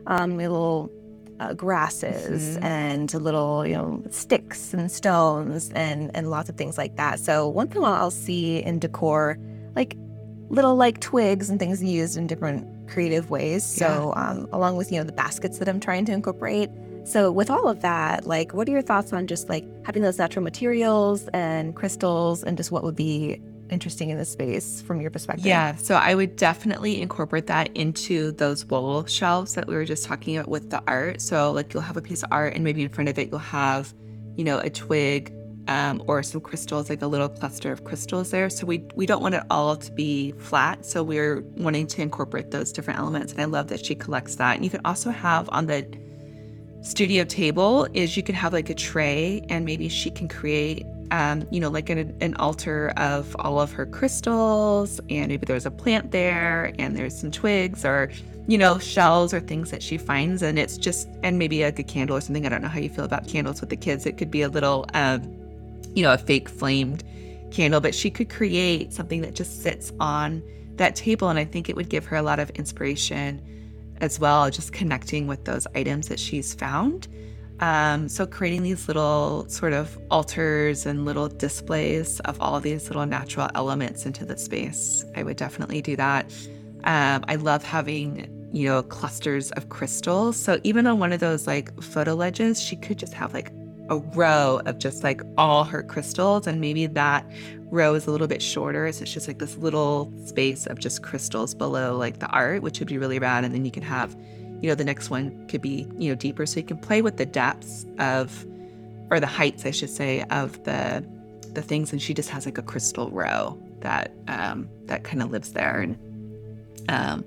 um, 0.06 0.36
little 0.36 0.90
uh, 1.38 1.52
grasses 1.52 2.56
Mhm. 2.56 2.62
and 2.64 3.14
little, 3.14 3.66
you 3.66 3.74
know, 3.74 4.02
sticks 4.10 4.72
and 4.72 4.90
stones 4.90 5.70
and 5.74 6.10
and 6.14 6.30
lots 6.30 6.48
of 6.48 6.56
things 6.56 6.78
like 6.78 6.96
that. 6.96 7.20
So 7.20 7.46
once 7.48 7.72
in 7.72 7.78
a 7.78 7.80
while, 7.82 7.92
I'll 7.92 8.10
see 8.10 8.58
in 8.62 8.78
decor 8.78 9.38
like 9.74 9.96
little 10.48 10.76
like 10.76 11.00
twigs 11.00 11.50
and 11.50 11.58
things 11.58 11.82
used 11.82 12.16
in 12.16 12.26
different 12.26 12.66
creative 12.88 13.30
ways. 13.30 13.64
So 13.66 14.14
um, 14.16 14.48
along 14.52 14.76
with 14.76 14.90
you 14.90 14.98
know 14.98 15.04
the 15.04 15.12
baskets 15.12 15.58
that 15.58 15.68
I'm 15.68 15.80
trying 15.80 16.04
to 16.06 16.12
incorporate. 16.12 16.70
So 17.04 17.30
with 17.30 17.50
all 17.50 17.68
of 17.68 17.82
that, 17.82 18.26
like, 18.26 18.52
what 18.52 18.66
are 18.68 18.72
your 18.72 18.82
thoughts 18.82 19.12
on 19.12 19.26
just 19.28 19.48
like 19.48 19.64
having 19.84 20.02
those 20.02 20.18
natural 20.18 20.42
materials 20.42 21.28
and 21.34 21.74
crystals, 21.76 22.42
and 22.42 22.56
just 22.56 22.72
what 22.72 22.82
would 22.82 22.96
be 22.96 23.40
interesting 23.70 24.10
in 24.10 24.18
the 24.18 24.24
space 24.24 24.82
from 24.82 25.00
your 25.00 25.10
perspective? 25.10 25.46
Yeah, 25.46 25.76
so 25.76 25.94
I 25.94 26.14
would 26.14 26.36
definitely 26.36 27.00
incorporate 27.00 27.46
that 27.46 27.74
into 27.76 28.32
those 28.32 28.64
wall 28.64 29.04
shelves 29.06 29.54
that 29.54 29.66
we 29.66 29.74
were 29.74 29.84
just 29.84 30.04
talking 30.04 30.36
about 30.36 30.48
with 30.48 30.70
the 30.70 30.82
art. 30.86 31.20
So, 31.20 31.52
like, 31.52 31.72
you'll 31.72 31.82
have 31.82 31.96
a 31.96 32.02
piece 32.02 32.22
of 32.22 32.28
art, 32.32 32.54
and 32.54 32.64
maybe 32.64 32.82
in 32.82 32.88
front 32.88 33.08
of 33.08 33.18
it, 33.18 33.28
you'll 33.30 33.38
have, 33.38 33.92
you 34.36 34.44
know, 34.44 34.58
a 34.58 34.70
twig 34.70 35.32
um, 35.68 36.02
or 36.06 36.22
some 36.22 36.40
crystals, 36.40 36.88
like 36.88 37.02
a 37.02 37.06
little 37.06 37.28
cluster 37.28 37.72
of 37.72 37.84
crystals 37.84 38.30
there. 38.30 38.48
So, 38.50 38.66
we 38.66 38.84
we 38.94 39.06
don't 39.06 39.22
want 39.22 39.34
it 39.34 39.42
all 39.50 39.76
to 39.76 39.92
be 39.92 40.32
flat. 40.32 40.84
So, 40.84 41.02
we're 41.02 41.40
wanting 41.56 41.86
to 41.88 42.02
incorporate 42.02 42.50
those 42.50 42.72
different 42.72 43.00
elements. 43.00 43.32
And 43.32 43.40
I 43.40 43.46
love 43.46 43.68
that 43.68 43.84
she 43.84 43.94
collects 43.94 44.36
that. 44.36 44.56
And 44.56 44.64
you 44.64 44.70
can 44.70 44.80
also 44.84 45.10
have 45.10 45.48
on 45.50 45.66
the 45.66 45.86
studio 46.82 47.24
table 47.24 47.88
is 47.94 48.16
you 48.16 48.22
could 48.22 48.34
have 48.34 48.52
like 48.52 48.70
a 48.70 48.74
tray, 48.74 49.44
and 49.48 49.64
maybe 49.64 49.88
she 49.88 50.10
can 50.10 50.28
create 50.28 50.86
um, 51.10 51.46
you 51.50 51.60
know, 51.60 51.70
like 51.70 51.90
an, 51.90 52.16
an 52.20 52.34
altar 52.36 52.92
of 52.96 53.34
all 53.38 53.60
of 53.60 53.72
her 53.72 53.86
crystals, 53.86 55.00
and 55.10 55.28
maybe 55.28 55.46
there's 55.46 55.66
a 55.66 55.70
plant 55.70 56.10
there, 56.10 56.72
and 56.78 56.96
there's 56.96 57.18
some 57.18 57.30
twigs 57.30 57.84
or, 57.84 58.10
you 58.46 58.58
know, 58.58 58.78
shells 58.78 59.34
or 59.34 59.40
things 59.40 59.70
that 59.70 59.82
she 59.82 59.98
finds, 59.98 60.42
and 60.42 60.58
it's 60.58 60.76
just, 60.76 61.08
and 61.22 61.38
maybe 61.38 61.64
like 61.64 61.78
a 61.78 61.82
candle 61.82 62.16
or 62.16 62.20
something. 62.20 62.46
I 62.46 62.48
don't 62.48 62.62
know 62.62 62.68
how 62.68 62.78
you 62.78 62.88
feel 62.88 63.04
about 63.04 63.26
candles 63.26 63.60
with 63.60 63.70
the 63.70 63.76
kids. 63.76 64.06
It 64.06 64.18
could 64.18 64.30
be 64.30 64.42
a 64.42 64.48
little, 64.48 64.86
um, 64.94 65.22
you 65.94 66.02
know, 66.02 66.12
a 66.12 66.18
fake 66.18 66.48
flamed 66.48 67.04
candle, 67.50 67.80
but 67.80 67.94
she 67.94 68.10
could 68.10 68.28
create 68.28 68.92
something 68.92 69.20
that 69.22 69.34
just 69.34 69.62
sits 69.62 69.92
on 70.00 70.42
that 70.76 70.94
table, 70.94 71.28
and 71.28 71.38
I 71.38 71.44
think 71.44 71.68
it 71.68 71.76
would 71.76 71.88
give 71.88 72.04
her 72.06 72.16
a 72.16 72.22
lot 72.22 72.38
of 72.38 72.50
inspiration 72.50 73.40
as 74.00 74.20
well, 74.20 74.50
just 74.50 74.72
connecting 74.72 75.26
with 75.26 75.44
those 75.44 75.66
items 75.74 76.08
that 76.08 76.20
she's 76.20 76.54
found. 76.54 77.08
Um, 77.60 78.08
so 78.08 78.26
creating 78.26 78.62
these 78.62 78.86
little 78.86 79.48
sort 79.48 79.72
of 79.72 79.98
altars 80.10 80.84
and 80.84 81.04
little 81.04 81.28
displays 81.28 82.20
of 82.20 82.40
all 82.40 82.56
of 82.56 82.62
these 82.62 82.88
little 82.88 83.06
natural 83.06 83.48
elements 83.54 84.04
into 84.04 84.24
the 84.24 84.36
space. 84.36 85.04
I 85.14 85.22
would 85.22 85.36
definitely 85.36 85.80
do 85.80 85.96
that. 85.96 86.30
Um, 86.84 87.24
I 87.28 87.36
love 87.36 87.64
having, 87.64 88.50
you 88.52 88.68
know, 88.68 88.82
clusters 88.82 89.50
of 89.52 89.70
crystals. 89.70 90.36
So 90.36 90.60
even 90.64 90.86
on 90.86 90.98
one 90.98 91.12
of 91.12 91.20
those 91.20 91.46
like 91.46 91.82
photo 91.82 92.14
ledges, 92.14 92.60
she 92.60 92.76
could 92.76 92.98
just 92.98 93.14
have 93.14 93.32
like 93.32 93.50
a 93.88 93.96
row 93.98 94.60
of 94.66 94.78
just 94.78 95.04
like 95.04 95.22
all 95.38 95.64
her 95.64 95.82
crystals 95.82 96.46
and 96.46 96.60
maybe 96.60 96.86
that 96.86 97.24
row 97.70 97.94
is 97.94 98.06
a 98.06 98.10
little 98.10 98.26
bit 98.26 98.42
shorter 98.42 98.90
so 98.92 99.02
it's 99.02 99.12
just 99.12 99.28
like 99.28 99.38
this 99.38 99.56
little 99.56 100.12
space 100.24 100.66
of 100.66 100.78
just 100.78 101.02
crystals 101.02 101.54
below 101.54 101.96
like 101.96 102.18
the 102.18 102.26
art 102.28 102.62
which 102.62 102.78
would 102.78 102.88
be 102.88 102.98
really 102.98 103.18
rad 103.18 103.44
and 103.44 103.54
then 103.54 103.64
you 103.64 103.70
can 103.70 103.82
have 103.82 104.16
you 104.60 104.68
know 104.68 104.74
the 104.74 104.84
next 104.84 105.10
one 105.10 105.46
could 105.48 105.62
be 105.62 105.86
you 105.98 106.10
know 106.10 106.14
deeper. 106.14 106.46
So 106.46 106.60
you 106.60 106.66
can 106.66 106.78
play 106.78 107.02
with 107.02 107.16
the 107.16 107.26
depths 107.26 107.86
of 107.98 108.44
or 109.08 109.20
the 109.20 109.26
heights 109.26 109.64
i 109.64 109.70
should 109.70 109.90
say 109.90 110.22
of 110.30 110.62
the 110.64 111.04
the 111.52 111.62
things. 111.62 111.92
And 111.92 112.02
she 112.02 112.14
just 112.14 112.28
has 112.30 112.44
like 112.44 112.58
a 112.58 112.62
crystal 112.62 113.10
row 113.10 113.58
that 113.80 114.12
um 114.28 114.68
that 114.86 115.04
kind 115.04 115.22
of 115.22 115.30
lives 115.30 115.52
there. 115.52 115.80
And 115.80 115.98
um 116.88 117.24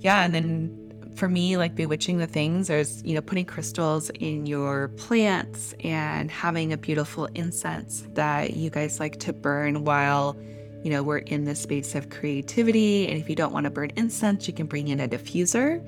yeah 0.00 0.24
and 0.24 0.34
then 0.34 0.78
for 1.14 1.28
me, 1.28 1.56
like 1.56 1.74
bewitching 1.74 2.18
the 2.18 2.26
things, 2.26 2.68
there's, 2.68 3.02
you 3.04 3.14
know, 3.14 3.20
putting 3.20 3.44
crystals 3.44 4.10
in 4.10 4.46
your 4.46 4.88
plants 4.88 5.74
and 5.84 6.30
having 6.30 6.72
a 6.72 6.76
beautiful 6.76 7.26
incense 7.34 8.06
that 8.14 8.56
you 8.56 8.70
guys 8.70 8.98
like 8.98 9.18
to 9.20 9.32
burn 9.32 9.84
while, 9.84 10.36
you 10.82 10.90
know, 10.90 11.02
we're 11.02 11.18
in 11.18 11.44
the 11.44 11.54
space 11.54 11.94
of 11.94 12.08
creativity. 12.10 13.06
And 13.08 13.18
if 13.18 13.28
you 13.28 13.36
don't 13.36 13.52
want 13.52 13.64
to 13.64 13.70
burn 13.70 13.90
incense, 13.96 14.48
you 14.48 14.54
can 14.54 14.66
bring 14.66 14.88
in 14.88 15.00
a 15.00 15.08
diffuser 15.08 15.82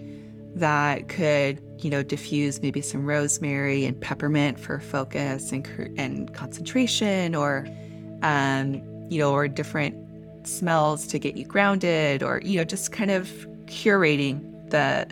that 0.54 1.08
could, 1.08 1.60
you 1.78 1.90
know, 1.90 2.02
diffuse 2.02 2.62
maybe 2.62 2.80
some 2.80 3.04
rosemary 3.04 3.84
and 3.84 4.00
peppermint 4.00 4.58
for 4.58 4.78
focus 4.80 5.52
and, 5.52 5.66
and 5.98 6.32
concentration 6.32 7.34
or, 7.34 7.66
um, 8.22 8.74
you 9.10 9.18
know, 9.18 9.32
or 9.32 9.48
different 9.48 9.96
smells 10.46 11.06
to 11.08 11.18
get 11.18 11.36
you 11.36 11.44
grounded 11.44 12.22
or, 12.22 12.40
you 12.44 12.56
know, 12.56 12.64
just 12.64 12.92
kind 12.92 13.10
of 13.10 13.28
curating 13.66 14.70
the 14.70 15.06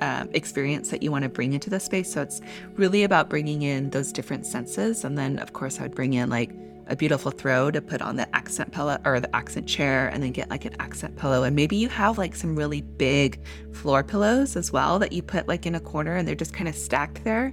um, 0.00 0.28
experience 0.32 0.90
that 0.90 1.02
you 1.02 1.10
want 1.10 1.22
to 1.22 1.28
bring 1.28 1.52
into 1.52 1.70
the 1.70 1.80
space. 1.80 2.12
So 2.12 2.22
it's 2.22 2.40
really 2.74 3.04
about 3.04 3.28
bringing 3.28 3.62
in 3.62 3.90
those 3.90 4.12
different 4.12 4.46
senses. 4.46 5.04
And 5.04 5.16
then, 5.16 5.38
of 5.38 5.52
course, 5.52 5.78
I 5.78 5.82
would 5.82 5.94
bring 5.94 6.14
in 6.14 6.30
like 6.30 6.50
a 6.88 6.96
beautiful 6.96 7.30
throw 7.30 7.70
to 7.70 7.80
put 7.80 8.02
on 8.02 8.16
the 8.16 8.34
accent 8.34 8.72
pillow 8.72 8.98
or 9.04 9.20
the 9.20 9.34
accent 9.34 9.66
chair 9.66 10.08
and 10.08 10.22
then 10.22 10.32
get 10.32 10.50
like 10.50 10.64
an 10.64 10.74
accent 10.80 11.16
pillow. 11.16 11.42
And 11.42 11.54
maybe 11.54 11.76
you 11.76 11.88
have 11.88 12.18
like 12.18 12.34
some 12.34 12.56
really 12.56 12.80
big 12.80 13.40
floor 13.72 14.02
pillows 14.02 14.56
as 14.56 14.72
well 14.72 14.98
that 14.98 15.12
you 15.12 15.22
put 15.22 15.48
like 15.48 15.66
in 15.66 15.74
a 15.74 15.80
corner 15.80 16.16
and 16.16 16.26
they're 16.26 16.34
just 16.34 16.54
kind 16.54 16.68
of 16.68 16.74
stacked 16.74 17.24
there. 17.24 17.52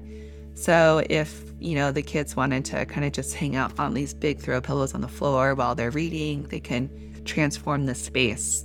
So 0.54 1.04
if, 1.10 1.44
you 1.60 1.76
know, 1.76 1.92
the 1.92 2.02
kids 2.02 2.36
wanted 2.36 2.64
to 2.66 2.86
kind 2.86 3.06
of 3.06 3.12
just 3.12 3.36
hang 3.36 3.56
out 3.56 3.78
on 3.78 3.94
these 3.94 4.14
big 4.14 4.40
throw 4.40 4.62
pillows 4.62 4.94
on 4.94 5.02
the 5.02 5.08
floor 5.08 5.54
while 5.54 5.76
they're 5.76 5.92
reading, 5.92 6.44
they 6.44 6.62
can 6.62 6.90
transform 7.26 7.86
the 7.86 7.96
space 7.96 8.64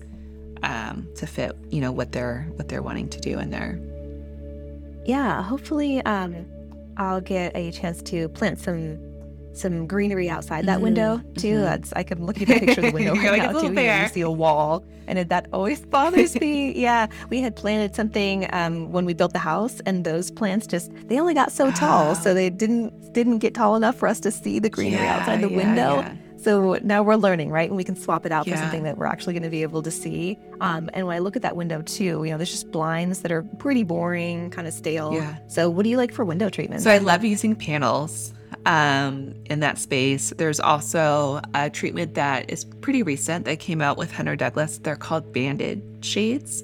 um, 0.63 1.09
to 1.17 1.27
fit, 1.27 1.57
you 1.71 1.81
know, 1.81 1.91
what 1.91 2.13
they're 2.13 2.47
what 2.55 2.69
they're 2.69 2.83
wanting 2.83 3.09
to 3.09 3.21
do 3.21 3.39
in 3.39 3.51
there. 3.51 3.81
Yeah, 5.05 5.43
hopefully, 5.43 6.01
um, 6.03 6.47
I'll 6.97 7.23
get 7.23 7.57
a 7.57 7.73
chance 7.73 8.03
to 8.03 8.29
plant 8.29 8.61
some 8.61 8.99
some 9.53 9.87
greenery 9.87 10.29
outside 10.29 10.67
that 10.67 10.75
mm-hmm. 10.75 10.85
window 10.85 11.21
too. 11.37 11.55
Mm-hmm. 11.55 11.63
That's 11.63 11.93
I 11.95 12.03
can 12.03 12.25
look 12.25 12.41
at 12.41 12.49
the 12.49 12.61
picture 12.61 12.81
of 12.81 12.87
the 12.87 12.93
window 12.95 13.15
right 13.15 13.39
like 13.39 13.53
now 13.53 13.61
too. 13.61 13.73
You 13.73 14.09
see 14.09 14.21
a 14.21 14.31
wall, 14.31 14.85
and 15.07 15.19
it, 15.19 15.29
that 15.29 15.49
always 15.53 15.85
bothers 15.85 16.39
me. 16.41 16.73
yeah, 16.77 17.07
we 17.29 17.41
had 17.41 17.57
planted 17.57 17.95
something 17.95 18.49
um, 18.53 18.93
when 18.93 19.05
we 19.05 19.15
built 19.15 19.33
the 19.33 19.39
house, 19.39 19.81
and 19.87 20.05
those 20.05 20.31
plants 20.31 20.67
just 20.67 20.93
they 21.09 21.19
only 21.19 21.35
got 21.35 21.53
so 21.53 21.71
tall, 21.71 22.15
so 22.25 22.35
they 22.35 22.51
didn't 22.51 23.13
didn't 23.13 23.39
get 23.39 23.55
tall 23.55 23.77
enough 23.77 23.97
for 23.97 24.09
us 24.09 24.21
to 24.21 24.31
see 24.31 24.59
the 24.59 24.71
greenery 24.71 25.03
yeah, 25.03 25.19
outside 25.19 25.41
the 25.41 25.51
yeah, 25.51 25.57
window. 25.57 25.97
Yeah. 25.97 26.15
So 26.41 26.79
now 26.83 27.03
we're 27.03 27.17
learning, 27.17 27.51
right? 27.51 27.69
And 27.69 27.77
we 27.77 27.85
can 27.85 27.97
swap 27.97 28.25
it 28.25 28.33
out 28.33 28.49
for 28.49 28.57
something 28.57 28.83
that 28.85 28.97
we're 28.97 29.05
actually 29.05 29.35
going 29.35 29.43
to 29.43 29.51
be 29.51 29.61
able 29.61 29.83
to 29.83 29.91
see. 29.91 30.39
Um, 30.63 30.89
and 30.95 31.07
when 31.07 31.15
I 31.15 31.19
look 31.19 31.37
at 31.37 31.43
that 31.43 31.55
window 31.55 31.83
too, 31.83 32.25
you 32.25 32.31
know, 32.31 32.39
there's 32.39 32.51
just 32.51 32.71
blinds 32.71 33.21
that 33.21 33.31
are 33.31 33.43
pretty 33.43 33.83
boring, 33.83 34.49
kind 34.49 34.67
of 34.67 34.73
stale. 34.73 35.13
Yeah. 35.13 35.37
So 35.49 35.69
what 35.69 35.83
do 35.83 35.91
you 35.91 35.99
like 35.99 36.15
for 36.15 36.25
window 36.25 36.49
treatment? 36.49 36.81
So 36.81 36.91
I 36.91 36.97
love 36.97 37.25
using 37.25 37.55
panels 37.55 38.33
um, 38.67 39.35
in 39.47 39.61
that 39.61 39.79
space. 39.79 40.33
There's 40.37 40.61
also 40.61 41.41
a 41.55 41.71
treatment 41.71 42.15
that 42.15 42.51
is 42.51 42.65
pretty 42.65 43.03
recent 43.03 43.45
that 43.45 43.59
came 43.59 43.81
out 43.81 43.97
with 43.97 44.13
Hunter 44.13 44.37
Douglas. 44.37 44.79
They're 44.79 44.97
called 44.97 45.33
banded 45.33 45.83
shades. 46.03 46.63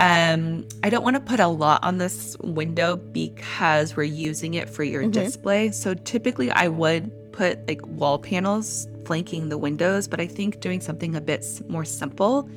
Um, 0.00 0.66
I 0.84 0.90
don't 0.90 1.02
want 1.02 1.16
to 1.16 1.20
put 1.20 1.40
a 1.40 1.48
lot 1.48 1.82
on 1.82 1.98
this 1.98 2.36
window 2.38 2.96
because 2.96 3.96
we're 3.96 4.04
using 4.04 4.54
it 4.54 4.70
for 4.70 4.84
your 4.84 5.02
mm-hmm. 5.02 5.10
display. 5.10 5.70
So 5.72 5.94
typically 5.94 6.50
I 6.50 6.68
would 6.68 7.10
put 7.32 7.66
like 7.66 7.84
wall 7.86 8.18
panels 8.18 8.86
flanking 9.04 9.48
the 9.48 9.58
windows, 9.58 10.06
but 10.06 10.20
I 10.20 10.26
think 10.26 10.60
doing 10.60 10.80
something 10.80 11.16
a 11.16 11.20
bit 11.20 11.44
more 11.68 11.84
simple. 11.84 12.48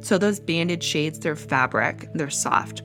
So 0.00 0.18
those 0.18 0.40
banded 0.40 0.82
shades, 0.82 1.18
they're 1.18 1.36
fabric, 1.36 2.08
they're 2.14 2.30
soft. 2.30 2.82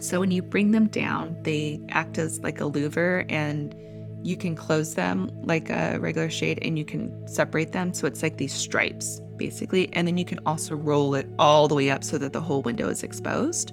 So 0.00 0.20
when 0.20 0.30
you 0.30 0.42
bring 0.42 0.70
them 0.72 0.86
down, 0.86 1.36
they 1.42 1.80
act 1.88 2.18
as 2.18 2.40
like 2.40 2.60
a 2.60 2.64
louver 2.64 3.24
and 3.30 3.74
you 4.22 4.36
can 4.36 4.56
close 4.56 4.94
them 4.94 5.30
like 5.42 5.70
a 5.70 5.98
regular 6.00 6.30
shade 6.30 6.58
and 6.62 6.78
you 6.78 6.84
can 6.84 7.26
separate 7.28 7.72
them. 7.72 7.94
So 7.94 8.06
it's 8.06 8.22
like 8.22 8.36
these 8.36 8.52
stripes 8.52 9.20
basically. 9.36 9.92
And 9.94 10.06
then 10.06 10.18
you 10.18 10.24
can 10.24 10.40
also 10.44 10.74
roll 10.74 11.14
it 11.14 11.28
all 11.38 11.68
the 11.68 11.74
way 11.74 11.90
up 11.90 12.04
so 12.04 12.18
that 12.18 12.32
the 12.32 12.40
whole 12.40 12.60
window 12.62 12.88
is 12.88 13.02
exposed, 13.02 13.72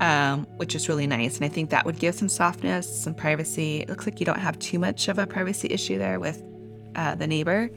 um, 0.00 0.46
which 0.56 0.74
is 0.74 0.88
really 0.88 1.06
nice. 1.06 1.36
And 1.36 1.44
I 1.44 1.48
think 1.48 1.70
that 1.70 1.84
would 1.84 1.98
give 1.98 2.14
some 2.14 2.28
softness, 2.28 3.02
some 3.02 3.14
privacy. 3.14 3.80
It 3.80 3.88
looks 3.88 4.06
like 4.06 4.20
you 4.20 4.26
don't 4.26 4.38
have 4.38 4.58
too 4.58 4.78
much 4.78 5.08
of 5.08 5.18
a 5.18 5.26
privacy 5.26 5.68
issue 5.70 5.98
there 5.98 6.20
with 6.20 6.42
uh, 6.94 7.16
the 7.16 7.26
neighbor. 7.26 7.70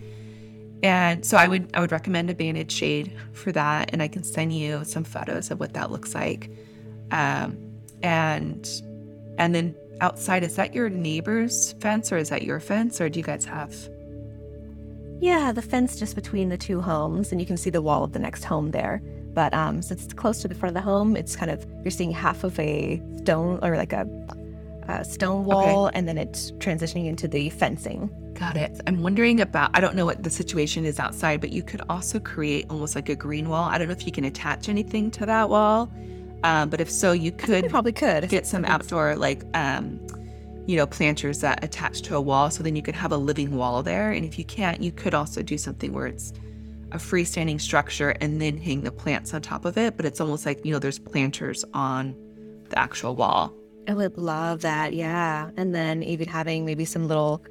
And 0.84 1.26
so 1.26 1.38
I 1.38 1.48
would 1.48 1.72
I 1.74 1.80
would 1.80 1.92
recommend 1.92 2.30
a 2.30 2.36
banded 2.36 2.72
shade 2.72 3.12
for 3.34 3.52
that, 3.52 3.90
and 3.92 4.04
I 4.04 4.08
can 4.08 4.24
send 4.24 4.54
you 4.54 4.84
some 4.86 5.04
photos 5.04 5.50
of 5.50 5.60
what 5.60 5.74
that 5.74 5.92
looks 5.92 6.14
like. 6.14 6.52
Um, 7.10 7.58
and 8.04 8.70
and 9.40 9.56
then 9.56 9.76
outside, 10.02 10.44
is 10.44 10.56
that 10.56 10.74
your 10.74 10.90
neighbor's 10.90 11.74
fence 11.74 12.12
or 12.12 12.18
is 12.18 12.30
that 12.30 12.44
your 12.44 12.60
fence, 12.60 13.02
or 13.02 13.10
do 13.10 13.20
you 13.20 13.26
guys 13.26 13.46
have? 13.46 13.74
Yeah, 15.20 15.52
the 15.52 15.62
fence 15.62 15.98
just 15.98 16.16
between 16.16 16.50
the 16.50 16.58
two 16.58 16.82
homes, 16.82 17.32
and 17.32 17.42
you 17.42 17.48
can 17.48 17.58
see 17.58 17.70
the 17.70 17.82
wall 17.82 18.04
of 18.04 18.14
the 18.14 18.20
next 18.20 18.44
home 18.44 18.72
there. 18.72 19.02
But 19.34 19.54
um, 19.54 19.82
since 19.82 20.06
it's 20.06 20.14
close 20.14 20.42
to 20.42 20.48
the 20.48 20.56
front 20.56 20.76
of 20.76 20.84
the 20.84 20.90
home, 20.90 21.16
it's 21.16 21.36
kind 21.36 21.52
of 21.52 21.66
you're 21.84 21.92
seeing 21.92 22.12
half 22.12 22.44
of 22.44 22.60
a 22.60 23.02
stone 23.18 23.60
or 23.62 23.76
like 23.76 23.94
a, 23.94 24.08
a 24.88 25.04
stone 25.06 25.46
wall, 25.46 25.88
okay. 25.88 25.98
and 25.98 26.08
then 26.08 26.18
it's 26.18 26.52
transitioning 26.54 27.08
into 27.08 27.28
the 27.28 27.50
fencing. 27.50 28.10
Got 28.34 28.58
it. 28.58 28.80
I'm 28.86 29.02
wondering 29.02 29.42
about, 29.42 29.72
I 29.74 29.82
don't 29.82 29.96
know 29.96 30.06
what 30.06 30.22
the 30.22 30.30
situation 30.30 30.86
is 30.86 31.00
outside, 31.00 31.42
but 31.42 31.52
you 31.52 31.64
could 31.64 31.82
also 31.90 32.20
create 32.20 32.68
almost 32.70 32.96
like 32.96 33.10
a 33.10 33.16
green 33.16 33.50
wall. 33.50 33.64
I 33.64 33.80
don't 33.80 33.88
know 33.88 33.96
if 33.96 34.06
you 34.06 34.12
can 34.12 34.26
attach 34.26 34.70
anything 34.70 35.10
to 35.12 35.26
that 35.26 35.50
wall, 35.50 35.92
um, 36.44 36.70
but 36.70 36.82
if 36.82 36.90
so, 36.90 37.12
you 37.12 37.32
could 37.32 37.70
probably 37.70 37.92
could 37.92 38.30
get 38.30 38.46
some 38.46 38.66
outdoor, 38.66 39.16
like, 39.16 39.44
um, 39.54 40.00
you 40.68 40.76
know, 40.78 40.86
planters 40.86 41.40
that 41.42 41.64
attach 41.64 42.02
to 42.04 42.16
a 42.16 42.22
wall. 42.22 42.50
So 42.50 42.64
then 42.64 42.76
you 42.76 42.82
could 42.82 42.96
have 42.96 43.12
a 43.12 43.18
living 43.18 43.56
wall 43.56 43.82
there. 43.84 44.12
And 44.12 44.26
if 44.26 44.38
you 44.38 44.46
can't, 44.46 44.82
you 44.82 44.92
could 44.92 45.14
also 45.14 45.42
do 45.42 45.58
something 45.58 45.94
where 45.94 46.08
it's 46.08 46.34
a 46.92 46.98
freestanding 46.98 47.60
structure 47.60 48.12
and 48.22 48.42
then 48.42 48.58
hang 48.58 48.82
the 48.82 48.92
plants 48.92 49.34
on 49.34 49.42
top 49.42 49.66
of 49.66 49.78
it. 49.78 49.98
But 49.98 50.06
it's 50.06 50.22
almost 50.22 50.46
like, 50.46 50.66
you 50.66 50.72
know, 50.72 50.80
there's 50.80 51.00
planters 51.00 51.66
on 51.74 52.16
the 52.70 52.78
actual 52.78 53.16
wall. 53.16 53.54
I 53.88 53.94
would 53.94 54.18
love 54.18 54.62
that. 54.62 54.94
Yeah. 54.94 55.50
And 55.56 55.74
then 55.74 56.04
even 56.04 56.28
having 56.28 56.66
maybe 56.66 56.86
some 56.86 57.08
little 57.08 57.44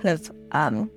kind 0.00 0.18
of 0.18 0.30
um, 0.52 0.90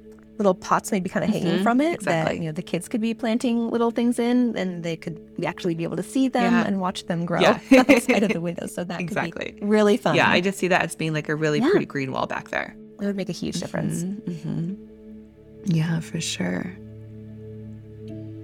little 0.43 0.53
pots 0.53 0.91
maybe 0.91 1.09
kind 1.09 1.23
of 1.23 1.31
mm-hmm. 1.31 1.47
hanging 1.47 1.63
from 1.63 1.79
it 1.79 1.95
exactly. 1.95 2.35
that 2.35 2.41
you 2.41 2.47
know 2.47 2.51
the 2.51 2.61
kids 2.61 2.87
could 2.87 3.01
be 3.01 3.13
planting 3.13 3.69
little 3.69 3.91
things 3.91 4.19
in 4.19 4.55
and 4.57 4.83
they 4.83 4.95
could 4.95 5.19
actually 5.45 5.73
be 5.73 5.83
able 5.83 5.95
to 5.95 6.03
see 6.03 6.27
them 6.27 6.53
yeah. 6.53 6.67
and 6.67 6.79
watch 6.79 7.05
them 7.05 7.25
grow 7.25 7.39
yeah. 7.39 7.59
outside 7.89 8.23
of 8.23 8.33
the 8.33 8.41
window 8.49 8.67
so 8.67 8.83
that 8.83 8.99
exactly. 8.99 9.51
could 9.51 9.59
be 9.59 9.65
really 9.65 9.97
fun 9.97 10.15
yeah 10.15 10.29
i 10.29 10.41
just 10.41 10.57
see 10.57 10.67
that 10.67 10.81
as 10.81 10.95
being 10.95 11.13
like 11.13 11.29
a 11.29 11.35
really 11.35 11.59
yeah. 11.59 11.69
pretty 11.69 11.85
green 11.85 12.11
wall 12.11 12.27
back 12.27 12.49
there 12.49 12.75
it 13.01 13.05
would 13.05 13.15
make 13.15 13.29
a 13.29 13.33
huge 13.33 13.59
difference 13.59 14.03
mm-hmm. 14.03 14.49
Mm-hmm. 14.49 15.73
yeah 15.73 15.99
for 15.99 16.19
sure 16.19 16.63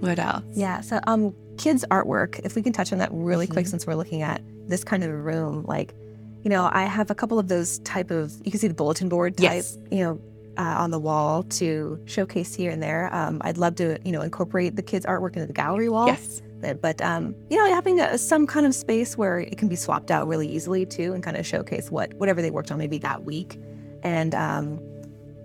what 0.00 0.18
else 0.18 0.44
yeah 0.54 0.80
so 0.80 1.00
um 1.06 1.34
kids 1.58 1.84
artwork 1.90 2.40
if 2.44 2.56
we 2.56 2.62
can 2.62 2.72
touch 2.72 2.92
on 2.92 2.98
that 2.98 3.10
really 3.12 3.46
quick 3.46 3.64
mm-hmm. 3.64 3.70
since 3.70 3.86
we're 3.86 3.94
looking 3.94 4.22
at 4.22 4.40
this 4.66 4.82
kind 4.82 5.04
of 5.04 5.10
room 5.10 5.64
like 5.66 5.94
you 6.42 6.48
know 6.48 6.70
i 6.72 6.84
have 6.84 7.10
a 7.10 7.14
couple 7.14 7.38
of 7.38 7.48
those 7.48 7.78
type 7.80 8.10
of 8.10 8.32
you 8.44 8.50
can 8.50 8.58
see 8.58 8.68
the 8.68 8.74
bulletin 8.74 9.08
board 9.08 9.36
type 9.36 9.44
yes. 9.44 9.78
you 9.90 10.02
know 10.02 10.20
uh, 10.60 10.74
on 10.82 10.90
the 10.90 10.98
wall 10.98 11.42
to 11.44 11.98
showcase 12.04 12.54
here 12.54 12.70
and 12.70 12.82
there. 12.82 13.12
Um, 13.14 13.40
I'd 13.40 13.56
love 13.56 13.76
to, 13.76 13.98
you 14.04 14.12
know, 14.12 14.20
incorporate 14.20 14.76
the 14.76 14.82
kids' 14.82 15.06
artwork 15.06 15.34
into 15.34 15.46
the 15.46 15.54
gallery 15.54 15.88
wall. 15.88 16.06
Yes. 16.06 16.42
But, 16.82 17.00
um, 17.00 17.34
you 17.48 17.56
know, 17.56 17.66
having 17.74 17.98
a, 18.00 18.18
some 18.18 18.46
kind 18.46 18.66
of 18.66 18.74
space 18.74 19.16
where 19.16 19.38
it 19.38 19.56
can 19.56 19.68
be 19.68 19.76
swapped 19.76 20.10
out 20.10 20.28
really 20.28 20.46
easily 20.46 20.84
too, 20.84 21.14
and 21.14 21.22
kind 21.22 21.38
of 21.38 21.46
showcase 21.46 21.90
what 21.90 22.12
whatever 22.14 22.42
they 22.42 22.50
worked 22.50 22.70
on 22.70 22.76
maybe 22.76 22.98
that 22.98 23.24
week, 23.24 23.58
and 24.02 24.34
um, 24.34 24.78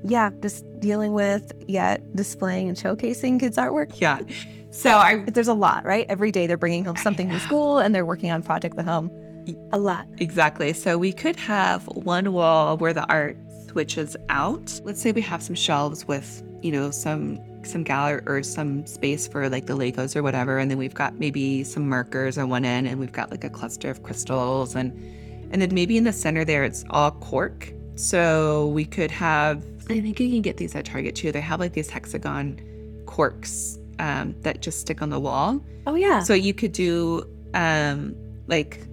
yeah, 0.03 0.31
just 0.41 0.65
dealing 0.81 1.13
with 1.13 1.53
yeah, 1.69 1.95
displaying 2.15 2.67
and 2.67 2.77
showcasing 2.77 3.39
kids' 3.39 3.55
artwork. 3.55 4.01
Yeah. 4.01 4.19
So 4.71 4.89
I 4.89 5.23
there's 5.27 5.47
a 5.47 5.53
lot, 5.53 5.85
right? 5.85 6.05
Every 6.09 6.31
day 6.33 6.47
they're 6.47 6.57
bringing 6.57 6.83
home 6.83 6.97
something 6.97 7.29
from 7.29 7.39
school, 7.39 7.79
and 7.79 7.95
they're 7.95 8.05
working 8.05 8.31
on 8.31 8.43
project 8.43 8.77
at 8.77 8.83
home. 8.83 9.09
A 9.71 9.77
lot. 9.77 10.07
Exactly. 10.17 10.73
So 10.73 10.97
we 10.97 11.13
could 11.13 11.37
have 11.37 11.85
one 11.85 12.33
wall 12.33 12.75
where 12.77 12.93
the 12.93 13.05
art 13.07 13.37
switches 13.75 14.15
out. 14.29 14.79
Let's 14.85 15.01
say 15.01 15.11
we 15.11 15.19
have 15.19 15.43
some 15.43 15.53
shelves 15.53 16.07
with, 16.07 16.41
you 16.61 16.71
know, 16.71 16.91
some 16.91 17.41
some 17.65 17.83
gallery 17.83 18.21
or 18.25 18.41
some 18.41 18.85
space 18.85 19.27
for 19.27 19.49
like 19.49 19.65
the 19.65 19.75
Legos 19.75 20.15
or 20.15 20.23
whatever, 20.23 20.59
and 20.59 20.71
then 20.71 20.77
we've 20.77 20.93
got 20.93 21.19
maybe 21.19 21.61
some 21.65 21.89
markers 21.89 22.37
on 22.37 22.47
one 22.47 22.63
end, 22.63 22.87
and 22.87 23.01
we've 23.01 23.11
got 23.11 23.31
like 23.31 23.43
a 23.43 23.49
cluster 23.49 23.89
of 23.89 24.01
crystals, 24.01 24.75
and 24.75 24.93
and 25.51 25.61
then 25.61 25.73
maybe 25.73 25.97
in 25.97 26.05
the 26.05 26.13
center 26.13 26.45
there 26.45 26.63
it's 26.63 26.85
all 26.89 27.11
cork, 27.11 27.73
So 27.95 28.67
we 28.67 28.85
could 28.85 29.09
have, 29.11 29.63
I 29.89 30.01
think 30.01 30.19
you 30.19 30.29
can 30.29 30.41
get 30.41 30.57
these 30.57 30.75
at 30.75 30.85
Target 30.85 31.15
too. 31.15 31.31
They 31.31 31.41
have 31.41 31.59
like 31.59 31.73
these 31.73 31.89
hexagon 31.89 32.59
corks 33.05 33.79
um, 33.99 34.35
that 34.41 34.61
just 34.61 34.81
stick 34.81 35.01
on 35.01 35.09
the 35.09 35.19
wall. 35.19 35.61
Oh 35.87 35.95
yeah. 35.95 36.21
So 36.21 36.33
you 36.33 36.53
could 36.53 36.73
do 36.73 37.23
um, 37.53 38.15
like 38.47 38.85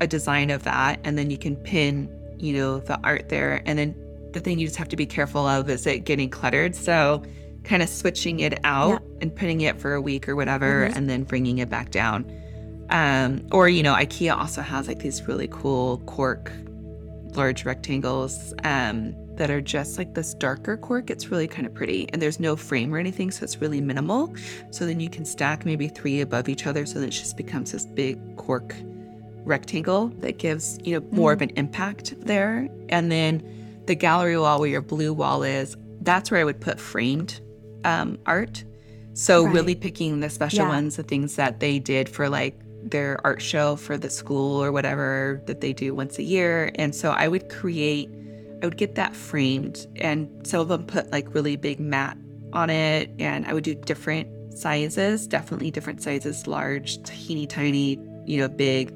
a 0.00 0.06
design 0.06 0.50
of 0.50 0.62
that, 0.62 1.00
and 1.04 1.18
then 1.18 1.30
you 1.30 1.38
can 1.38 1.56
pin, 1.56 2.08
you 2.38 2.52
know, 2.54 2.78
the 2.80 2.98
art 3.04 3.28
there. 3.28 3.62
And 3.66 3.78
then 3.78 3.94
the 4.32 4.40
thing 4.40 4.58
you 4.58 4.66
just 4.66 4.78
have 4.78 4.88
to 4.88 4.96
be 4.96 5.06
careful 5.06 5.46
of 5.46 5.68
is 5.70 5.86
it 5.86 6.04
getting 6.04 6.28
cluttered. 6.30 6.74
So 6.74 7.22
kind 7.62 7.82
of 7.82 7.88
switching 7.88 8.40
it 8.40 8.58
out 8.64 9.00
Yeah. 9.02 9.18
and 9.22 9.34
putting 9.34 9.62
it 9.62 9.80
for 9.80 9.94
a 9.94 10.00
week 10.00 10.28
or 10.28 10.36
whatever, 10.36 10.86
Mhm. 10.88 10.96
and 10.96 11.08
then 11.08 11.22
bringing 11.24 11.58
it 11.58 11.70
back 11.70 11.90
down. 11.90 12.30
Um, 12.90 13.46
or 13.52 13.68
you 13.68 13.82
know, 13.82 13.94
IKEA 13.94 14.36
also 14.36 14.60
has 14.60 14.86
like 14.88 14.98
these 14.98 15.26
really 15.26 15.48
cool 15.50 15.98
cork, 16.04 16.52
large 17.34 17.64
rectangles 17.64 18.52
um, 18.64 19.14
that 19.36 19.50
are 19.50 19.62
just 19.62 19.96
like 19.98 20.14
this 20.14 20.34
darker 20.34 20.76
cork. 20.76 21.10
It's 21.10 21.30
really 21.30 21.48
kind 21.48 21.66
of 21.66 21.72
pretty, 21.72 22.06
and 22.12 22.20
there's 22.20 22.38
no 22.38 22.54
frame 22.54 22.94
or 22.94 22.98
anything, 22.98 23.30
so 23.30 23.42
it's 23.42 23.60
really 23.60 23.80
minimal. 23.80 24.34
So 24.70 24.84
then 24.84 25.00
you 25.00 25.08
can 25.08 25.24
stack 25.24 25.64
maybe 25.64 25.88
three 25.88 26.20
above 26.20 26.48
each 26.48 26.66
other, 26.66 26.84
so 26.84 27.00
that 27.00 27.06
it 27.06 27.10
just 27.10 27.36
becomes 27.36 27.72
this 27.72 27.86
big 27.86 28.18
cork 28.36 28.74
rectangle 29.44 30.08
that 30.20 30.38
gives 30.38 30.78
you 30.84 30.98
know 30.98 31.06
more 31.10 31.32
of 31.32 31.42
an 31.42 31.50
impact 31.50 32.14
there. 32.20 32.68
And 32.88 33.10
then 33.10 33.42
the 33.86 33.94
gallery 33.94 34.38
wall 34.38 34.60
where 34.60 34.68
your 34.68 34.80
blue 34.82 35.12
wall 35.12 35.42
is, 35.42 35.76
that's 36.00 36.30
where 36.30 36.40
I 36.40 36.44
would 36.44 36.60
put 36.60 36.80
framed 36.80 37.40
um, 37.84 38.18
art. 38.26 38.64
So 39.14 39.44
Right. 39.44 39.54
really 39.54 39.74
picking 39.74 40.20
the 40.20 40.30
special 40.30 40.64
Yeah. 40.64 40.68
ones, 40.68 40.96
the 40.96 41.02
things 41.02 41.36
that 41.36 41.60
they 41.60 41.78
did 41.78 42.08
for 42.08 42.28
like 42.28 42.58
their 42.82 43.20
art 43.24 43.40
show 43.40 43.76
for 43.76 43.96
the 43.96 44.10
school 44.10 44.62
or 44.62 44.72
whatever 44.72 45.42
that 45.46 45.60
they 45.60 45.72
do 45.72 45.94
once 45.94 46.18
a 46.18 46.22
year. 46.22 46.70
And 46.74 46.94
so 46.94 47.10
I 47.12 47.28
would 47.28 47.48
create, 47.48 48.08
I 48.62 48.66
would 48.66 48.76
get 48.76 48.94
that 48.96 49.14
framed, 49.14 49.86
and 49.96 50.28
some 50.46 50.60
of 50.60 50.68
them 50.68 50.84
put 50.84 51.10
like 51.12 51.32
really 51.34 51.56
big 51.56 51.80
mat 51.80 52.16
on 52.52 52.70
it, 52.70 53.10
and 53.18 53.46
I 53.46 53.52
would 53.54 53.64
do 53.64 53.74
different 53.74 54.28
sizes, 54.56 55.26
definitely 55.26 55.70
different 55.70 56.02
sizes, 56.02 56.46
large, 56.46 57.02
teeny 57.04 57.46
tiny, 57.46 57.98
you 58.26 58.38
know, 58.40 58.48
big, 58.48 58.94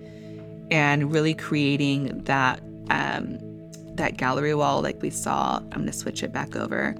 and 0.71 1.13
really 1.13 1.35
creating 1.35 2.23
that 2.25 2.61
um, 2.91 3.39
that 3.95 4.17
gallery 4.17 4.55
wall 4.55 4.81
like 4.81 5.01
we 5.03 5.11
saw. 5.11 5.57
I'm 5.57 5.81
gonna 5.81 5.93
switch 5.93 6.23
it 6.23 6.33
back 6.33 6.57
over 6.57 6.95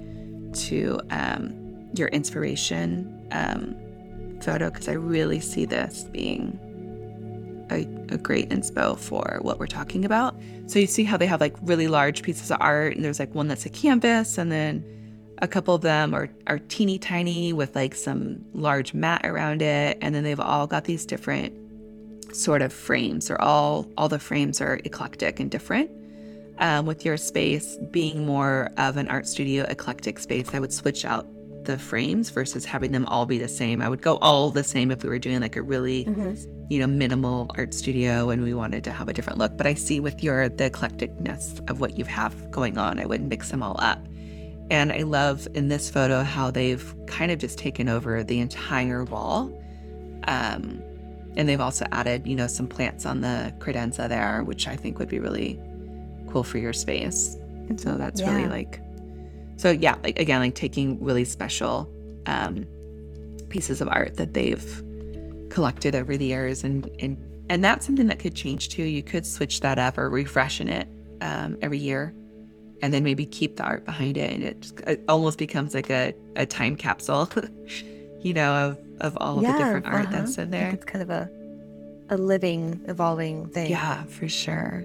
to 0.53 1.01
um, 1.11 1.89
your 1.95 2.09
inspiration 2.09 3.27
um, 3.33 3.77
photo 4.41 4.71
because 4.71 4.89
I 4.89 4.93
really 4.93 5.41
see 5.41 5.65
this 5.65 6.05
being 6.05 6.59
a, 7.71 7.87
a 8.15 8.19
great 8.19 8.49
inspo 8.51 8.99
for 8.99 9.39
what 9.43 9.59
we're 9.59 9.67
talking 9.67 10.05
about. 10.05 10.35
So 10.67 10.79
you 10.79 10.87
see 10.87 11.05
how 11.05 11.17
they 11.17 11.27
have 11.27 11.41
like 11.41 11.57
really 11.63 11.89
large 11.89 12.23
pieces 12.23 12.51
of 12.51 12.59
art, 12.61 12.97
and 12.97 13.05
there's 13.05 13.19
like 13.19 13.35
one 13.35 13.49
that's 13.49 13.67
a 13.67 13.71
canvas, 13.71 14.39
and 14.39 14.51
then 14.51 14.85
a 15.41 15.49
couple 15.49 15.75
of 15.75 15.83
them 15.83 16.15
are, 16.15 16.29
are 16.47 16.59
teeny 16.59 16.99
tiny 16.99 17.53
with 17.53 17.77
like 17.77 17.95
some 17.95 18.45
large 18.53 18.95
mat 18.95 19.25
around 19.25 19.63
it, 19.63 19.99
and 20.01 20.15
then 20.15 20.25
they've 20.25 20.41
all 20.41 20.67
got 20.67 20.85
these 20.85 21.07
different 21.07 21.55
sort 22.35 22.63
of 22.63 22.73
frames. 22.73 23.29
They're 23.29 23.41
all 23.41 23.87
all 23.97 24.09
the 24.09 24.19
frames 24.19 24.61
are 24.61 24.81
eclectic 24.85 25.41
and 25.41 25.51
different. 25.51 25.91
Um, 26.59 26.87
with 26.87 27.05
your 27.05 27.17
space 27.17 27.79
being 27.93 28.27
more 28.27 28.71
of 28.79 28.97
an 28.97 29.07
art 29.09 29.27
studio 29.29 29.65
eclectic 29.69 30.19
space, 30.19 30.49
I 30.53 30.59
would 30.59 30.73
switch 30.73 31.05
out 31.05 31.27
the 31.65 31.79
frames 31.79 32.31
versus 32.31 32.65
having 32.65 32.93
them 32.93 33.05
all 33.07 33.27
be 33.27 33.39
the 33.39 33.47
same. 33.49 33.81
I 33.83 33.89
would 33.89 34.01
go 34.03 34.17
all 34.17 34.51
the 34.51 34.65
same 34.65 34.91
if 34.91 35.03
we 35.03 35.09
were 35.09 35.19
doing 35.19 35.41
like 35.41 35.55
a 35.57 35.63
really 35.63 36.05
Mhm. 36.07 36.47
you 36.71 36.81
know, 36.81 36.87
minimal 36.87 37.51
art 37.57 37.73
studio 37.75 38.31
and 38.31 38.43
we 38.43 38.55
wanted 38.55 38.85
to 38.85 38.91
have 38.91 39.09
a 39.09 39.13
different 39.13 39.39
look. 39.39 39.57
But 39.57 39.67
I 39.67 39.75
see 39.75 40.01
with 40.01 40.23
your 40.23 40.49
the 40.49 40.69
eclecticness 40.71 41.69
of 41.71 41.81
what 41.81 41.99
you 41.99 42.05
have 42.07 42.51
going 42.51 42.77
on, 42.77 42.99
I 42.99 43.07
would 43.07 43.23
mix 43.23 43.51
them 43.51 43.63
all 43.63 43.77
up. 43.79 44.05
And 44.71 44.93
I 44.93 45.03
love 45.03 45.47
in 45.55 45.69
this 45.69 45.89
photo 45.91 46.23
how 46.23 46.51
they've 46.51 46.95
kind 47.07 47.31
of 47.31 47.39
just 47.39 47.57
taken 47.59 47.89
over 47.89 48.23
the 48.25 48.39
entire 48.41 49.05
wall. 49.05 49.51
Um, 50.27 50.83
and 51.39 51.49
they've 51.49 51.61
also 51.61 51.87
added, 51.93 52.27
you 52.27 52.35
know, 52.35 52.49
some 52.49 52.67
plants 52.67 53.07
on 53.07 53.21
the 53.21 53.55
credenza 53.61 54.09
there, 54.09 54.43
which 54.43 54.67
I 54.67 54.75
think 54.75 54.99
would 54.99 55.09
be 55.09 55.21
really 55.21 55.59
cool 56.29 56.43
for 56.43 56.59
your 56.59 56.73
space. 56.73 57.37
And 57.69 57.81
so 57.81 57.97
that's 57.97 58.21
really 58.21 58.49
like, 58.49 58.81
so 59.57 59.71
yeah, 59.71 59.97
like 60.03 60.19
again, 60.19 60.41
like 60.41 60.57
taking 60.57 61.03
really 61.03 61.25
special 61.25 61.89
um, 62.27 62.67
pieces 63.49 63.81
of 63.81 63.89
art 63.89 64.17
that 64.17 64.35
they've 64.35 64.83
collected 65.49 65.95
over 65.95 66.17
the 66.17 66.27
years 66.27 66.63
and 66.63 66.91
and 66.99 67.17
and 67.49 67.65
that's 67.65 67.87
something 67.87 68.07
that 68.07 68.19
could 68.19 68.35
change 68.35 68.69
too 68.69 68.83
you 68.83 69.03
could 69.03 69.27
switch 69.27 69.61
that 69.61 69.79
up 69.79 69.97
or 69.97 70.11
refreshen 70.11 70.69
it 70.69 70.87
um, 71.23 71.57
every 71.63 71.79
year 71.79 72.15
and 72.83 72.93
then 72.93 73.03
maybe 73.03 73.25
keep 73.25 73.57
the 73.57 73.63
art 73.63 73.87
behind 73.87 74.19
it 74.19 74.31
and 74.31 74.43
it, 74.45 74.61
just, 74.61 74.81
it 74.81 75.03
almost 75.09 75.39
becomes 75.39 75.75
like 75.75 75.89
a, 75.89 76.15
a 76.37 76.45
time 76.45 76.77
capsule 76.77 77.31
you 78.21 78.35
know 78.35 78.53
of 78.53 78.79
of 79.01 79.17
all 79.21 79.39
of 79.39 79.45
the 79.45 79.53
different 79.53 79.87
art 79.87 80.07
uh-huh. 80.07 80.17
that's 80.17 80.39
in 80.39 80.51
there 80.51 80.71
It's 80.71 80.85
kind 80.85 81.03
of 81.03 81.11
a 81.11 81.31
a 82.11 82.17
living, 82.17 82.81
evolving 82.89 83.49
thing. 83.49 83.71
yeah 83.71 84.05
for 84.05 84.29
sure 84.29 84.85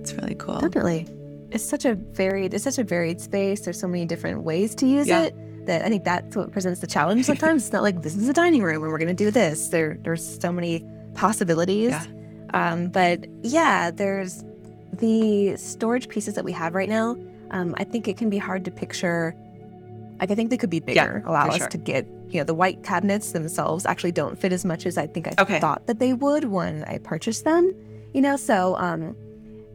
it's 0.00 0.12
really 0.14 0.34
cool 0.34 0.58
Definitely. 0.60 1.06
It's 1.50 1.64
such 1.64 1.84
a 1.84 1.94
varied 1.94 2.54
it's 2.54 2.64
such 2.64 2.78
a 2.78 2.84
varied 2.84 3.20
space. 3.20 3.60
There's 3.60 3.78
so 3.78 3.88
many 3.88 4.06
different 4.06 4.42
ways 4.42 4.74
to 4.76 4.86
use 4.86 5.08
Yeah. 5.08 5.24
it 5.24 5.66
that 5.66 5.84
I 5.84 5.88
think 5.88 6.04
that's 6.04 6.36
what 6.36 6.52
presents 6.52 6.80
the 6.80 6.86
challenge 6.86 7.26
sometimes. 7.26 7.64
it's 7.64 7.72
not 7.72 7.82
like 7.82 8.02
this 8.02 8.16
is 8.16 8.28
a 8.28 8.32
dining 8.32 8.62
room 8.62 8.82
and 8.82 8.90
we're 8.90 8.98
gonna 8.98 9.14
do 9.14 9.30
this. 9.30 9.68
There 9.68 9.98
there's 10.02 10.40
so 10.40 10.52
many 10.52 10.84
possibilities. 11.14 11.90
Yeah. 11.90 12.04
Um, 12.54 12.88
but 12.88 13.26
yeah, 13.42 13.90
there's 13.90 14.44
the 14.94 15.56
storage 15.56 16.08
pieces 16.08 16.34
that 16.34 16.44
we 16.44 16.52
have 16.52 16.74
right 16.74 16.88
now. 16.88 17.16
Um, 17.50 17.74
I 17.78 17.84
think 17.84 18.08
it 18.08 18.16
can 18.16 18.30
be 18.30 18.38
hard 18.38 18.64
to 18.64 18.70
picture 18.70 19.34
like 20.20 20.30
I 20.30 20.34
think 20.34 20.50
they 20.50 20.56
could 20.56 20.70
be 20.70 20.80
bigger, 20.80 21.22
allow 21.26 21.48
us 21.48 21.58
sure. 21.58 21.68
to 21.68 21.78
get 21.78 22.06
you 22.32 22.40
know 22.40 22.44
the 22.44 22.54
white 22.54 22.82
cabinets 22.82 23.32
themselves 23.32 23.84
actually 23.86 24.12
don't 24.12 24.38
fit 24.38 24.52
as 24.52 24.64
much 24.64 24.86
as 24.86 24.96
I 24.98 25.06
think 25.06 25.28
I 25.28 25.34
Okay. 25.42 25.60
thought 25.60 25.86
that 25.86 25.98
they 25.98 26.12
would 26.12 26.44
when 26.44 26.84
I 26.84 26.98
purchased 26.98 27.44
them. 27.44 27.74
You 28.12 28.20
know, 28.22 28.36
so 28.36 28.76
um, 28.76 29.14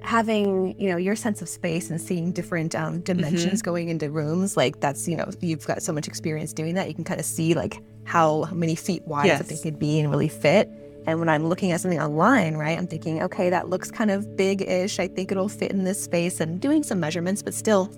having 0.01 0.79
you 0.79 0.89
know 0.89 0.97
your 0.97 1.15
sense 1.15 1.41
of 1.41 1.49
space 1.49 1.89
and 1.89 1.99
seeing 1.99 2.31
different 2.31 2.75
um, 2.75 3.01
dimensions 3.01 3.59
Mm-hmm. 3.61 3.65
going 3.65 3.89
into 3.89 4.09
rooms 4.11 4.55
like 4.55 4.79
that's 4.79 5.07
you 5.07 5.15
know 5.17 5.29
you've 5.41 5.65
got 5.65 5.81
so 5.81 5.91
much 5.93 6.07
experience 6.07 6.53
doing 6.53 6.75
that 6.75 6.87
you 6.87 6.93
can 6.93 7.03
kind 7.03 7.19
of 7.19 7.25
see 7.25 7.53
like 7.55 7.81
how 8.03 8.45
many 8.51 8.75
feet 8.75 9.01
wide 9.07 9.25
Yes. 9.25 9.39
something 9.39 9.57
could 9.63 9.79
be 9.79 9.99
and 9.99 10.11
really 10.11 10.27
fit 10.27 10.69
and 11.07 11.19
when 11.19 11.27
i'm 11.29 11.47
looking 11.47 11.71
at 11.71 11.81
something 11.81 11.99
online 11.99 12.55
right 12.55 12.77
i'm 12.77 12.85
thinking 12.85 13.23
okay 13.23 13.49
that 13.49 13.69
looks 13.69 13.89
kind 13.89 14.11
of 14.11 14.35
big-ish 14.37 14.99
i 14.99 15.07
think 15.07 15.31
it'll 15.31 15.49
fit 15.49 15.71
in 15.71 15.85
this 15.85 16.03
space 16.03 16.39
and 16.39 16.61
doing 16.61 16.83
some 16.83 16.99
measurements 16.99 17.41
but 17.41 17.53
still 17.53 17.91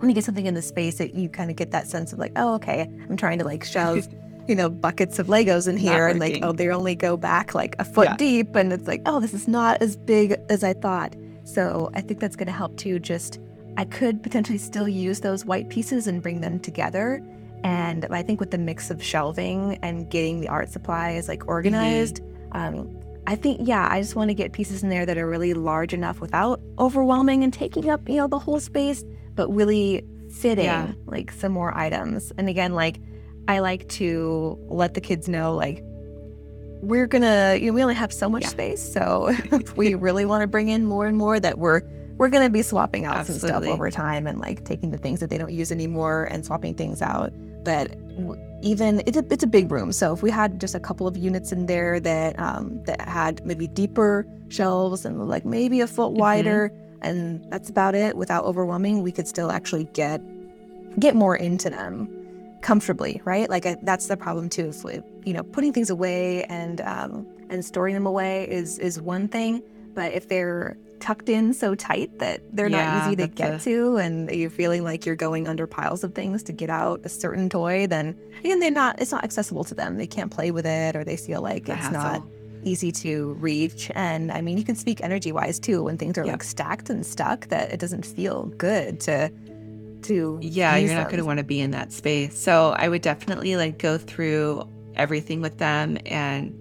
when 0.00 0.08
you 0.10 0.14
get 0.14 0.24
something 0.24 0.46
in 0.46 0.54
the 0.54 0.62
space 0.62 0.98
that 0.98 1.14
you 1.14 1.28
kind 1.28 1.50
of 1.50 1.56
get 1.56 1.70
that 1.70 1.86
sense 1.86 2.12
of 2.12 2.18
like 2.18 2.32
oh 2.36 2.54
okay 2.54 2.82
i'm 3.08 3.16
trying 3.16 3.38
to 3.38 3.44
like 3.44 3.64
shove 3.64 4.08
you 4.48 4.54
know 4.54 4.68
buckets 4.68 5.18
of 5.18 5.28
legos 5.28 5.68
in 5.68 5.76
here 5.76 6.08
and 6.08 6.18
like 6.18 6.38
oh 6.42 6.52
they 6.52 6.68
only 6.70 6.94
go 6.94 7.16
back 7.16 7.54
like 7.54 7.76
a 7.78 7.84
foot 7.84 8.08
Yeah. 8.08 8.16
deep 8.16 8.56
and 8.56 8.72
it's 8.72 8.88
like 8.88 9.02
oh 9.06 9.20
this 9.20 9.34
is 9.34 9.46
not 9.46 9.80
as 9.82 9.96
big 9.96 10.36
as 10.48 10.64
i 10.64 10.72
thought 10.72 11.14
so 11.44 11.90
I 11.94 12.00
think 12.00 12.20
that's 12.20 12.36
going 12.36 12.46
to 12.46 12.52
help 12.52 12.76
too. 12.76 12.98
Just 13.00 13.40
I 13.76 13.84
could 13.84 14.22
potentially 14.22 14.58
still 14.58 14.86
use 14.86 15.20
those 15.20 15.44
white 15.44 15.68
pieces 15.68 16.06
and 16.06 16.22
bring 16.22 16.42
them 16.42 16.60
together. 16.60 17.20
And 17.64 18.06
I 18.10 18.22
think 18.22 18.38
with 18.38 18.52
the 18.52 18.58
mix 18.58 18.88
of 18.90 19.02
shelving 19.02 19.76
and 19.82 20.08
getting 20.08 20.40
the 20.40 20.48
art 20.48 20.68
supplies 20.68 21.26
like 21.28 21.48
organized, 21.48 22.20
um, 22.52 22.96
I 23.26 23.34
think 23.36 23.66
yeah, 23.66 23.88
I 23.90 24.00
just 24.00 24.14
want 24.14 24.28
to 24.28 24.34
get 24.34 24.52
pieces 24.52 24.82
in 24.84 24.90
there 24.90 25.04
that 25.06 25.18
are 25.18 25.26
really 25.26 25.54
large 25.54 25.92
enough 25.92 26.20
without 26.20 26.60
overwhelming 26.78 27.42
and 27.42 27.52
taking 27.52 27.90
up 27.90 28.08
you 28.08 28.16
know 28.16 28.28
the 28.28 28.38
whole 28.38 28.60
space, 28.60 29.02
but 29.40 29.50
really 29.54 30.04
fitting 30.30 30.66
Yeah. 30.66 30.92
like 31.06 31.32
some 31.32 31.50
more 31.52 31.74
items. 31.76 32.30
And 32.36 32.46
again, 32.46 32.74
like 32.74 33.00
I 33.48 33.60
like 33.60 33.88
to 34.00 34.58
let 34.68 34.92
the 34.92 35.00
kids 35.00 35.28
know 35.28 35.54
like 35.54 35.82
we're 36.82 37.06
gonna 37.06 37.56
you 37.60 37.66
know 37.68 37.72
we 37.72 37.82
only 37.82 37.94
have 37.94 38.12
so 38.12 38.28
much 38.28 38.42
Yeah. 38.42 38.48
space 38.48 38.92
so 38.92 39.28
if 39.52 39.76
we 39.78 39.94
really 39.94 40.24
want 40.26 40.42
to 40.42 40.46
bring 40.46 40.68
in 40.68 40.84
more 40.84 41.06
and 41.06 41.16
more 41.16 41.40
that 41.40 41.58
we're 41.58 41.80
we're 42.18 42.28
gonna 42.28 42.50
be 42.50 42.60
swapping 42.62 43.06
out 43.06 43.26
some 43.26 43.36
stuff 43.36 43.64
over 43.64 43.90
time 43.90 44.26
and 44.26 44.38
like 44.40 44.64
taking 44.66 44.90
the 44.90 44.98
things 44.98 45.20
that 45.20 45.30
they 45.30 45.38
don't 45.38 45.52
use 45.52 45.72
anymore 45.72 46.24
and 46.30 46.44
swapping 46.44 46.74
things 46.74 47.00
out 47.02 47.32
but 47.64 47.94
even 48.62 49.02
it's 49.06 49.16
a, 49.16 49.24
it's 49.30 49.42
a 49.44 49.46
big 49.46 49.70
room 49.72 49.90
so 49.92 50.12
if 50.12 50.22
we 50.22 50.30
had 50.30 50.60
just 50.60 50.74
a 50.74 50.80
couple 50.80 51.06
of 51.06 51.16
units 51.16 51.50
in 51.52 51.64
there 51.66 51.98
that 52.00 52.38
um 52.38 52.82
that 52.84 53.00
had 53.02 53.44
maybe 53.44 53.66
deeper 53.66 54.26
shelves 54.48 55.04
and 55.06 55.28
like 55.28 55.44
maybe 55.46 55.80
a 55.80 55.86
foot 55.86 56.12
Mm-hmm. 56.12 56.20
And 57.02 57.44
that's 57.50 57.68
about 57.70 57.94
it 57.94 58.16
without 58.16 58.44
overwhelming 58.44 59.02
we 59.02 59.12
could 59.12 59.26
still 59.28 59.50
actually 59.50 59.84
get 59.94 60.20
get 60.98 61.14
more 61.14 61.36
into 61.36 61.70
them 61.70 62.08
comfortably, 62.62 63.22
right? 63.24 63.48
Like 63.48 63.64
I, 63.66 63.76
that's 63.82 64.06
the 64.08 64.16
problem 64.16 64.48
too. 64.50 64.68
If 64.68 64.84
we, 64.84 65.00
you 65.24 65.32
know, 65.32 65.42
putting 65.42 65.72
things 65.72 65.88
away 65.90 66.44
and 66.44 66.80
um, 66.82 67.26
and 67.48 67.64
storing 67.64 67.94
them 67.94 68.06
away 68.06 68.48
is 68.48 68.78
is 68.78 69.00
one 69.00 69.28
thing, 69.28 69.62
but 69.94 70.12
if 70.12 70.28
they're 70.28 70.76
tucked 70.98 71.30
in 71.30 71.54
so 71.54 71.74
tight 71.74 72.18
that 72.18 72.42
they're 72.52 72.68
Yeah, 72.68 72.84
not 72.92 73.06
easy 73.06 73.16
to 73.16 73.26
get 73.26 73.54
a- 73.54 73.58
to, 73.64 73.96
and 73.96 74.30
you're 74.30 74.50
feeling 74.50 74.84
like 74.84 75.06
you're 75.06 75.16
going 75.16 75.48
under 75.48 75.66
piles 75.66 76.04
of 76.04 76.14
things 76.14 76.42
to 76.42 76.52
get 76.52 76.68
out 76.68 77.00
a 77.04 77.08
certain 77.08 77.48
toy, 77.48 77.86
then 77.86 78.14
again, 78.40 78.60
they're 78.60 78.70
not. 78.70 79.00
It's 79.00 79.10
not 79.12 79.24
accessible 79.24 79.64
to 79.64 79.74
them. 79.74 79.96
They 79.96 80.06
can't 80.06 80.30
play 80.30 80.50
with 80.50 80.66
it, 80.66 80.96
or 80.96 81.04
they 81.04 81.16
feel 81.16 81.40
like 81.40 81.64
The 81.66 81.76
it's 81.78 81.90
not. 81.90 82.22
Easy 82.64 82.92
to 82.92 83.34
reach. 83.34 83.90
And 83.94 84.30
I 84.30 84.40
mean, 84.40 84.58
you 84.58 84.64
can 84.64 84.76
speak 84.76 85.02
energy 85.02 85.32
wise 85.32 85.58
too 85.58 85.82
when 85.82 85.96
things 85.98 86.18
are 86.18 86.24
Yeah. 86.24 86.32
like 86.32 86.44
stacked 86.44 86.90
and 86.90 87.04
stuck 87.04 87.48
that 87.48 87.72
it 87.72 87.80
doesn't 87.80 88.04
feel 88.06 88.46
good 88.58 89.00
to 89.00 89.30
to 90.02 90.38
Yeah, 90.40 90.76
you're 90.76 90.94
not 90.94 91.06
going 91.08 91.18
to 91.18 91.26
want 91.26 91.38
to 91.38 91.44
be 91.44 91.60
in 91.60 91.72
that 91.72 91.92
space. 91.92 92.38
So 92.38 92.70
I 92.70 92.88
would 92.88 93.02
definitely 93.02 93.56
like 93.56 93.78
go 93.78 93.98
through 93.98 94.66
everything 94.96 95.40
with 95.42 95.58
them 95.58 95.98
and 96.06 96.56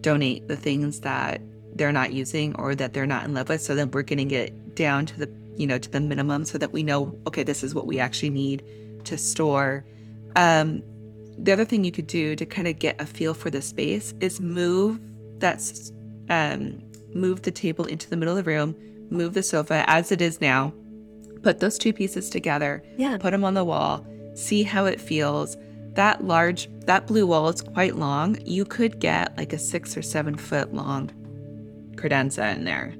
donate 0.00 0.46
the 0.46 0.56
things 0.56 1.00
that 1.00 1.40
they're 1.74 1.92
not 1.92 2.12
using 2.12 2.54
or 2.56 2.74
that 2.74 2.92
they're 2.94 3.06
not 3.06 3.24
in 3.24 3.34
love 3.34 3.48
with. 3.48 3.60
So 3.62 3.74
then 3.74 3.90
we're 3.90 4.02
getting 4.02 4.30
it 4.30 4.74
down 4.76 5.06
to 5.06 5.18
the, 5.18 5.30
you 5.56 5.66
know, 5.66 5.78
to 5.78 5.90
the 5.90 6.00
minimum 6.00 6.44
so 6.44 6.56
that 6.58 6.72
we 6.72 6.82
know, 6.82 7.18
okay, 7.26 7.42
this 7.42 7.62
is 7.64 7.74
what 7.74 7.86
we 7.86 7.98
actually 7.98 8.30
need 8.30 8.62
to 9.04 9.18
store. 9.18 9.84
Um, 10.36 10.82
the 11.38 11.52
other 11.52 11.64
thing 11.64 11.84
you 11.84 11.92
could 11.92 12.06
do 12.06 12.34
to 12.36 12.46
kind 12.46 12.66
of 12.68 12.78
get 12.78 13.00
a 13.00 13.06
feel 13.06 13.34
for 13.34 13.50
the 13.50 13.60
space 13.62 14.14
is 14.20 14.40
move 14.40 14.98
that's 15.38 15.92
um, 16.30 16.82
move 17.14 17.42
the 17.42 17.50
table 17.50 17.84
into 17.84 18.08
the 18.10 18.16
middle 18.16 18.36
of 18.36 18.44
the 18.44 18.50
room, 18.50 18.74
move 19.10 19.34
the 19.34 19.42
sofa 19.42 19.84
as 19.88 20.10
it 20.12 20.20
is 20.20 20.40
now, 20.40 20.72
put 21.42 21.60
those 21.60 21.78
two 21.78 21.92
pieces 21.92 22.28
together, 22.30 22.82
Yeah. 22.96 23.16
put 23.18 23.30
them 23.32 23.44
on 23.44 23.54
the 23.54 23.64
wall, 23.64 24.04
see 24.34 24.62
how 24.62 24.86
it 24.86 25.00
feels. 25.00 25.56
That 25.94 26.24
large, 26.24 26.68
that 26.86 27.06
blue 27.06 27.26
wall 27.26 27.48
is 27.48 27.62
quite 27.62 27.96
long. 27.96 28.36
You 28.44 28.64
could 28.66 28.98
get 28.98 29.36
like 29.38 29.52
a 29.52 29.58
six 29.58 29.96
or 29.96 30.02
seven 30.02 30.36
foot 30.36 30.74
long 30.74 31.10
credenza 31.96 32.54
in 32.54 32.64
there. 32.64 32.94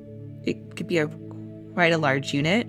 It 0.45 0.77
could 0.77 0.87
be 0.87 0.99
a 0.99 1.09
quite 1.75 1.93
a 1.93 1.99
large 1.99 2.33
unit 2.33 2.67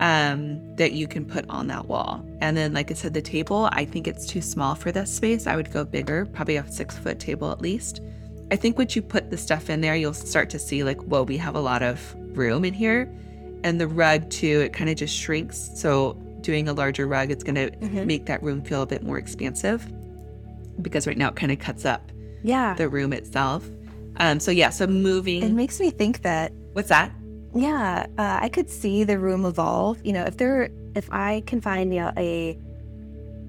um, 0.00 0.74
that 0.76 0.92
you 0.92 1.06
can 1.06 1.24
put 1.24 1.48
on 1.48 1.66
that 1.68 1.86
wall. 1.86 2.24
And 2.40 2.56
then, 2.56 2.72
like 2.72 2.90
I 2.90 2.94
said, 2.94 3.14
the 3.14 3.22
table, 3.22 3.68
I 3.72 3.84
think 3.84 4.06
it's 4.08 4.26
too 4.26 4.40
small 4.42 4.74
for 4.74 4.90
this 4.92 5.10
space. 5.14 5.46
I 5.46 5.56
would 5.56 5.72
go 5.72 5.84
bigger, 5.84 6.26
probably 6.26 6.56
a 6.56 6.66
six 6.70 6.96
foot 6.98 7.18
table 7.20 7.50
at 7.52 7.60
least. 7.60 8.00
I 8.50 8.56
think 8.56 8.76
once 8.76 8.94
you 8.94 9.02
put 9.02 9.30
the 9.30 9.36
stuff 9.38 9.70
in 9.70 9.80
there, 9.80 9.96
you'll 9.96 10.12
start 10.12 10.50
to 10.50 10.58
see 10.58 10.84
like, 10.84 11.00
whoa, 11.02 11.22
we 11.22 11.36
have 11.38 11.54
a 11.54 11.60
lot 11.60 11.82
of 11.82 12.14
room 12.36 12.64
in 12.64 12.74
here. 12.74 13.10
And 13.62 13.80
the 13.80 13.88
rug 13.88 14.28
too, 14.30 14.60
it 14.60 14.72
kind 14.72 14.90
of 14.90 14.96
just 14.96 15.16
shrinks. 15.16 15.70
So 15.76 16.12
doing 16.42 16.68
a 16.68 16.72
larger 16.74 17.06
rug, 17.06 17.30
it's 17.30 17.42
going 17.42 17.54
to 17.54 17.70
Mhm. 17.78 18.04
make 18.06 18.26
that 18.26 18.42
room 18.42 18.60
feel 18.62 18.82
a 18.82 18.86
bit 18.86 19.02
more 19.02 19.16
expansive 19.16 19.86
because 20.82 21.06
right 21.06 21.16
now 21.16 21.28
it 21.28 21.36
kind 21.36 21.50
of 21.52 21.58
cuts 21.58 21.84
up 21.86 22.10
Yeah. 22.42 22.74
the 22.74 22.88
room 22.88 23.12
itself. 23.14 23.66
Um, 24.18 24.38
so 24.40 24.50
yeah, 24.50 24.68
so 24.70 24.86
moving. 24.86 25.42
It 25.42 25.52
makes 25.52 25.80
me 25.80 25.90
think 25.90 26.22
that 26.22 26.52
what's 26.74 26.88
that? 26.90 27.12
Yeah, 27.54 28.06
uh, 28.18 28.38
I 28.42 28.48
could 28.48 28.68
see 28.68 29.04
the 29.04 29.18
room 29.18 29.44
evolve. 29.44 29.98
You 30.04 30.12
know, 30.12 30.24
if 30.24 30.36
there, 30.36 30.70
if 30.94 31.08
I 31.12 31.42
can 31.46 31.60
find 31.60 31.94
you 31.94 32.00
know, 32.00 32.12
a 32.16 32.58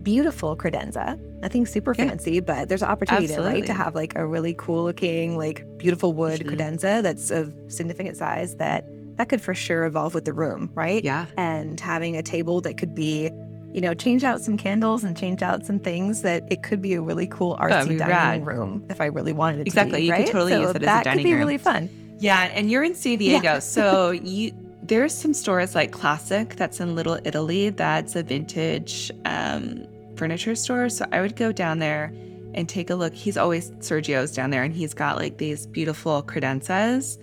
beautiful 0.03 0.55
credenza, 0.55 1.19
nothing 1.41 1.65
super 1.65 1.95
Yeah. 1.97 2.09
fancy, 2.09 2.39
but 2.39 2.69
there's 2.69 2.83
an 2.83 2.89
opportunity 2.89 3.35
right 3.35 3.65
to 3.65 3.73
have 3.73 3.95
like 3.95 4.15
a 4.15 4.25
really 4.25 4.53
cool 4.57 4.83
looking, 4.83 5.37
like 5.37 5.65
beautiful 5.77 6.13
wood 6.13 6.41
Mhm. 6.41 6.51
credenza 6.55 7.01
that's 7.01 7.31
of 7.31 7.53
significant 7.67 8.15
size 8.17 8.55
that 8.57 8.85
that 9.17 9.29
could 9.29 9.39
for 9.41 9.53
sure 9.55 9.85
evolve 9.85 10.13
with 10.13 10.25
the 10.25 10.33
room, 10.33 10.69
right? 10.75 11.01
Yeah. 11.03 11.25
And 11.37 11.79
having 11.79 12.17
a 12.17 12.21
table 12.21 12.59
that 12.61 12.77
could 12.77 12.93
be, 12.93 13.31
you 13.73 13.79
know, 13.79 13.93
change 13.93 14.25
out 14.25 14.41
some 14.41 14.57
candles 14.57 15.05
and 15.05 15.15
change 15.17 15.41
out 15.41 15.65
some 15.65 15.79
things 15.79 16.21
that 16.21 16.43
it 16.51 16.63
could 16.63 16.81
be 16.81 16.93
a 16.95 17.01
really 17.01 17.25
cool 17.25 17.55
artsy 17.57 17.97
dining 17.97 18.43
rad. 18.43 18.45
room 18.45 18.83
if 18.89 18.99
I 18.99 19.05
really 19.05 19.31
wanted 19.31 19.61
it 19.61 19.67
Exactly, 19.67 19.93
to 20.07 20.11
be. 20.13 20.19
you 20.19 20.23
could 20.25 20.31
totally 20.33 20.51
so 20.51 20.61
use 20.61 20.69
it 20.71 20.75
as 20.75 20.81
a 20.83 20.85
dining 20.85 20.89
room. 20.97 21.03
that 21.05 21.13
could 21.15 21.23
be 21.23 21.31
room. 21.31 21.39
really 21.39 21.57
fun. 21.57 21.89
Yeah, 22.19 22.49
and 22.53 22.71
you're 22.71 22.83
in 22.83 22.95
San 22.95 23.17
Diego, 23.17 23.59
so 23.59 24.11
you 24.11 24.51
there's 24.83 25.13
some 25.13 25.33
stores 25.33 25.73
like 25.73 25.91
Classic 25.91 26.55
that's 26.55 26.79
in 26.79 26.95
Little 26.95 27.17
Italy. 27.23 27.69
That's 27.69 28.15
a 28.15 28.23
vintage 28.23 29.11
um, 29.25 29.87
furniture 30.15 30.55
store. 30.55 30.89
So 30.89 31.05
I 31.11 31.21
would 31.21 31.35
go 31.35 31.51
down 31.51 31.79
there 31.79 32.13
and 32.53 32.69
take 32.69 32.89
a 32.89 32.95
look. 32.95 33.13
He's 33.13 33.35
always 33.35 33.71
Sergio's 33.71 34.31
down 34.31 34.51
there, 34.51 34.63
and 34.63 34.73
he's 34.73 34.93
got 34.93 35.17
like 35.17 35.37
these 35.37 35.65
beautiful 35.65 36.23
credenzas 36.23 37.17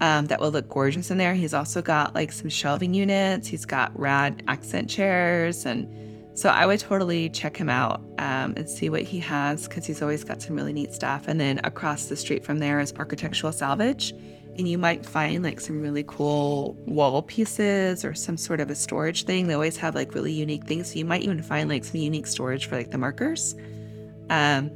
um, 0.00 0.26
that 0.26 0.40
will 0.40 0.50
look 0.50 0.68
gorgeous 0.68 1.10
in 1.10 1.18
there. 1.18 1.34
He's 1.34 1.54
also 1.54 1.80
got 1.80 2.14
like 2.14 2.32
some 2.32 2.48
shelving 2.50 2.94
units. 2.94 3.46
He's 3.46 3.64
got 3.64 3.98
rad 3.98 4.42
accent 4.48 4.90
chairs, 4.90 5.66
and 5.66 5.88
so 6.36 6.48
I 6.48 6.66
would 6.66 6.80
totally 6.80 7.30
check 7.30 7.56
him 7.56 7.68
out 7.68 8.00
um, 8.18 8.54
and 8.56 8.68
see 8.68 8.90
what 8.90 9.02
he 9.02 9.20
has 9.20 9.68
because 9.68 9.86
he's 9.86 10.02
always 10.02 10.24
got 10.24 10.42
some 10.42 10.56
really 10.56 10.72
neat 10.72 10.92
stuff. 10.92 11.28
And 11.28 11.40
then 11.40 11.60
across 11.62 12.06
the 12.06 12.16
street 12.16 12.44
from 12.44 12.58
there 12.58 12.80
is 12.80 12.92
Architectural 12.94 13.52
Salvage, 13.52 14.12
and 14.56 14.68
you 14.68 14.78
might 14.78 15.04
find 15.04 15.42
like 15.42 15.60
some 15.60 15.80
really 15.80 16.04
cool 16.04 16.76
wall 16.86 17.22
pieces 17.22 18.04
or 18.04 18.14
some 18.14 18.36
sort 18.36 18.60
of 18.60 18.70
a 18.70 18.74
storage 18.74 19.24
thing. 19.24 19.46
They 19.46 19.54
always 19.54 19.76
have 19.78 19.94
like 19.94 20.14
really 20.14 20.32
unique 20.32 20.64
things. 20.64 20.92
So 20.92 20.98
you 20.98 21.04
might 21.04 21.22
even 21.22 21.42
find 21.42 21.68
like 21.68 21.84
some 21.84 22.00
unique 22.00 22.26
storage 22.26 22.66
for 22.66 22.76
like 22.76 22.90
the 22.90 22.98
markers. 22.98 23.54
Um, 24.30 24.70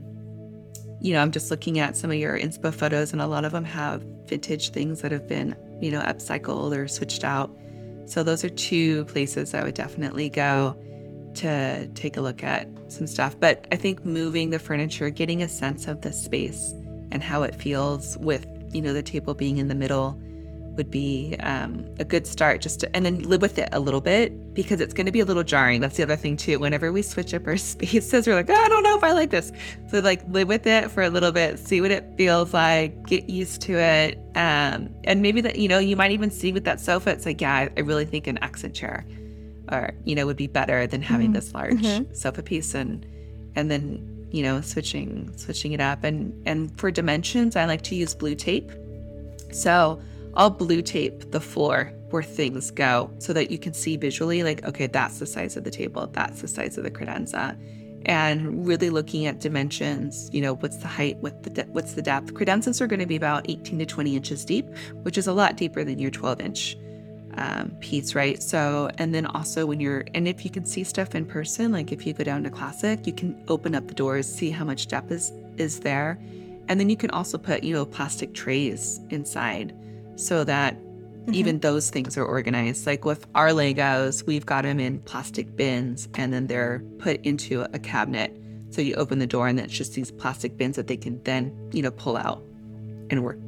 you 1.00 1.12
know, 1.12 1.22
I'm 1.22 1.30
just 1.30 1.50
looking 1.50 1.78
at 1.78 1.96
some 1.96 2.10
of 2.10 2.16
your 2.16 2.38
inspo 2.38 2.74
photos, 2.74 3.12
and 3.12 3.22
a 3.22 3.26
lot 3.26 3.44
of 3.44 3.52
them 3.52 3.64
have 3.64 4.02
vintage 4.26 4.70
things 4.70 5.00
that 5.02 5.12
have 5.12 5.28
been, 5.28 5.54
you 5.80 5.90
know, 5.90 6.00
upcycled 6.00 6.76
or 6.76 6.88
switched 6.88 7.22
out. 7.22 7.56
So 8.06 8.22
those 8.22 8.42
are 8.44 8.48
two 8.48 9.04
places 9.04 9.54
I 9.54 9.62
would 9.62 9.74
definitely 9.74 10.28
go 10.28 10.76
to 11.34 11.86
take 11.88 12.16
a 12.16 12.20
look 12.20 12.42
at 12.42 12.68
some 12.88 13.06
stuff. 13.06 13.38
But 13.38 13.66
I 13.70 13.76
think 13.76 14.04
moving 14.04 14.50
the 14.50 14.58
furniture, 14.58 15.10
getting 15.10 15.42
a 15.42 15.48
sense 15.48 15.86
of 15.86 16.00
the 16.00 16.12
space 16.12 16.72
and 17.12 17.22
how 17.22 17.44
it 17.44 17.54
feels 17.54 18.18
with, 18.18 18.46
you 18.72 18.82
know, 18.82 18.92
the 18.92 19.02
table 19.02 19.34
being 19.34 19.58
in 19.58 19.68
the 19.68 19.74
middle 19.74 20.20
would 20.76 20.90
be 20.92 21.34
um, 21.40 21.84
a 21.98 22.04
good 22.04 22.24
start 22.24 22.60
just 22.60 22.78
to, 22.78 22.94
and 22.96 23.04
then 23.04 23.20
live 23.24 23.42
with 23.42 23.58
it 23.58 23.68
a 23.72 23.80
little 23.80 24.00
bit 24.00 24.54
because 24.54 24.80
it's 24.80 24.94
going 24.94 25.06
to 25.06 25.10
be 25.12 25.18
a 25.18 25.24
little 25.24 25.42
jarring. 25.42 25.80
That's 25.80 25.96
the 25.96 26.04
other 26.04 26.14
thing 26.14 26.36
too. 26.36 26.60
Whenever 26.60 26.92
we 26.92 27.02
switch 27.02 27.34
up 27.34 27.46
our 27.48 27.56
spaces, 27.72 28.28
we're 28.28 28.34
like, 28.36 28.48
oh, 28.48 28.54
I 28.54 28.68
don't 28.68 28.84
know 28.84 28.96
if 28.96 29.02
I 29.02 29.10
like 29.12 29.30
this. 29.30 29.50
So 29.90 29.98
like 29.98 30.22
live 30.28 30.46
with 30.46 30.68
it 30.68 30.88
for 30.92 31.02
a 31.02 31.10
little 31.10 31.32
bit, 31.32 31.58
see 31.58 31.80
what 31.80 31.90
it 31.90 32.04
feels 32.16 32.54
like, 32.54 33.06
get 33.06 33.28
used 33.28 33.60
to 33.62 33.72
it. 33.76 34.18
Um, 34.36 34.90
and 35.02 35.20
maybe 35.20 35.40
that, 35.40 35.56
you 35.56 35.66
know, 35.66 35.80
you 35.80 35.96
might 35.96 36.12
even 36.12 36.30
see 36.30 36.52
with 36.52 36.62
that 36.64 36.78
sofa, 36.80 37.10
it's 37.10 37.26
like, 37.26 37.40
yeah, 37.40 37.68
I, 37.76 37.80
really 37.80 38.04
think 38.04 38.28
an 38.28 38.38
accent 38.38 38.74
chair 38.74 39.04
or, 39.72 39.90
you 40.04 40.14
know, 40.14 40.26
would 40.26 40.36
be 40.36 40.46
better 40.46 40.86
than 40.86 41.02
having 41.02 41.30
Mhm. 41.30 41.34
this 41.34 41.52
large 41.54 41.74
Mhm. 41.82 42.16
sofa 42.16 42.42
piece 42.42 42.74
and, 42.74 43.04
and 43.56 43.68
then, 43.68 44.17
you 44.30 44.42
know, 44.42 44.60
switching, 44.60 45.36
switching 45.36 45.72
it 45.72 45.80
up. 45.80 46.04
And, 46.04 46.40
and 46.46 46.76
for 46.78 46.90
dimensions, 46.90 47.56
I 47.56 47.64
like 47.64 47.82
to 47.82 47.94
use 47.94 48.14
blue 48.14 48.34
tape. 48.34 48.70
So 49.52 50.00
I'll 50.34 50.50
blue 50.50 50.82
tape 50.82 51.30
the 51.30 51.40
floor 51.40 51.92
where 52.10 52.22
things 52.22 52.70
go 52.70 53.10
so 53.18 53.32
that 53.32 53.50
you 53.50 53.58
can 53.58 53.74
see 53.74 53.96
visually, 53.96 54.42
like, 54.42 54.64
okay, 54.64 54.86
that's 54.86 55.18
the 55.18 55.26
size 55.26 55.56
of 55.56 55.64
the 55.64 55.70
table, 55.70 56.06
that's 56.06 56.40
the 56.40 56.48
size 56.48 56.78
of 56.78 56.84
the 56.84 56.90
credenza. 56.90 57.58
And 58.06 58.66
really 58.66 58.90
looking 58.90 59.26
at 59.26 59.40
dimensions, 59.40 60.30
you 60.32 60.40
know, 60.40 60.54
what's 60.54 60.78
the 60.78 60.86
height, 60.86 61.16
what 61.18 61.42
the 61.42 61.50
de- 61.50 61.64
what's 61.64 61.94
the 61.94 62.02
depth. 62.02 62.32
Credenzas 62.32 62.80
are 62.80 62.86
going 62.86 63.00
to 63.00 63.06
be 63.06 63.16
about 63.16 63.50
18 63.50 63.78
to 63.80 63.86
20 63.86 64.16
inches 64.16 64.44
deep, 64.44 64.66
which 65.02 65.18
is 65.18 65.26
a 65.26 65.32
lot 65.32 65.56
deeper 65.56 65.84
than 65.84 65.98
your 65.98 66.10
12 66.10 66.40
inch 66.40 66.76
um, 67.38 67.70
piece, 67.80 68.14
right? 68.14 68.42
So, 68.42 68.90
and 68.98 69.14
then 69.14 69.24
also 69.24 69.64
when 69.64 69.78
you're, 69.78 70.04
and 70.14 70.26
if 70.26 70.44
you 70.44 70.50
can 70.50 70.64
see 70.64 70.82
stuff 70.82 71.14
in 71.14 71.24
person, 71.24 71.70
like 71.70 71.92
if 71.92 72.04
you 72.04 72.12
go 72.12 72.24
down 72.24 72.42
to 72.42 72.50
Classic, 72.50 73.06
you 73.06 73.12
can 73.12 73.40
open 73.46 73.74
up 73.74 73.86
the 73.86 73.94
doors, 73.94 74.26
see 74.26 74.50
how 74.50 74.64
much 74.64 74.88
depth 74.88 75.12
is 75.12 75.32
is 75.56 75.80
there, 75.80 76.18
and 76.68 76.78
then 76.78 76.88
you 76.88 76.96
can 76.96 77.10
also 77.10 77.38
put, 77.38 77.62
you 77.62 77.74
know, 77.74 77.84
plastic 77.84 78.34
trays 78.34 79.00
inside 79.10 79.74
so 80.16 80.44
that 80.44 80.76
even 81.32 81.58
those 81.60 81.90
things 81.90 82.16
are 82.16 82.24
organized. 82.24 82.86
Like 82.86 83.04
with 83.04 83.26
our 83.34 83.50
Legos, 83.50 84.26
we've 84.26 84.46
got 84.46 84.62
them 84.62 84.80
in 84.80 85.00
plastic 85.00 85.54
bins 85.56 86.08
and 86.14 86.32
then 86.32 86.46
they're 86.46 86.82
put 86.98 87.24
into 87.24 87.62
a 87.72 87.78
cabinet. 87.78 88.36
So 88.70 88.82
you 88.82 88.94
open 88.94 89.18
the 89.18 89.26
door 89.26 89.48
and 89.48 89.58
it's 89.60 89.72
just 89.72 89.94
these 89.94 90.10
plastic 90.10 90.56
bins 90.56 90.76
that 90.76 90.86
they 90.86 90.96
can 90.96 91.22
then, 91.24 91.70
you 91.72 91.82
know, 91.82 91.90
pull 91.90 92.16
out 92.16 92.42
and 93.10 93.22
work, 93.24 93.38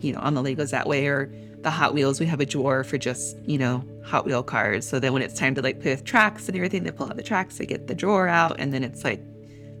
you 0.00 0.12
know, 0.12 0.20
on 0.20 0.34
the 0.34 0.42
Legos 0.42 0.70
that 0.70 0.86
way. 0.86 1.06
Or 1.06 1.32
the 1.62 1.70
Hot 1.70 1.94
Wheels, 1.94 2.18
we 2.20 2.26
have 2.26 2.40
a 2.40 2.46
drawer 2.46 2.84
for 2.84 2.98
just, 2.98 3.36
you 3.46 3.58
know, 3.58 3.84
Hot 4.04 4.24
Wheel 4.24 4.42
cars. 4.42 4.86
So 4.86 4.98
then 4.98 5.12
when 5.12 5.22
it's 5.22 5.34
time 5.34 5.54
to 5.54 5.62
like 5.62 5.80
play 5.80 5.92
with 5.92 6.04
tracks 6.04 6.48
and 6.48 6.56
everything, 6.56 6.82
they 6.84 6.90
pull 6.90 7.06
out 7.08 7.16
the 7.16 7.22
tracks, 7.22 7.58
they 7.58 7.66
get 7.66 7.86
the 7.86 7.94
drawer 7.94 8.28
out, 8.28 8.56
and 8.58 8.72
then 8.72 8.82
it's 8.84 9.04
like, 9.04 9.20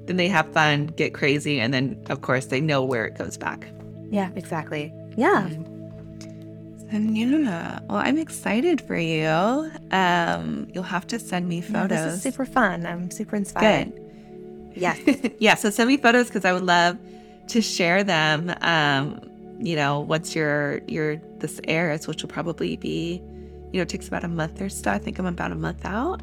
then 0.06 0.16
they 0.16 0.28
have 0.28 0.52
fun, 0.52 0.86
get 0.86 1.14
crazy, 1.14 1.60
and 1.60 1.72
then 1.72 2.02
of 2.08 2.22
course 2.22 2.46
they 2.46 2.60
know 2.60 2.84
where 2.84 3.04
it 3.06 3.16
goes 3.18 3.36
back. 3.36 3.66
Yeah, 4.10 4.30
exactly. 4.36 4.92
Yeah. 5.16 5.48
And 6.90 7.16
yeah, 7.16 7.78
well, 7.88 7.98
I'm 7.98 8.18
excited 8.18 8.80
for 8.82 8.96
you. 8.96 9.70
Um, 9.92 10.68
you'll 10.74 10.82
have 10.82 11.06
to 11.08 11.18
send 11.18 11.48
me 11.48 11.56
Yeah, 11.60 11.82
photos. 11.82 12.04
this 12.04 12.14
is 12.16 12.22
super 12.22 12.44
fun. 12.44 12.84
I'm 12.84 13.10
super 13.10 13.34
inspired. 13.36 13.94
Good. 13.94 14.74
Yes. 14.76 15.00
yeah, 15.38 15.54
so 15.54 15.70
send 15.70 15.88
me 15.88 15.96
photos 15.96 16.26
because 16.26 16.44
I 16.44 16.52
would 16.52 16.64
love 16.64 16.98
to 17.48 17.62
share 17.62 18.04
them. 18.04 18.54
Um, 18.60 19.20
you 19.62 19.76
know, 19.76 20.00
once 20.00 20.34
your 20.34 20.80
your 20.88 21.16
this 21.38 21.60
airs, 21.64 22.06
which 22.06 22.22
will 22.22 22.30
probably 22.30 22.76
be, 22.76 23.20
you 23.72 23.78
know, 23.78 23.82
it 23.82 23.88
takes 23.88 24.08
about 24.08 24.24
a 24.24 24.28
month 24.28 24.60
or 24.60 24.68
so. 24.68 24.90
I 24.90 24.98
think 24.98 25.18
I'm 25.18 25.26
about 25.26 25.52
a 25.52 25.56
month 25.56 25.84
out. 25.84 26.22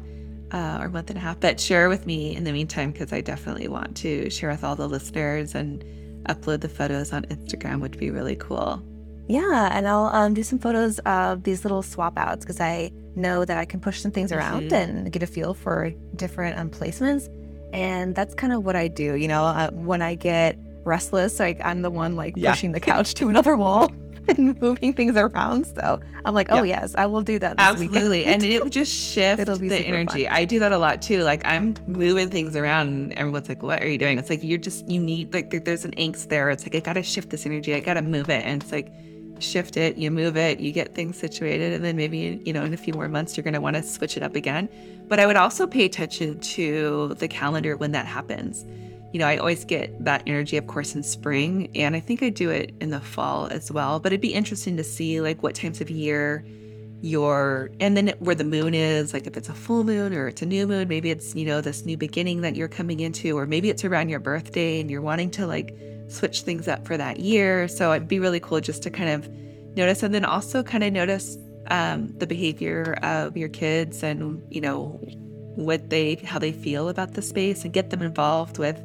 Uh, 0.52 0.78
or 0.80 0.86
a 0.86 0.90
month 0.90 1.08
and 1.10 1.16
a 1.16 1.20
half, 1.20 1.38
but 1.38 1.60
share 1.60 1.88
with 1.88 2.06
me 2.06 2.34
in 2.34 2.42
the 2.42 2.50
meantime 2.50 2.90
because 2.90 3.12
I 3.12 3.20
definitely 3.20 3.68
want 3.68 3.96
to 3.98 4.28
share 4.30 4.50
with 4.50 4.64
all 4.64 4.74
the 4.74 4.88
listeners 4.88 5.54
and 5.54 5.84
upload 6.24 6.60
the 6.60 6.68
photos 6.68 7.12
on 7.12 7.22
Instagram 7.26 7.80
would 7.82 7.96
be 7.96 8.10
really 8.10 8.34
cool. 8.34 8.82
Yeah, 9.28 9.68
and 9.70 9.86
I'll 9.86 10.06
um, 10.06 10.34
do 10.34 10.42
some 10.42 10.58
photos 10.58 10.98
of 11.06 11.44
these 11.44 11.64
little 11.64 11.82
swap 11.82 12.18
outs 12.18 12.44
because 12.44 12.60
I 12.60 12.90
know 13.14 13.44
that 13.44 13.58
I 13.58 13.64
can 13.64 13.78
push 13.78 14.00
some 14.00 14.10
things 14.10 14.32
around 14.32 14.70
Mhm. 14.70 14.72
and 14.72 15.12
get 15.12 15.22
a 15.22 15.26
feel 15.28 15.54
for 15.54 15.92
different 16.16 16.58
um, 16.58 16.68
placements. 16.68 17.28
And 17.72 18.16
that's 18.16 18.34
kind 18.34 18.52
of 18.52 18.64
what 18.64 18.74
I 18.74 18.88
do. 18.88 19.14
You 19.14 19.28
know, 19.28 19.44
uh, 19.44 19.70
when 19.70 20.02
I 20.02 20.16
get 20.16 20.58
restless. 20.84 21.38
Like 21.38 21.60
I'm 21.64 21.82
the 21.82 21.90
one 21.90 22.16
like 22.16 22.34
Yeah. 22.36 22.50
pushing 22.52 22.72
the 22.72 22.80
couch 22.80 23.14
to 23.14 23.28
another 23.28 23.56
wall 23.56 23.90
and 24.28 24.60
moving 24.60 24.92
things 24.92 25.16
around. 25.16 25.66
So 25.66 26.00
I'm 26.24 26.34
like, 26.34 26.48
oh 26.50 26.62
yes, 26.62 26.94
I 26.96 27.06
will 27.06 27.22
do 27.22 27.38
that. 27.38 27.56
This 27.56 27.66
Absolutely. 27.66 28.24
And 28.30 28.42
it 28.42 28.62
would 28.62 28.72
just 28.72 28.92
shift 28.92 29.40
It'll 29.40 29.58
be 29.58 29.68
the 29.68 29.78
energy. 29.78 30.24
fun. 30.24 30.32
I 30.32 30.44
do 30.44 30.58
that 30.60 30.72
a 30.72 30.78
lot 30.78 31.00
too. 31.02 31.22
Like 31.22 31.42
I'm 31.46 31.74
moving 31.86 32.30
things 32.30 32.54
around 32.56 32.88
and 32.88 33.12
everyone's 33.14 33.48
like, 33.48 33.62
what 33.62 33.82
are 33.82 33.88
you 33.88 33.98
doing? 33.98 34.18
It's 34.18 34.30
like, 34.30 34.42
you're 34.42 34.58
just, 34.58 34.88
you 34.88 35.00
need, 35.00 35.32
like, 35.34 35.64
there's 35.64 35.84
an 35.84 35.92
angst 35.92 36.28
there. 36.28 36.50
It's 36.50 36.64
like, 36.64 36.74
I 36.74 36.80
got 36.80 36.92
to 36.94 37.02
shift 37.02 37.30
this 37.30 37.46
energy. 37.46 37.74
I 37.74 37.80
got 37.80 37.94
to 37.94 38.02
move 38.02 38.28
it. 38.30 38.44
And 38.44 38.62
it's 38.62 38.70
like, 38.72 38.92
shift 39.38 39.78
it, 39.78 39.96
you 39.96 40.10
move 40.10 40.36
it, 40.36 40.60
you 40.60 40.70
get 40.70 40.94
things 40.94 41.16
situated. 41.16 41.72
And 41.72 41.82
then 41.82 41.96
maybe, 41.96 42.42
you 42.44 42.52
know, 42.52 42.62
in 42.62 42.74
a 42.74 42.76
few 42.76 42.92
more 42.92 43.08
months, 43.08 43.36
you're 43.38 43.42
going 43.44 43.54
to 43.54 43.60
want 43.60 43.74
to 43.76 43.82
switch 43.82 44.18
it 44.18 44.22
up 44.22 44.34
again. 44.36 44.68
But 45.08 45.18
I 45.18 45.26
would 45.26 45.36
also 45.36 45.66
pay 45.66 45.86
attention 45.86 46.38
to 46.40 47.14
the 47.18 47.26
calendar 47.26 47.74
when 47.78 47.92
that 47.92 48.04
happens. 48.04 48.66
You 49.12 49.18
know, 49.18 49.26
I 49.26 49.38
always 49.38 49.64
get 49.64 50.04
that 50.04 50.22
energy, 50.26 50.56
of 50.56 50.66
course, 50.66 50.94
in 50.94 51.02
spring, 51.02 51.70
and 51.74 51.96
I 51.96 52.00
think 52.00 52.22
I 52.22 52.28
do 52.28 52.50
it 52.50 52.72
in 52.80 52.90
the 52.90 53.00
fall 53.00 53.46
as 53.46 53.70
well. 53.72 53.98
But 53.98 54.12
it'd 54.12 54.20
be 54.20 54.34
interesting 54.34 54.76
to 54.76 54.84
see 54.84 55.20
like 55.20 55.42
what 55.42 55.54
times 55.54 55.80
of 55.80 55.90
year 55.90 56.44
your 57.02 57.70
and 57.80 57.96
then 57.96 58.08
where 58.18 58.34
the 58.34 58.44
moon 58.44 58.74
is 58.74 59.14
like 59.14 59.26
if 59.26 59.36
it's 59.36 59.48
a 59.48 59.54
full 59.54 59.84
moon 59.84 60.12
or 60.12 60.28
it's 60.28 60.42
a 60.42 60.46
new 60.46 60.66
moon 60.66 60.86
maybe 60.86 61.10
it's 61.10 61.34
you 61.34 61.46
know 61.46 61.60
this 61.60 61.86
new 61.86 61.96
beginning 61.96 62.42
that 62.42 62.56
you're 62.56 62.68
coming 62.68 63.00
into 63.00 63.38
or 63.38 63.46
maybe 63.46 63.70
it's 63.70 63.84
around 63.84 64.10
your 64.10 64.20
birthday 64.20 64.80
and 64.80 64.90
you're 64.90 65.00
wanting 65.00 65.30
to 65.30 65.46
like 65.46 65.74
switch 66.08 66.42
things 66.42 66.68
up 66.68 66.86
for 66.86 66.96
that 66.98 67.18
year 67.18 67.68
so 67.68 67.92
it'd 67.92 68.08
be 68.08 68.18
really 68.18 68.40
cool 68.40 68.60
just 68.60 68.82
to 68.82 68.90
kind 68.90 69.08
of 69.08 69.28
notice 69.76 70.02
and 70.02 70.14
then 70.14 70.24
also 70.24 70.62
kind 70.62 70.84
of 70.84 70.92
notice 70.92 71.38
um, 71.68 72.08
the 72.18 72.26
behavior 72.26 72.98
of 73.02 73.36
your 73.36 73.48
kids 73.48 74.02
and 74.02 74.42
you 74.50 74.60
know 74.60 74.98
what 75.56 75.88
they 75.88 76.16
how 76.16 76.38
they 76.38 76.52
feel 76.52 76.88
about 76.88 77.14
the 77.14 77.22
space 77.22 77.64
and 77.64 77.72
get 77.72 77.90
them 77.90 78.02
involved 78.02 78.58
with 78.58 78.78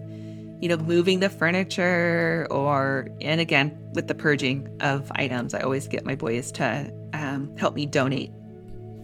you 0.62 0.70
know 0.70 0.78
moving 0.78 1.20
the 1.20 1.30
furniture 1.30 2.47
or 2.49 3.08
and 3.22 3.41
again 3.41 3.78
with 3.93 4.08
the 4.08 4.16
purging 4.16 4.68
of 4.82 5.12
items 5.16 5.53
i 5.53 5.60
always 5.60 5.88
get 5.88 6.06
my 6.06 6.16
boys 6.16 6.51
to 6.51 6.91
um, 7.14 7.56
help 7.58 7.76
me 7.76 7.86
donate. 7.86 8.32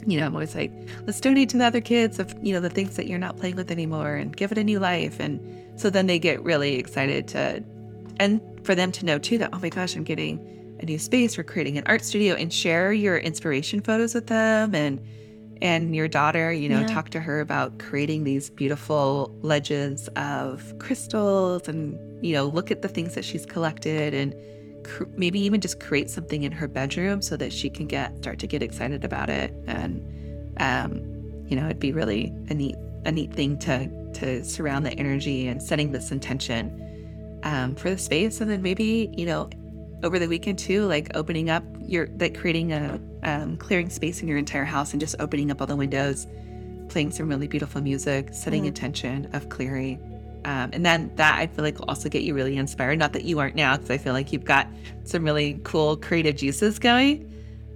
You 0.05 0.19
know 0.19 0.25
i'm 0.25 0.33
always 0.33 0.55
like 0.55 0.71
let's 1.05 1.19
donate 1.19 1.49
to 1.49 1.57
the 1.57 1.65
other 1.65 1.81
kids 1.81 2.17
of 2.17 2.33
you 2.41 2.53
know 2.53 2.59
the 2.59 2.69
things 2.69 2.95
that 2.95 3.07
you're 3.07 3.19
not 3.19 3.37
playing 3.37 3.55
with 3.55 3.69
anymore 3.69 4.15
and 4.15 4.35
give 4.35 4.51
it 4.51 4.57
a 4.57 4.63
new 4.63 4.79
life. 4.79 5.19
And 5.19 5.79
so 5.79 5.89
then 5.89 6.07
they 6.07 6.17
get 6.17 6.41
really 6.43 6.75
excited 6.75 7.27
to 7.29 7.63
and 8.19 8.41
for 8.63 8.73
them 8.73 8.91
to 8.93 9.05
know 9.05 9.19
too 9.19 9.37
that 9.37 9.51
oh 9.53 9.59
my 9.59 9.69
gosh 9.69 9.95
i'm 9.95 10.03
getting 10.03 10.39
a 10.79 10.85
new 10.85 10.97
space. 10.97 11.37
We're 11.37 11.43
creating 11.43 11.77
an 11.77 11.83
art 11.85 12.03
studio 12.03 12.33
and 12.33 12.51
share 12.51 12.91
your 12.91 13.17
inspiration 13.17 13.81
photos 13.81 14.15
with 14.15 14.27
them 14.27 14.73
and 14.73 14.99
and 15.61 15.95
your 15.95 16.07
daughter 16.07 16.51
you 16.51 16.67
know 16.67 16.79
Yeah. 16.81 16.87
talk 16.87 17.09
to 17.09 17.19
her 17.19 17.39
about 17.39 17.79
creating 17.79 18.23
these 18.23 18.49
beautiful 18.49 19.33
legends 19.41 20.07
of 20.15 20.73
crystals 20.79 21.67
and 21.67 21.97
you 22.25 22.33
know 22.33 22.45
look 22.45 22.71
at 22.71 22.81
the 22.81 22.87
things 22.87 23.15
that 23.15 23.23
she's 23.25 23.45
collected 23.45 24.13
and 24.13 24.35
cr- 24.85 25.05
maybe 25.15 25.39
even 25.39 25.61
just 25.61 25.79
create 25.79 26.09
something 26.09 26.43
in 26.43 26.51
her 26.51 26.67
bedroom 26.67 27.21
so 27.21 27.37
that 27.37 27.53
she 27.53 27.69
can 27.69 27.87
get 27.87 28.15
start 28.17 28.39
to 28.39 28.47
get 28.47 28.61
excited 28.63 29.03
about 29.03 29.29
it 29.29 29.53
and 29.67 30.01
um 30.59 30.95
you 31.47 31.55
know 31.55 31.65
it'd 31.65 31.79
be 31.79 31.91
really 31.91 32.33
a 32.49 32.53
neat 32.53 32.75
a 33.05 33.11
neat 33.11 33.33
thing 33.33 33.57
to 33.59 33.89
to 34.13 34.43
surround 34.43 34.85
the 34.85 34.91
energy 34.93 35.47
and 35.47 35.61
setting 35.63 35.91
this 35.91 36.11
intention 36.11 36.77
um, 37.43 37.75
for 37.75 37.89
the 37.89 37.97
space 37.97 38.39
and 38.41 38.51
then 38.51 38.61
maybe 38.61 39.09
you 39.17 39.25
know 39.25 39.49
over 40.03 40.17
the 40.19 40.27
weekend 40.27 40.57
too 40.59 40.85
like 40.85 41.15
opening 41.15 41.49
up 41.49 41.63
your 41.85 42.07
like 42.19 42.37
creating 42.37 42.71
a 42.73 42.99
um, 43.23 43.57
clearing 43.57 43.89
space 43.89 44.21
in 44.21 44.27
your 44.27 44.37
entire 44.37 44.65
house 44.65 44.91
and 44.93 44.99
just 44.99 45.15
opening 45.19 45.51
up 45.51 45.61
all 45.61 45.67
the 45.67 45.75
windows 45.75 46.27
playing 46.89 47.11
some 47.11 47.27
really 47.29 47.47
beautiful 47.47 47.81
music 47.81 48.29
setting 48.33 48.63
Mhm. 48.63 48.67
intention 48.67 49.29
of 49.33 49.49
clearing 49.49 49.99
um, 50.45 50.71
and 50.73 50.85
then 50.85 51.11
that 51.17 51.37
i 51.39 51.45
feel 51.47 51.63
like 51.63 51.77
will 51.77 51.85
also 51.85 52.09
get 52.09 52.23
you 52.23 52.33
really 52.33 52.57
inspired 52.57 52.97
not 52.99 53.13
that 53.13 53.23
you 53.25 53.37
aren't 53.39 53.55
now 53.55 53.75
because 53.77 53.91
i 53.91 53.97
feel 53.97 54.13
like 54.13 54.33
you've 54.33 54.43
got 54.45 54.67
some 55.03 55.23
really 55.23 55.59
cool 55.63 55.95
creative 55.97 56.35
juices 56.35 56.79
going 56.79 57.27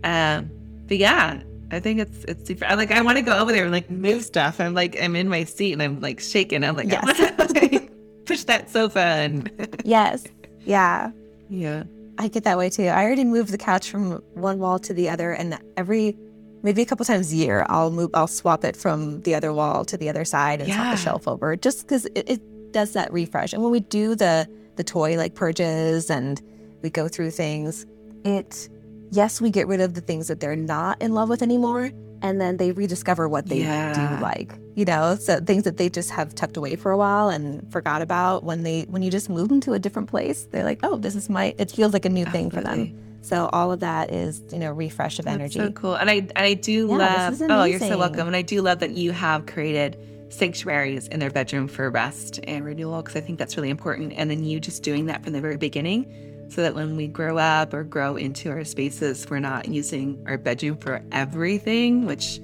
um, 0.04 0.50
but 0.88 0.98
yeah 0.98 1.42
I 1.72 1.80
think 1.80 2.00
it's 2.00 2.24
it's 2.26 2.46
super. 2.48 2.64
I 2.66 2.76
like 2.76 2.92
I 2.92 3.02
want 3.02 3.18
to 3.18 3.24
go 3.24 3.36
over 3.40 3.52
there 3.52 3.64
and 3.64 3.72
like 3.72 3.90
move 3.90 4.24
stuff. 4.24 4.62
I'm 4.62 4.76
like 4.76 4.96
I'm 5.02 5.16
in 5.16 5.28
my 5.28 5.44
seat 5.46 5.74
and 5.74 5.82
I'm 5.82 6.00
like 6.00 6.20
shaking. 6.20 6.64
I'm 6.64 6.76
like 6.76 6.94
I 6.94 7.02
Yes. 7.04 7.04
want 7.04 7.50
to 7.50 7.60
like, 7.60 7.92
push 8.26 8.44
that 8.44 8.70
sofa 8.70 9.00
and 9.00 9.50
yes, 9.84 10.26
yeah. 10.64 11.10
yeah. 11.50 11.84
I 12.18 12.28
get 12.28 12.44
that 12.46 12.58
way 12.58 12.70
too. 12.70 12.86
I 12.86 13.04
already 13.04 13.26
moved 13.26 13.52
the 13.52 13.58
couch 13.58 13.90
from 13.90 14.24
one 14.34 14.60
wall 14.60 14.80
to 14.80 14.94
the 14.94 15.10
other, 15.10 15.32
and 15.32 15.60
every 15.76 16.18
maybe 16.64 16.82
a 16.82 16.86
couple 16.86 17.06
times 17.06 17.32
a 17.32 17.36
year, 17.36 17.66
I'll 17.70 17.92
move, 17.92 18.10
I'll 18.14 18.28
swap 18.28 18.64
it 18.64 18.76
from 18.76 19.22
the 19.22 19.36
other 19.36 19.54
wall 19.54 19.86
to 19.86 19.98
the 19.98 20.10
other 20.10 20.26
side 20.26 20.62
and 20.62 20.72
swap 20.72 20.96
the 20.96 21.02
shelf 21.02 21.28
over, 21.28 21.56
just 21.56 21.82
because 21.82 22.06
it, 22.08 22.30
it 22.30 22.72
does 22.72 22.94
that 22.94 23.12
refresh. 23.14 23.54
And 23.54 23.62
when 23.62 23.72
we 23.72 23.82
do 23.82 24.16
the 24.16 24.48
the 24.76 24.84
toy 24.84 25.16
like 25.18 25.36
purges 25.36 26.10
and 26.10 26.42
we 26.82 26.90
go 26.90 27.08
through 27.08 27.32
things, 27.32 27.86
it 28.24 28.70
yes, 29.12 29.40
we 29.40 29.50
get 29.50 29.68
rid 29.68 29.82
of 29.82 29.94
the 29.94 30.02
things 30.02 30.28
that 30.28 30.40
they're 30.40 30.56
not 30.56 31.02
in 31.02 31.14
love 31.14 31.30
with 31.30 31.42
anymore, 31.42 31.92
and 32.22 32.40
then 32.42 32.58
they 32.58 32.72
rediscover 32.72 33.28
what 33.28 33.48
they 33.48 33.60
Yeah. 33.60 33.94
do 33.94 34.22
like. 34.22 34.54
You 34.76 34.86
know, 34.86 35.16
so 35.16 35.40
things 35.40 35.64
that 35.64 35.78
they 35.78 35.90
just 35.90 36.10
have 36.12 36.36
tucked 36.36 36.58
away 36.58 36.76
for 36.76 36.92
a 36.92 36.98
while 36.98 37.30
and 37.30 37.70
forgot 37.72 38.02
about 38.02 38.44
when 38.44 38.64
they 38.64 38.84
when 38.90 39.02
you 39.04 39.10
just 39.12 39.30
move 39.30 39.48
them 39.50 39.62
to 39.62 39.74
a 39.74 39.80
different 39.80 40.10
place, 40.10 40.48
they're 40.52 40.66
like, 40.66 40.80
oh, 40.84 40.98
this 40.98 41.16
is 41.16 41.30
my. 41.30 41.56
It 41.58 41.72
feels 41.72 41.94
like 41.94 42.06
a 42.06 42.10
new 42.10 42.26
thing 42.26 42.50
for 42.52 42.62
them. 42.62 42.98
So 43.22 43.50
all 43.54 43.72
of 43.72 43.80
that 43.80 44.12
is, 44.12 44.44
you 44.52 44.60
know, 44.60 44.72
refresh 44.72 45.18
of 45.18 45.26
That's 45.26 45.34
energy. 45.36 45.60
so 45.60 45.72
cool. 45.72 45.96
And 45.96 46.10
I 46.10 46.16
and 46.16 46.32
I 46.38 46.54
do 46.54 46.88
Yeah, 46.90 47.30
love. 47.30 47.42
Oh, 47.50 47.64
you're 47.64 47.80
so 47.80 47.98
welcome. 47.98 48.28
And 48.28 48.36
I 48.36 48.42
do 48.44 48.62
love 48.62 48.80
that 48.80 48.92
you 48.92 49.12
have 49.14 49.46
created 49.48 49.98
sanctuaries 50.30 51.08
in 51.08 51.20
their 51.20 51.30
bedroom 51.32 51.68
for 51.68 51.90
rest 51.90 52.40
and 52.44 52.66
renewal 52.66 53.02
because 53.02 53.16
I 53.16 53.22
think 53.22 53.40
that's 53.40 53.56
really 53.58 53.70
important. 53.70 54.14
And 54.16 54.30
then 54.30 54.44
you 54.44 54.60
just 54.60 54.84
doing 54.84 55.06
that 55.06 55.24
from 55.24 55.34
the 55.34 55.42
very 55.42 55.58
beginning, 55.58 56.06
so 56.50 56.62
that 56.62 56.76
when 56.76 56.96
we 56.96 57.08
grow 57.08 57.38
up 57.38 57.74
or 57.74 57.84
grow 57.84 58.16
into 58.16 58.50
our 58.50 58.64
spaces, 58.64 59.26
we're 59.30 59.40
not 59.40 59.68
using 59.68 60.22
our 60.28 60.38
bedroom 60.38 60.78
for 60.78 61.02
everything, 61.12 62.06
which 62.06 62.38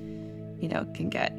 you 0.60 0.68
know 0.70 0.86
can 0.94 1.10
get 1.10 1.32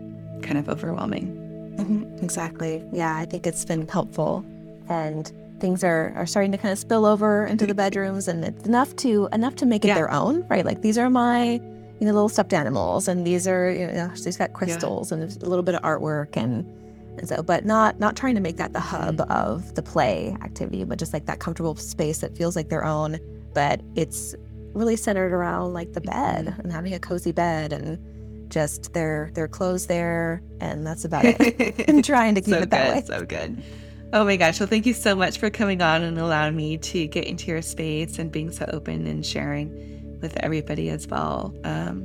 kind 0.42 0.58
of 0.58 0.68
overwhelming. 0.68 1.38
Mhm, 1.78 2.22
Exactly. 2.22 2.82
Yeah, 2.92 3.16
I 3.16 3.24
think 3.24 3.46
it's 3.46 3.64
been 3.64 3.86
helpful, 3.88 4.44
and 4.88 5.30
things 5.60 5.84
are, 5.84 6.12
are 6.16 6.26
starting 6.26 6.50
to 6.52 6.58
kind 6.58 6.72
of 6.72 6.78
spill 6.78 7.06
over 7.06 7.46
into 7.46 7.66
the 7.66 7.74
bedrooms, 7.74 8.26
and 8.28 8.44
it's 8.44 8.66
enough 8.66 8.94
to 8.96 9.28
enough 9.32 9.54
to 9.56 9.66
make 9.66 9.84
it 9.84 9.88
Yeah. 9.88 9.94
their 9.94 10.10
own, 10.10 10.44
right? 10.48 10.64
Like 10.64 10.82
these 10.82 10.98
are 10.98 11.08
my 11.10 11.52
you 12.00 12.06
know 12.06 12.12
little 12.12 12.28
stuffed 12.28 12.52
animals, 12.52 13.06
and 13.08 13.26
these 13.26 13.46
are 13.48 13.70
you 13.70 13.86
know 13.86 14.10
she's 14.14 14.36
got 14.36 14.52
crystals 14.52 15.12
and 15.12 15.22
a 15.22 15.46
little 15.48 15.62
bit 15.62 15.74
of 15.74 15.82
artwork 15.82 16.36
and. 16.36 16.64
And 17.22 17.28
so, 17.28 17.40
but 17.40 17.64
not 17.64 18.00
not 18.00 18.16
trying 18.16 18.34
to 18.34 18.40
make 18.40 18.56
that 18.56 18.72
the 18.72 18.80
hub 18.80 19.20
of 19.30 19.76
the 19.76 19.82
play 19.82 20.36
activity, 20.42 20.82
but 20.82 20.98
just 20.98 21.12
like 21.12 21.26
that 21.26 21.38
comfortable 21.38 21.76
space 21.76 22.18
that 22.18 22.36
feels 22.36 22.56
like 22.56 22.68
their 22.68 22.84
own, 22.84 23.20
but 23.54 23.80
it's 23.94 24.34
really 24.74 24.96
centered 24.96 25.32
around 25.32 25.72
like 25.72 25.92
the 25.92 26.00
bed 26.00 26.52
and 26.58 26.72
having 26.72 26.92
a 26.94 26.98
cozy 26.98 27.30
bed 27.30 27.72
and 27.72 28.50
just 28.50 28.92
their 28.92 29.30
their 29.34 29.46
clothes 29.46 29.86
there, 29.86 30.42
and 30.60 30.84
that's 30.84 31.04
about 31.04 31.24
it. 31.24 31.84
I'm 31.88 32.02
trying 32.02 32.34
to 32.34 32.40
keep 32.40 32.54
so 32.54 32.60
it 32.62 32.70
that 32.70 32.86
good, 32.86 33.08
way. 33.08 33.18
so 33.18 33.24
good. 33.24 33.62
Oh 34.12 34.24
my 34.24 34.34
gosh. 34.36 34.58
Well, 34.58 34.68
thank 34.68 34.84
you 34.84 34.92
so 34.92 35.14
much 35.14 35.38
for 35.38 35.48
coming 35.48 35.80
on 35.80 36.02
and 36.02 36.18
allowing 36.18 36.56
me 36.56 36.76
to 36.76 37.06
get 37.06 37.24
into 37.24 37.52
your 37.52 37.62
space 37.62 38.18
and 38.18 38.32
being 38.32 38.50
so 38.50 38.66
open 38.72 39.06
and 39.06 39.24
sharing 39.24 40.18
with 40.20 40.36
everybody 40.38 40.90
as 40.90 41.06
well. 41.06 41.54
Um, 41.62 42.04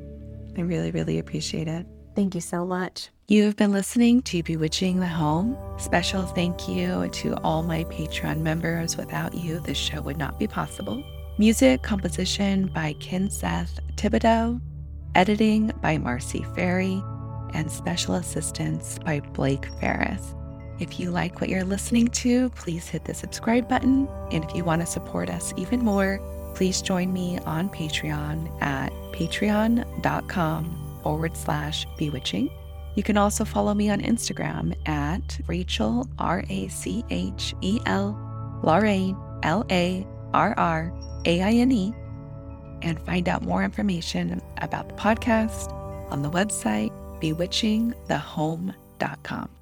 I 0.55 0.61
really, 0.61 0.91
really 0.91 1.17
appreciate 1.17 1.67
it. 1.67 1.87
Thank 2.15 2.35
you 2.35 2.41
so 2.41 2.67
much. 2.67 3.09
You 3.29 3.43
have 3.43 3.57
been 3.57 3.73
listening 3.73 4.21
to 4.21 4.41
Bewitching 4.41 5.01
the 5.01 5.05
Home. 5.05 5.57
Special 5.77 6.23
thank 6.23 6.69
you 6.69 7.09
to 7.09 7.35
all 7.43 7.61
my 7.61 7.83
Patreon 7.83 8.39
members. 8.39 8.95
Without 8.95 9.33
you, 9.33 9.59
this 9.59 9.77
show 9.77 9.99
would 9.99 10.15
not 10.15 10.39
be 10.39 10.47
possible. 10.47 11.03
Music 11.37 11.81
composition 11.81 12.67
by 12.67 12.93
Ken 13.01 13.29
Seth 13.29 13.81
Thibodeau, 13.97 14.61
editing 15.13 15.73
by 15.81 15.97
Marcy 15.97 16.45
Ferry, 16.55 17.03
and 17.53 17.69
special 17.69 18.15
assistance 18.15 18.97
by 19.03 19.19
Blake 19.19 19.65
Ferris. 19.81 20.33
If 20.79 20.97
you 20.97 21.11
like 21.11 21.41
what 21.41 21.49
you're 21.49 21.65
listening 21.65 22.07
to, 22.07 22.49
please 22.51 22.87
hit 22.87 23.03
the 23.03 23.13
subscribe 23.13 23.67
button. 23.67 24.07
And 24.31 24.45
if 24.45 24.55
you 24.55 24.63
want 24.63 24.83
to 24.83 24.87
support 24.87 25.29
us 25.29 25.53
even 25.57 25.81
more, 25.81 26.21
please 26.55 26.81
join 26.81 27.11
me 27.11 27.39
on 27.39 27.67
Patreon 27.71 28.63
at 28.63 28.93
patreon.com 29.11 30.99
forward 31.03 31.35
slash 31.35 31.85
bewitching. 31.97 32.49
You 32.97 33.03
can 33.03 33.15
also 33.15 33.45
follow 33.45 33.73
me 33.75 33.91
on 33.91 34.01
Instagram 34.01 34.75
at 34.87 35.39
Rachel, 35.45 36.09
R 36.17 36.43
A 36.49 36.67
C 36.67 37.05
H 37.11 37.53
E 37.61 37.79
L, 37.85 38.17
Larraine, 38.63 39.15
L 39.43 39.63
A 39.69 40.03
R 40.33 40.55
R 40.57 40.91
A 41.25 41.43
I 41.43 41.51
N 41.51 41.71
E, 41.71 41.93
and 42.81 42.99
find 43.01 43.29
out 43.29 43.43
more 43.43 43.63
information 43.63 44.41
about 44.57 44.89
the 44.89 44.95
podcast 44.95 45.71
on 46.11 46.23
the 46.23 46.31
website 46.31 46.91
bewitchingthehome.com. 47.21 49.56